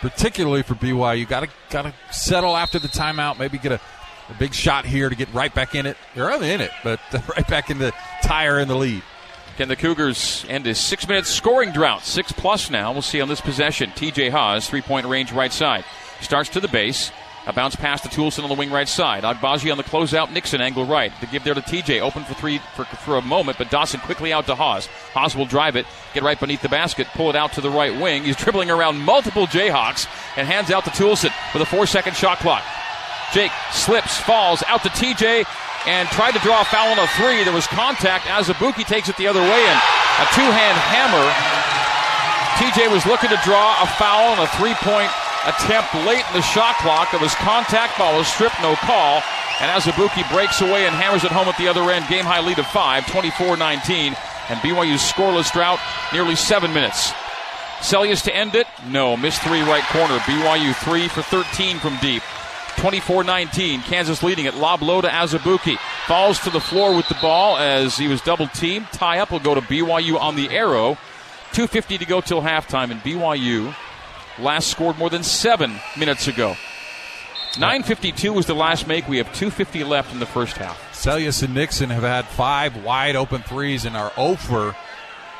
particularly 0.00 0.62
for 0.62 0.74
BYU. 0.74 1.28
Got 1.28 1.40
to 1.40 1.48
got 1.70 1.82
to 1.82 1.94
settle 2.10 2.56
after 2.56 2.78
the 2.78 2.88
timeout. 2.88 3.38
Maybe 3.38 3.58
get 3.58 3.72
a, 3.72 3.80
a 4.28 4.34
big 4.34 4.54
shot 4.54 4.84
here 4.84 5.08
to 5.08 5.14
get 5.14 5.32
right 5.32 5.52
back 5.52 5.74
in 5.74 5.86
it. 5.86 5.96
They're 6.14 6.30
in 6.42 6.60
it, 6.60 6.70
but 6.84 7.00
right 7.36 7.46
back 7.48 7.70
in 7.70 7.78
the 7.78 7.92
tire 8.22 8.58
in 8.58 8.68
the 8.68 8.76
lead. 8.76 9.02
Can 9.56 9.68
the 9.68 9.76
Cougars 9.76 10.44
end 10.48 10.66
a 10.66 10.74
six 10.74 11.08
minute 11.08 11.26
scoring 11.26 11.72
drought? 11.72 12.02
Six 12.04 12.30
plus 12.30 12.70
now. 12.70 12.92
We'll 12.92 13.02
see 13.02 13.20
on 13.20 13.28
this 13.28 13.40
possession. 13.40 13.90
TJ 13.90 14.30
Haws, 14.30 14.68
three 14.68 14.82
point 14.82 15.06
range 15.06 15.32
right 15.32 15.52
side. 15.52 15.84
Starts 16.20 16.50
to 16.50 16.60
the 16.60 16.68
base. 16.68 17.10
A 17.46 17.52
bounce 17.52 17.74
pass 17.74 18.02
to 18.02 18.08
Toolson 18.08 18.42
on 18.42 18.50
the 18.50 18.54
wing 18.54 18.70
right 18.70 18.86
side. 18.86 19.24
Agbaji 19.24 19.72
on 19.72 19.78
the 19.78 19.82
closeout. 19.82 20.30
Nixon 20.30 20.60
angle 20.60 20.84
right. 20.84 21.10
The 21.20 21.26
give 21.26 21.44
there 21.44 21.54
to 21.54 21.62
TJ. 21.62 22.02
Open 22.02 22.22
for 22.24 22.34
three 22.34 22.58
for, 22.76 22.84
for 22.84 23.16
a 23.16 23.22
moment, 23.22 23.56
but 23.56 23.68
Dotson 23.68 24.00
quickly 24.02 24.34
out 24.34 24.44
to 24.46 24.54
Haws. 24.54 24.86
Haws 25.14 25.34
will 25.34 25.46
drive 25.46 25.74
it, 25.74 25.86
get 26.12 26.22
right 26.22 26.38
beneath 26.38 26.60
the 26.60 26.68
basket, 26.68 27.06
pull 27.14 27.30
it 27.30 27.36
out 27.36 27.54
to 27.54 27.62
the 27.62 27.70
right 27.70 27.98
wing. 27.98 28.24
He's 28.24 28.36
dribbling 28.36 28.70
around 28.70 28.98
multiple 28.98 29.46
Jayhawks 29.46 30.06
and 30.36 30.46
hands 30.46 30.70
out 30.70 30.84
to 30.84 30.90
Toolson 30.90 31.32
with 31.54 31.62
a 31.62 31.66
four 31.66 31.86
second 31.86 32.16
shot 32.16 32.38
clock. 32.38 32.62
Jake 33.32 33.52
slips, 33.72 34.16
falls 34.18 34.62
out 34.66 34.82
to 34.82 34.88
TJ, 34.90 35.44
and 35.86 36.08
tried 36.08 36.32
to 36.32 36.40
draw 36.40 36.62
a 36.62 36.64
foul 36.64 36.92
on 36.92 36.98
a 36.98 37.06
three. 37.18 37.44
There 37.44 37.54
was 37.54 37.66
contact. 37.66 38.24
Azubuike 38.26 38.86
takes 38.86 39.08
it 39.08 39.16
the 39.16 39.28
other 39.28 39.40
way, 39.40 39.62
and 39.64 39.78
a 40.20 40.26
two 40.34 40.48
hand 40.48 40.76
hammer. 40.90 41.24
TJ 42.58 42.90
was 42.90 43.06
looking 43.06 43.30
to 43.30 43.38
draw 43.44 43.82
a 43.82 43.86
foul 43.86 44.32
on 44.32 44.38
a 44.40 44.48
three 44.58 44.74
point 44.82 45.10
attempt 45.46 45.94
late 46.04 46.24
in 46.26 46.34
the 46.34 46.42
shot 46.42 46.76
clock. 46.78 47.10
There 47.10 47.20
was 47.20 47.34
contact, 47.36 47.98
ball 47.98 48.18
was 48.18 48.26
stripped, 48.26 48.60
no 48.60 48.74
call. 48.76 49.22
And 49.60 49.70
Azubuike 49.70 50.30
breaks 50.32 50.60
away 50.60 50.86
and 50.86 50.94
hammers 50.94 51.24
it 51.24 51.32
home 51.32 51.48
at 51.48 51.56
the 51.58 51.68
other 51.68 51.82
end. 51.90 52.06
Game 52.08 52.24
high 52.24 52.40
lead 52.40 52.58
of 52.58 52.66
five, 52.66 53.06
24 53.10 53.56
19. 53.56 54.16
And 54.48 54.58
BYU's 54.60 55.02
scoreless 55.02 55.52
drought, 55.52 55.78
nearly 56.12 56.34
seven 56.34 56.72
minutes. 56.72 57.12
Seljaas 57.80 58.22
to 58.24 58.34
end 58.34 58.54
it? 58.54 58.66
No. 58.88 59.16
Missed 59.16 59.42
three 59.42 59.62
right 59.62 59.84
corner. 59.84 60.18
BYU 60.20 60.74
three 60.74 61.08
for 61.08 61.22
13 61.22 61.78
from 61.78 61.96
deep. 61.98 62.22
24 62.76 63.24
19. 63.24 63.82
Kansas 63.82 64.22
leading 64.22 64.46
it. 64.46 64.54
Lob 64.54 64.82
low 64.82 65.00
to 65.00 65.08
Azubuike. 65.08 65.78
Falls 66.06 66.38
to 66.40 66.50
the 66.50 66.60
floor 66.60 66.94
with 66.94 67.08
the 67.08 67.16
ball 67.20 67.56
as 67.56 67.96
he 67.96 68.08
was 68.08 68.20
double 68.20 68.48
teamed. 68.48 68.86
Tie 68.92 69.18
up 69.18 69.30
will 69.30 69.40
go 69.40 69.54
to 69.54 69.60
BYU 69.60 70.20
on 70.20 70.36
the 70.36 70.50
arrow. 70.50 70.96
2.50 71.52 71.98
to 71.98 72.04
go 72.04 72.20
till 72.20 72.42
halftime, 72.42 72.90
and 72.90 73.00
BYU 73.00 73.74
last 74.38 74.68
scored 74.68 74.98
more 74.98 75.10
than 75.10 75.22
seven 75.22 75.74
minutes 75.96 76.28
ago. 76.28 76.56
9.52 77.52 78.34
was 78.34 78.46
the 78.46 78.54
last 78.54 78.86
make. 78.86 79.08
We 79.08 79.16
have 79.16 79.28
2.50 79.28 79.86
left 79.86 80.12
in 80.12 80.20
the 80.20 80.26
first 80.26 80.56
half. 80.56 80.78
Seljaas 80.92 81.42
and 81.42 81.54
Nixon 81.54 81.90
have 81.90 82.02
had 82.02 82.26
five 82.26 82.84
wide 82.84 83.16
open 83.16 83.42
threes 83.42 83.84
and 83.84 83.96
are 83.96 84.12
over. 84.16 84.76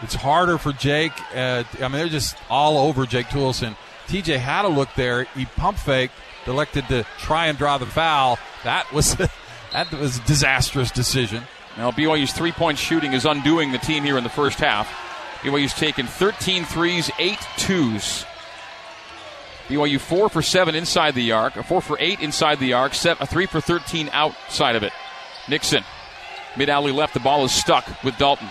It's 0.03 0.15
harder 0.15 0.59
for 0.59 0.73
Jake. 0.73 1.13
Uh, 1.35 1.65
I 1.79 1.83
mean, 1.83 1.93
they're 1.93 2.09
just 2.09 2.37
all 2.49 2.79
over 2.89 3.07
Jake 3.07 3.27
Toolson. 3.27 3.77
TJ 4.07 4.39
had 4.39 4.65
a 4.65 4.69
look 4.69 4.89
there. 4.97 5.25
He 5.37 5.45
pump 5.45 5.79
faked, 5.79 6.15
elected 6.49 6.89
to 6.89 7.05
try 7.19 7.47
and 7.47 7.59
draw 7.59 7.79
the 7.79 7.87
foul. 7.87 8.39
That 8.65 8.93
was 8.93 9.15
that 9.73 9.93
was 9.93 10.19
a 10.19 10.23
disastrous 10.23 10.91
decision. 10.91 11.45
Now 11.77 11.91
BYU's 11.91 12.33
three-point 12.33 12.79
shooting 12.79 13.13
is 13.13 13.25
undoing 13.25 13.73
the 13.73 13.79
team 13.79 14.05
here 14.05 14.19
in 14.19 14.25
the 14.25 14.31
first 14.31 14.59
half. 14.59 14.89
BYU's 15.43 15.75
taken 15.75 16.07
13 16.07 16.65
threes, 16.65 17.11
8 17.19 17.39
twos. 17.57 18.25
BYU 19.69 20.01
4 20.01 20.29
for 20.31 20.43
7 20.43 20.75
inside 20.75 21.15
the 21.15 21.33
arc, 21.33 21.57
a 21.57 21.63
4 21.63 21.81
for 21.81 21.97
8 22.01 22.21
inside 22.21 22.59
the 22.59 22.73
arc, 22.73 22.95
set 22.95 23.21
a 23.21 23.27
3 23.27 23.47
for 23.47 23.61
13 23.61 24.09
outside 24.13 24.77
of 24.77 24.83
it. 24.83 24.93
Nixon, 25.47 25.85
mid 26.57 26.69
alley 26.69 26.91
left, 26.91 27.15
the 27.15 27.21
ball 27.21 27.45
is 27.45 27.53
stuck 27.53 28.03
with 28.03 28.17
Dalton. 28.17 28.51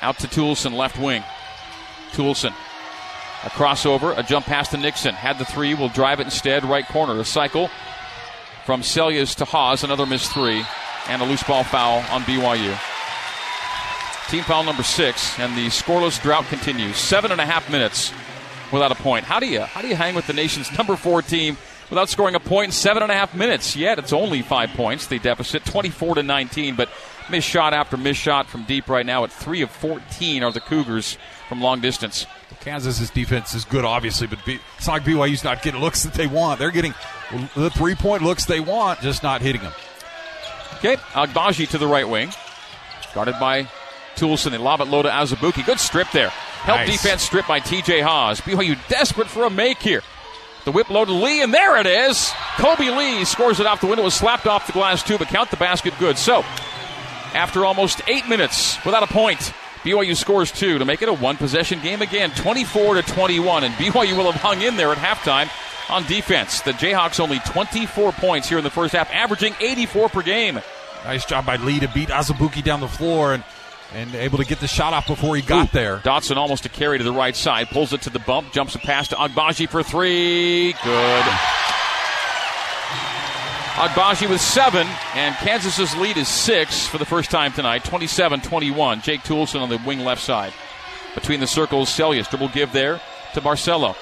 Out 0.00 0.18
to 0.20 0.28
Toolson, 0.28 0.74
left 0.74 0.98
wing. 0.98 1.22
Toolson, 2.12 2.54
a 3.44 3.48
crossover, 3.50 4.16
a 4.16 4.22
jump 4.22 4.46
pass 4.46 4.68
to 4.68 4.76
Nixon. 4.76 5.14
Had 5.14 5.38
the 5.38 5.44
three, 5.44 5.74
will 5.74 5.88
drive 5.88 6.20
it 6.20 6.24
instead, 6.24 6.64
right 6.64 6.86
corner. 6.86 7.18
A 7.18 7.24
cycle 7.24 7.70
from 8.66 8.82
Seljaas 8.82 9.34
to 9.36 9.44
Haws, 9.44 9.82
another 9.82 10.06
missed 10.06 10.32
three, 10.32 10.64
and 11.08 11.22
a 11.22 11.24
loose 11.24 11.42
ball 11.42 11.64
foul 11.64 12.04
on 12.10 12.22
BYU. 12.22 12.78
Team 14.28 14.44
foul 14.44 14.62
number 14.62 14.82
six, 14.82 15.38
and 15.38 15.56
the 15.56 15.66
scoreless 15.66 16.22
drought 16.22 16.44
continues. 16.46 16.96
Seven 16.96 17.32
and 17.32 17.40
a 17.40 17.46
half 17.46 17.70
minutes 17.70 18.12
without 18.70 18.92
a 18.92 18.94
point. 18.94 19.24
How 19.24 19.40
do 19.40 19.46
you 19.46 19.60
how 19.62 19.82
do 19.82 19.88
you 19.88 19.96
hang 19.96 20.14
with 20.14 20.26
the 20.26 20.32
nation's 20.32 20.70
number 20.76 20.94
four 20.94 21.22
team 21.22 21.56
without 21.88 22.08
scoring 22.08 22.36
a 22.36 22.40
point 22.40 22.66
in 22.66 22.72
seven 22.72 23.02
and 23.02 23.10
a 23.10 23.14
half 23.14 23.34
minutes? 23.34 23.74
Yet 23.74 23.98
it's 23.98 24.12
only 24.12 24.42
five 24.42 24.70
points. 24.70 25.06
The 25.06 25.18
deficit, 25.18 25.64
twenty 25.64 25.90
four 25.90 26.14
to 26.14 26.22
nineteen, 26.22 26.76
but 26.76 26.88
miss 27.28 27.44
shot 27.44 27.74
after 27.74 27.96
miss 27.96 28.16
shot 28.16 28.46
from 28.46 28.64
deep 28.64 28.88
right 28.88 29.04
now 29.04 29.24
at 29.24 29.32
three 29.32 29.62
of 29.62 29.70
fourteen 29.70 30.44
are 30.44 30.52
the 30.52 30.60
Cougars 30.60 31.18
from 31.48 31.60
long 31.60 31.80
distance. 31.80 32.26
Kansas's 32.60 33.10
defense 33.10 33.54
is 33.54 33.64
good, 33.64 33.84
obviously, 33.84 34.26
but 34.26 34.38
it's 34.46 34.86
not 34.86 34.94
like 34.94 35.04
BYU's 35.04 35.44
not 35.44 35.62
getting 35.62 35.80
looks 35.80 36.02
that 36.02 36.14
they 36.14 36.26
want. 36.26 36.58
They're 36.58 36.70
getting 36.70 36.94
the 37.54 37.70
three 37.70 37.94
point 37.94 38.22
looks 38.22 38.44
they 38.44 38.60
want, 38.60 39.00
just 39.00 39.22
not 39.22 39.40
hitting 39.40 39.62
them. 39.62 39.72
Okay, 40.76 40.96
Agbaji 41.12 41.68
to 41.70 41.78
the 41.78 41.86
right 41.86 42.08
wing, 42.08 42.32
guarded 43.14 43.36
by 43.38 43.68
Toolson. 44.16 44.50
They 44.50 44.58
lob 44.58 44.80
it 44.80 44.88
low 44.88 45.02
to 45.02 45.08
Azubuike. 45.08 45.64
Good 45.64 45.80
strip 45.80 46.10
there. 46.12 46.30
Help 46.30 46.80
nice. 46.80 46.90
defense 46.90 47.22
strip 47.22 47.46
by 47.46 47.60
TJ 47.60 48.02
Haws. 48.02 48.40
BYU 48.40 48.76
desperate 48.88 49.28
for 49.28 49.44
a 49.44 49.50
make 49.50 49.78
here. 49.78 50.02
The 50.64 50.72
whip 50.72 50.90
low 50.90 51.04
to 51.06 51.12
Lee, 51.12 51.42
and 51.42 51.54
there 51.54 51.78
it 51.78 51.86
is. 51.86 52.28
Kolby 52.56 52.94
Lee 52.94 53.24
scores 53.24 53.60
it 53.60 53.66
off 53.66 53.80
the 53.80 53.86
window. 53.86 54.02
It 54.02 54.06
was 54.06 54.14
slapped 54.14 54.46
off 54.46 54.66
the 54.66 54.74
glass 54.74 55.02
too, 55.02 55.16
but 55.16 55.28
count 55.28 55.50
the 55.50 55.56
basket 55.56 55.94
good. 55.98 56.18
So, 56.18 56.42
after 57.32 57.64
almost 57.64 58.02
eight 58.08 58.28
minutes 58.28 58.82
without 58.84 59.02
a 59.02 59.06
point, 59.06 59.54
BYU 59.82 60.16
scores 60.16 60.52
two 60.52 60.78
to 60.78 60.84
make 60.84 61.02
it 61.02 61.08
a 61.08 61.12
one 61.12 61.36
possession 61.36 61.80
game 61.80 62.02
again, 62.02 62.30
24 62.32 62.94
to 62.94 63.02
21, 63.02 63.64
and 63.64 63.74
BYU 63.74 64.16
will 64.16 64.30
have 64.30 64.40
hung 64.40 64.60
in 64.62 64.76
there 64.76 64.92
at 64.92 64.98
halftime 64.98 65.50
on 65.90 66.04
defense. 66.06 66.60
The 66.60 66.72
Jayhawks 66.72 67.20
only 67.20 67.38
24 67.40 68.12
points 68.12 68.48
here 68.48 68.58
in 68.58 68.64
the 68.64 68.70
first 68.70 68.94
half, 68.94 69.10
averaging 69.10 69.54
84 69.58 70.08
per 70.10 70.22
game. 70.22 70.60
Nice 71.04 71.24
job 71.24 71.46
by 71.46 71.56
Lee 71.56 71.80
to 71.80 71.88
beat 71.88 72.10
Azubuike 72.10 72.62
down 72.62 72.80
the 72.80 72.88
floor 72.88 73.34
and 73.34 73.44
and 73.92 74.14
able 74.14 74.38
to 74.38 74.44
get 74.44 74.60
the 74.60 74.68
shot 74.68 74.92
off 74.92 75.08
before 75.08 75.34
he 75.34 75.42
got 75.42 75.66
Ooh, 75.66 75.72
there. 75.72 75.98
Dotson 75.98 76.36
almost 76.36 76.64
a 76.64 76.68
carry 76.68 76.98
to 76.98 77.02
the 77.02 77.12
right 77.12 77.34
side, 77.34 77.68
pulls 77.70 77.92
it 77.92 78.02
to 78.02 78.10
the 78.10 78.20
bump, 78.20 78.52
jumps 78.52 78.76
a 78.76 78.78
pass 78.78 79.08
to 79.08 79.16
Agbaji 79.16 79.68
for 79.68 79.82
three. 79.82 80.74
Good. 80.84 81.24
Agbaji 83.74 84.28
with 84.28 84.40
seven, 84.40 84.86
and 85.14 85.34
Kansas's 85.36 85.96
lead 85.96 86.16
is 86.16 86.28
six 86.28 86.86
for 86.86 86.98
the 86.98 87.04
first 87.04 87.30
time 87.30 87.52
tonight, 87.52 87.84
27 87.84 88.40
21. 88.40 89.00
Jake 89.00 89.22
Toolson 89.22 89.60
on 89.60 89.68
the 89.68 89.80
wing 89.86 90.00
left 90.00 90.22
side. 90.22 90.52
Between 91.14 91.40
the 91.40 91.46
circles, 91.46 91.88
Seljaas. 91.88 92.28
Dribble 92.28 92.48
give 92.48 92.72
there 92.72 93.00
to 93.34 93.40
Barcelo. 93.40 93.96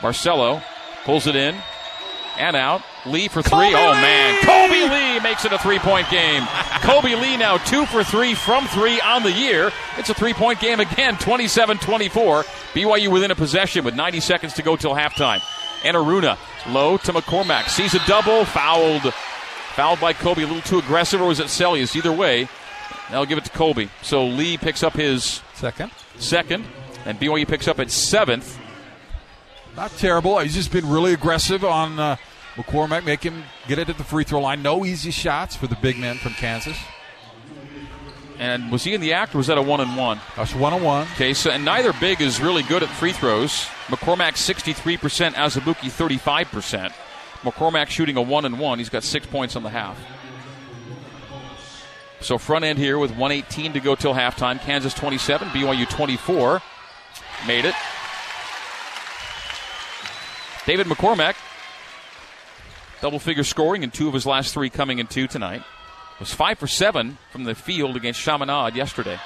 Barcelo 0.00 0.62
pulls 1.04 1.26
it 1.26 1.36
in 1.36 1.54
and 2.38 2.56
out. 2.56 2.82
Lee 3.06 3.28
for 3.28 3.42
three. 3.42 3.52
Kolby 3.52 3.74
oh, 3.74 3.92
Lee! 3.92 4.00
man. 4.00 4.38
Kolby 4.40 4.90
Lee 4.90 5.20
makes 5.20 5.44
it 5.44 5.52
a 5.52 5.58
three 5.58 5.78
point 5.78 6.08
game. 6.10 6.42
Kolby 6.82 7.20
Lee 7.20 7.36
now 7.36 7.58
two 7.58 7.86
for 7.86 8.02
three 8.02 8.34
from 8.34 8.66
three 8.68 9.00
on 9.00 9.22
the 9.22 9.32
year. 9.32 9.70
It's 9.96 10.10
a 10.10 10.14
three 10.14 10.32
point 10.32 10.60
game 10.60 10.80
again, 10.80 11.16
27 11.18 11.78
24. 11.78 12.42
BYU 12.42 13.08
within 13.08 13.30
a 13.30 13.34
possession 13.34 13.84
with 13.84 13.94
90 13.94 14.20
seconds 14.20 14.54
to 14.54 14.62
go 14.62 14.76
till 14.76 14.94
halftime. 14.94 15.40
Enaruna 15.82 16.38
low 16.68 16.96
to 16.98 17.12
McCormack. 17.12 17.68
Sees 17.68 17.94
a 17.94 18.06
double. 18.06 18.44
Fouled. 18.44 19.12
Fouled 19.74 20.00
by 20.00 20.12
Kolby. 20.12 20.42
A 20.42 20.46
little 20.46 20.60
too 20.62 20.78
aggressive, 20.78 21.20
or 21.20 21.28
was 21.28 21.40
it 21.40 21.46
Seljaas? 21.46 21.94
Either 21.96 22.12
way, 22.12 22.48
they'll 23.10 23.26
give 23.26 23.38
it 23.38 23.44
to 23.44 23.50
Kolby. 23.50 23.88
So 24.02 24.26
Lee 24.26 24.58
picks 24.58 24.82
up 24.82 24.94
his 24.94 25.42
second. 25.54 25.90
Second. 26.18 26.64
And 27.06 27.18
BYU 27.18 27.48
picks 27.48 27.66
up 27.66 27.78
its 27.78 27.94
seventh. 27.94 28.58
Not 29.76 29.90
terrible. 29.92 30.38
He's 30.40 30.54
just 30.54 30.72
been 30.72 30.88
really 30.88 31.12
aggressive 31.14 31.64
on 31.64 31.98
uh, 31.98 32.16
McCormack, 32.56 33.04
make 33.04 33.22
him 33.22 33.44
get 33.68 33.78
it 33.78 33.88
at 33.88 33.96
the 33.96 34.04
free 34.04 34.24
throw 34.24 34.40
line. 34.40 34.62
No 34.62 34.84
easy 34.84 35.10
shots 35.10 35.56
for 35.56 35.66
the 35.66 35.76
big 35.76 35.98
men 35.98 36.16
from 36.16 36.32
Kansas. 36.34 36.76
And 38.40 38.72
was 38.72 38.82
he 38.82 38.94
in 38.94 39.02
the 39.02 39.12
act, 39.12 39.34
or 39.34 39.38
was 39.38 39.48
that 39.48 39.58
a 39.58 39.62
one 39.62 39.80
and 39.80 39.98
one? 39.98 40.18
That's 40.34 40.54
one 40.54 40.72
and 40.72 40.82
one. 40.82 41.06
Okay, 41.12 41.34
so 41.34 41.50
and 41.50 41.62
neither 41.62 41.92
big 41.92 42.22
is 42.22 42.40
really 42.40 42.62
good 42.62 42.82
at 42.82 42.88
free 42.88 43.12
throws. 43.12 43.66
McCormack 43.88 44.38
sixty 44.38 44.72
three 44.72 44.96
percent, 44.96 45.36
Azubuike 45.36 45.90
thirty 45.90 46.16
five 46.16 46.48
percent. 46.48 46.94
McCormack 47.42 47.88
shooting 47.88 48.16
a 48.16 48.22
one 48.22 48.46
and 48.46 48.58
one. 48.58 48.78
He's 48.78 48.88
got 48.88 49.04
six 49.04 49.26
points 49.26 49.56
on 49.56 49.62
the 49.62 49.68
half. 49.68 49.98
So 52.22 52.38
front 52.38 52.64
end 52.64 52.78
here 52.78 52.98
with 52.98 53.10
118 53.10 53.74
to 53.74 53.80
go 53.80 53.94
till 53.94 54.12
halftime. 54.12 54.60
Kansas 54.60 54.92
27, 54.92 55.48
BYU 55.48 55.88
24. 55.88 56.60
Made 57.46 57.64
it. 57.64 57.74
David 60.66 60.86
McCormack 60.86 61.36
double 63.00 63.18
figure 63.18 63.44
scoring 63.44 63.82
in 63.82 63.90
two 63.90 64.08
of 64.08 64.14
his 64.14 64.26
last 64.26 64.52
three 64.52 64.68
coming 64.68 64.98
in 64.98 65.06
two 65.06 65.26
tonight. 65.26 65.62
Was 66.20 66.34
five 66.34 66.58
for 66.58 66.66
seven 66.66 67.16
from 67.32 67.44
the 67.44 67.54
field 67.54 67.96
against 67.96 68.20
Chaminade 68.20 68.76
yesterday. 68.76 69.18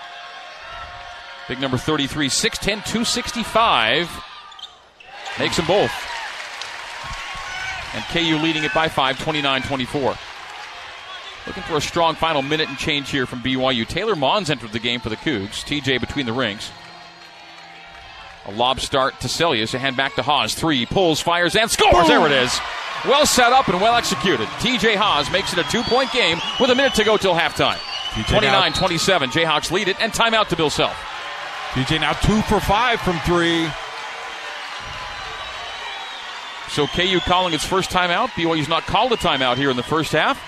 Big 1.48 1.60
number 1.60 1.76
33, 1.76 2.28
6'10, 2.28 2.62
265. 2.64 4.08
Makes 5.38 5.56
them 5.56 5.66
both. 5.66 5.92
And 7.94 8.04
KU 8.04 8.36
leading 8.42 8.64
it 8.64 8.72
by 8.72 8.88
five, 8.88 9.18
29 9.18 9.62
24. 9.62 10.14
Looking 11.46 11.62
for 11.64 11.76
a 11.76 11.80
strong 11.80 12.14
final 12.14 12.42
minute 12.42 12.68
and 12.68 12.78
change 12.78 13.10
here 13.10 13.26
from 13.26 13.40
BYU. 13.40 13.86
Taylor 13.86 14.16
Mons 14.16 14.48
entered 14.48 14.72
the 14.72 14.78
game 14.78 15.00
for 15.00 15.10
the 15.10 15.16
Cougs. 15.16 15.64
TJ 15.64 16.00
between 16.00 16.26
the 16.26 16.32
rings. 16.32 16.70
A 18.46 18.52
lob 18.52 18.80
start 18.80 19.20
to 19.20 19.28
Seljaas. 19.28 19.74
A 19.74 19.78
hand 19.78 19.96
back 19.96 20.14
to 20.14 20.22
Haws. 20.22 20.54
Three, 20.54 20.86
pulls, 20.86 21.20
fires, 21.20 21.56
and 21.56 21.70
scores. 21.70 21.92
Boom. 21.94 22.06
There 22.08 22.26
it 22.26 22.32
is. 22.32 22.58
Well 23.06 23.26
set 23.26 23.52
up 23.52 23.68
and 23.68 23.80
well 23.80 23.96
executed. 23.96 24.46
TJ 24.60 24.96
Haws 24.96 25.30
makes 25.30 25.52
it 25.52 25.58
a 25.58 25.64
two 25.70 25.82
point 25.82 26.10
game 26.12 26.38
with 26.58 26.70
a 26.70 26.74
minute 26.74 26.94
to 26.94 27.04
go 27.04 27.16
till 27.16 27.34
halftime. 27.34 27.78
29 28.28 28.72
27. 28.72 29.30
Jayhawks 29.30 29.70
lead 29.70 29.88
it, 29.88 30.00
and 30.00 30.12
timeout 30.12 30.48
to 30.48 30.56
Bill 30.56 30.70
Self. 30.70 30.96
TJ 31.72 32.00
now 32.00 32.12
two 32.12 32.40
for 32.42 32.60
five 32.60 33.00
from 33.00 33.18
three. 33.20 33.68
So 36.68 36.86
KU 36.86 37.20
calling 37.20 37.54
its 37.54 37.64
first 37.64 37.90
timeout. 37.90 38.28
BYU's 38.30 38.68
not 38.68 38.84
called 38.84 39.12
a 39.12 39.16
timeout 39.16 39.56
here 39.56 39.70
in 39.70 39.76
the 39.76 39.82
first 39.82 40.12
half. 40.12 40.40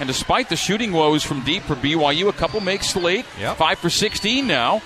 And 0.00 0.08
despite 0.08 0.48
the 0.48 0.56
shooting 0.56 0.92
woes 0.92 1.22
from 1.22 1.44
deep 1.44 1.62
for 1.62 1.76
BYU, 1.76 2.28
a 2.28 2.32
couple 2.32 2.60
makes 2.60 2.96
late. 2.96 3.24
Yep. 3.38 3.56
Five 3.56 3.78
for 3.78 3.90
16 3.90 4.46
now. 4.46 4.82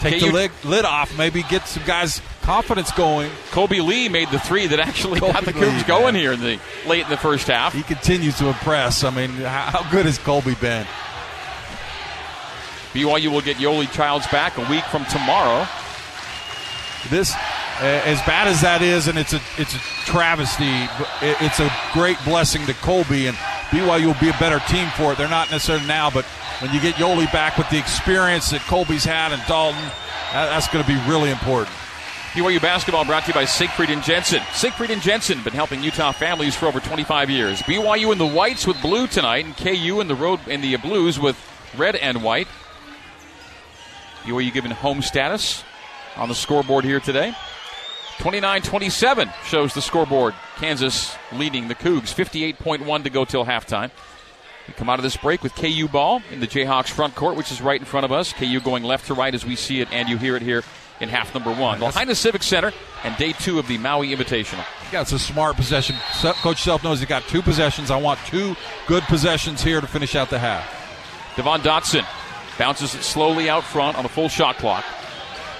Take 0.00 0.20
KU 0.20 0.28
the 0.28 0.32
lid, 0.32 0.50
lid 0.64 0.84
off, 0.86 1.16
maybe 1.18 1.42
get 1.42 1.68
some 1.68 1.84
guys' 1.84 2.22
confidence 2.42 2.90
going. 2.92 3.30
Kolby 3.50 3.84
Lee 3.84 4.08
made 4.08 4.30
the 4.30 4.38
three 4.38 4.66
that 4.66 4.80
actually 4.80 5.20
Kolby 5.20 5.32
got 5.32 5.44
the 5.44 5.52
Cougs 5.52 5.86
going 5.86 6.14
man. 6.14 6.22
here 6.22 6.32
in 6.32 6.40
the 6.40 6.58
late 6.86 7.04
in 7.04 7.10
the 7.10 7.16
first 7.16 7.46
half. 7.46 7.72
He 7.72 7.82
continues 7.82 8.38
to 8.38 8.48
impress. 8.48 9.04
I 9.04 9.10
mean, 9.10 9.30
how 9.30 9.88
good 9.90 10.06
has 10.06 10.18
Kolby 10.18 10.60
been? 10.60 10.86
BYU 12.92 13.28
will 13.28 13.40
get 13.40 13.58
Yoli 13.58 13.90
Childs 13.92 14.26
back 14.28 14.58
a 14.58 14.68
week 14.68 14.84
from 14.84 15.04
tomorrow. 15.06 15.66
This, 17.08 17.32
as 17.80 18.20
bad 18.22 18.48
as 18.48 18.60
that 18.62 18.82
is, 18.82 19.06
and 19.08 19.16
it's 19.16 19.32
a 19.32 19.40
it's 19.56 19.74
a 19.74 19.78
travesty. 20.04 20.88
It's 21.22 21.60
a 21.60 21.72
great 21.92 22.18
blessing 22.24 22.66
to 22.66 22.74
Kolby, 22.74 23.28
and 23.28 23.36
BYU 23.70 24.06
will 24.06 24.20
be 24.20 24.28
a 24.28 24.38
better 24.38 24.58
team 24.68 24.88
for 24.96 25.12
it. 25.12 25.18
They're 25.18 25.28
not 25.28 25.50
necessarily 25.50 25.86
now, 25.86 26.10
but 26.10 26.24
when 26.60 26.74
you 26.74 26.80
get 26.80 26.96
Yoli 26.96 27.30
back 27.32 27.56
with 27.56 27.70
the 27.70 27.78
experience 27.78 28.50
that 28.50 28.60
Colby's 28.62 29.04
had 29.04 29.32
and 29.32 29.40
Dalton, 29.46 29.80
that's 30.32 30.68
going 30.68 30.84
to 30.84 30.88
be 30.88 30.98
really 31.08 31.30
important. 31.30 31.74
BYU 32.32 32.62
basketball 32.62 33.04
brought 33.04 33.24
to 33.24 33.30
you 33.30 33.34
by 33.34 33.44
Siegfried 33.44 33.90
and 33.90 34.04
Jensen. 34.04 34.40
Siegfried 34.52 34.92
and 34.92 35.02
Jensen 35.02 35.42
been 35.42 35.52
helping 35.52 35.82
Utah 35.82 36.12
families 36.12 36.54
for 36.54 36.66
over 36.66 36.78
25 36.78 37.28
years. 37.28 37.60
BYU 37.62 38.12
in 38.12 38.18
the 38.18 38.26
whites 38.26 38.68
with 38.68 38.80
blue 38.80 39.08
tonight, 39.08 39.46
and 39.46 39.56
KU 39.56 40.00
in 40.00 40.06
the 40.06 40.14
road 40.14 40.38
in 40.46 40.60
the 40.60 40.76
blues 40.76 41.18
with 41.18 41.36
red 41.76 41.96
and 41.96 42.22
white. 42.22 42.46
BYU 44.22 44.52
given 44.52 44.70
home 44.70 45.02
status 45.02 45.64
on 46.14 46.28
the 46.28 46.34
scoreboard 46.36 46.84
here 46.84 47.00
today. 47.00 47.34
29-27 48.18 49.32
shows 49.46 49.74
the 49.74 49.82
scoreboard. 49.82 50.32
Kansas 50.54 51.16
leading 51.32 51.66
the 51.66 51.74
Cougs. 51.74 52.14
58.1 52.14 53.02
to 53.02 53.10
go 53.10 53.24
till 53.24 53.44
halftime. 53.44 53.90
We 54.68 54.74
come 54.74 54.88
out 54.88 55.00
of 55.00 55.02
this 55.02 55.16
break 55.16 55.42
with 55.42 55.56
KU 55.56 55.88
ball 55.88 56.22
in 56.30 56.38
the 56.38 56.46
Jayhawks 56.46 56.90
front 56.90 57.16
court, 57.16 57.34
which 57.36 57.50
is 57.50 57.60
right 57.60 57.80
in 57.80 57.86
front 57.86 58.04
of 58.04 58.12
us. 58.12 58.32
KU 58.32 58.60
going 58.60 58.84
left 58.84 59.08
to 59.08 59.14
right 59.14 59.34
as 59.34 59.44
we 59.44 59.56
see 59.56 59.80
it, 59.80 59.88
and 59.90 60.08
you 60.08 60.16
hear 60.16 60.36
it 60.36 60.42
here 60.42 60.62
in 61.00 61.08
half 61.08 61.32
number 61.34 61.52
one. 61.52 61.80
Lahaina 61.80 62.14
Civic 62.14 62.42
Center 62.42 62.72
and 63.04 63.16
day 63.16 63.32
two 63.32 63.58
of 63.58 63.66
the 63.66 63.78
Maui 63.78 64.08
Invitational. 64.08 64.64
Yeah, 64.92 65.02
it's 65.02 65.12
a 65.12 65.18
smart 65.18 65.56
possession. 65.56 65.96
Coach 66.42 66.62
Self 66.62 66.84
knows 66.84 67.00
he 67.00 67.06
got 67.06 67.22
two 67.24 67.42
possessions. 67.42 67.90
I 67.90 67.96
want 67.96 68.20
two 68.26 68.56
good 68.86 69.02
possessions 69.04 69.62
here 69.62 69.80
to 69.80 69.86
finish 69.86 70.14
out 70.14 70.30
the 70.30 70.38
half. 70.38 70.76
Devon 71.36 71.60
Dotson 71.60 72.04
bounces 72.58 72.94
it 72.94 73.02
slowly 73.02 73.48
out 73.48 73.64
front 73.64 73.96
on 73.96 74.04
a 74.04 74.08
full 74.08 74.28
shot 74.28 74.56
clock, 74.58 74.84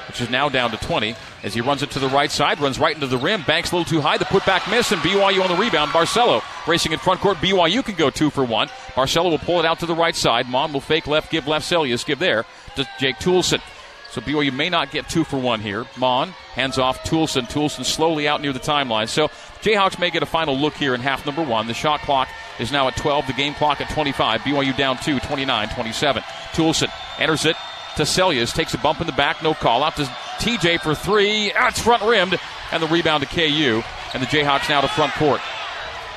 which 0.09 0.20
is 0.20 0.28
now 0.28 0.49
down 0.49 0.70
to 0.70 0.76
20 0.76 1.14
as 1.43 1.55
he 1.55 1.61
runs 1.62 1.82
it 1.82 1.91
to 1.93 1.99
the 1.99 2.09
right 2.09 2.30
side, 2.30 2.61
runs 2.61 2.78
right 2.78 2.95
into 2.95 3.07
the 3.07 3.16
rim, 3.16 3.43
banks 3.47 3.72
a 3.72 3.76
little 3.76 3.88
too 3.91 4.03
high, 4.03 4.18
the 4.18 4.26
putback 4.26 4.70
miss, 4.70 4.93
and 4.93 5.01
BYU 5.01 5.43
on 5.43 5.49
the 5.49 5.57
rebound. 5.57 5.91
Barcelo 5.91 6.43
racing 6.68 6.93
in 6.93 6.99
front 6.99 7.20
court. 7.20 7.38
BYU 7.38 7.82
can 7.82 7.95
go 7.95 8.11
two 8.11 8.28
for 8.28 8.45
one. 8.45 8.68
Barcelo 8.95 9.30
will 9.30 9.38
pull 9.38 9.59
it 9.59 9.64
out 9.64 9.78
to 9.80 9.86
the 9.86 9.95
right 9.95 10.14
side. 10.14 10.49
Mon 10.49 10.72
will 10.72 10.80
fake 10.80 11.07
left, 11.07 11.30
give 11.30 11.47
left, 11.47 11.70
Seljaas 11.70 12.05
give 12.05 12.18
there 12.18 12.45
to 12.76 12.86
Jake 12.99 13.16
Toolson. 13.16 13.62
So 14.11 14.21
BYU 14.21 14.53
may 14.53 14.69
not 14.69 14.91
get 14.91 15.09
two 15.09 15.23
for 15.23 15.39
one 15.39 15.61
here. 15.61 15.87
Mon 15.97 16.31
hands 16.55 16.79
off 16.79 17.05
Toolson. 17.05 17.43
Toolson 17.43 17.85
slowly 17.85 18.27
out 18.27 18.41
near 18.41 18.53
the 18.53 18.59
timeline. 18.59 19.09
So 19.09 19.29
Jayhawks 19.63 19.99
may 19.99 20.11
get 20.11 20.23
a 20.23 20.27
final 20.27 20.59
look 20.59 20.75
here 20.75 20.95
in 20.95 21.01
half 21.01 21.25
number 21.25 21.43
one. 21.43 21.69
The 21.69 21.75
shot 21.75 22.01
clock 22.01 22.29
is 22.59 22.73
now 22.73 22.89
at 22.89 22.97
12, 22.97 23.29
the 23.29 23.33
game 23.33 23.55
clock 23.55 23.81
at 23.81 23.89
25. 23.91 24.41
BYU 24.41 24.77
down 24.77 24.99
two, 24.99 25.21
29 25.21 25.69
27. 25.69 26.23
Toolson 26.53 26.93
enters 27.19 27.45
it 27.45 27.57
to 27.97 28.03
Seljaas, 28.03 28.53
takes 28.53 28.75
a 28.75 28.79
bump 28.79 29.01
in 29.01 29.07
the 29.07 29.13
back, 29.13 29.43
no 29.43 29.55
call. 29.55 29.85
Out 29.85 29.97
to 29.97 30.05
TJ 30.39 30.81
for 30.81 30.95
three. 30.95 31.53
Ah, 31.53 31.69
it's 31.69 31.81
front 31.81 32.03
rimmed, 32.03 32.39
and 32.73 32.83
the 32.83 32.89
rebound 32.89 33.23
to 33.23 33.29
KU. 33.29 33.83
And 34.13 34.23
the 34.23 34.27
Jayhawks 34.27 34.69
now 34.69 34.81
to 34.81 34.89
front 34.89 35.13
court. 35.13 35.41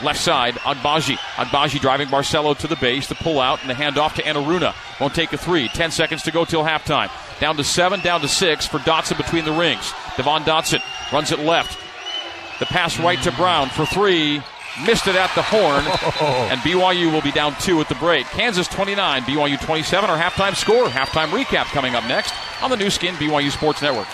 Left 0.02 0.20
side, 0.20 0.56
Agbaji. 0.56 1.16
Agbaji 1.36 1.80
driving 1.80 2.08
Barcelo 2.08 2.58
to 2.58 2.68
the 2.68 2.76
base, 2.76 3.08
the 3.08 3.16
pull 3.16 3.40
out, 3.40 3.62
and 3.62 3.70
the 3.70 3.74
handoff 3.74 4.16
to 4.16 4.24
Enaruna. 4.24 4.74
Won't 5.00 5.14
take 5.14 5.32
a 5.32 5.38
three. 5.38 5.68
Ten 5.70 5.92
seconds 5.92 6.24
to 6.24 6.32
go 6.32 6.44
till 6.44 6.64
halftime. 6.64 7.10
Down 7.40 7.58
to 7.58 7.64
seven, 7.64 8.00
down 8.02 8.22
to 8.22 8.28
six 8.28 8.66
for 8.66 8.80
Dotson 8.80 9.18
between 9.18 9.46
the 9.46 9.52
rings. 9.52 9.94
Devon 10.18 10.44
Dotson 10.44 10.82
runs 11.12 11.32
it 11.32 11.40
left. 11.40 11.78
The 12.60 12.66
pass 12.66 13.00
right 13.00 13.22
to 13.24 13.32
Braun 13.32 13.70
for 13.70 13.86
three. 13.86 14.42
Missed 14.88 15.08
it 15.08 15.16
at 15.16 15.34
the 15.36 15.42
horn. 15.44 15.84
And 16.52 16.60
BYU 16.62 17.12
will 17.12 17.22
be 17.22 17.32
down 17.32 17.56
two 17.60 17.80
at 17.82 17.90
the 17.90 17.96
break. 17.96 18.26
Kansas 18.28 18.68
29, 18.68 19.24
BYU 19.24 19.60
27. 19.60 20.10
Our 20.10 20.18
halftime 20.18 20.56
score. 20.56 20.86
Halftime 20.86 21.28
recap 21.30 21.66
coming 21.66 21.96
up 21.96 22.06
next 22.08 22.34
on 22.62 22.70
the 22.70 22.78
Nu 22.78 22.90
Skin 22.90 23.16
BYU 23.16 23.52
Sports 23.52 23.82
Network. 23.82 24.08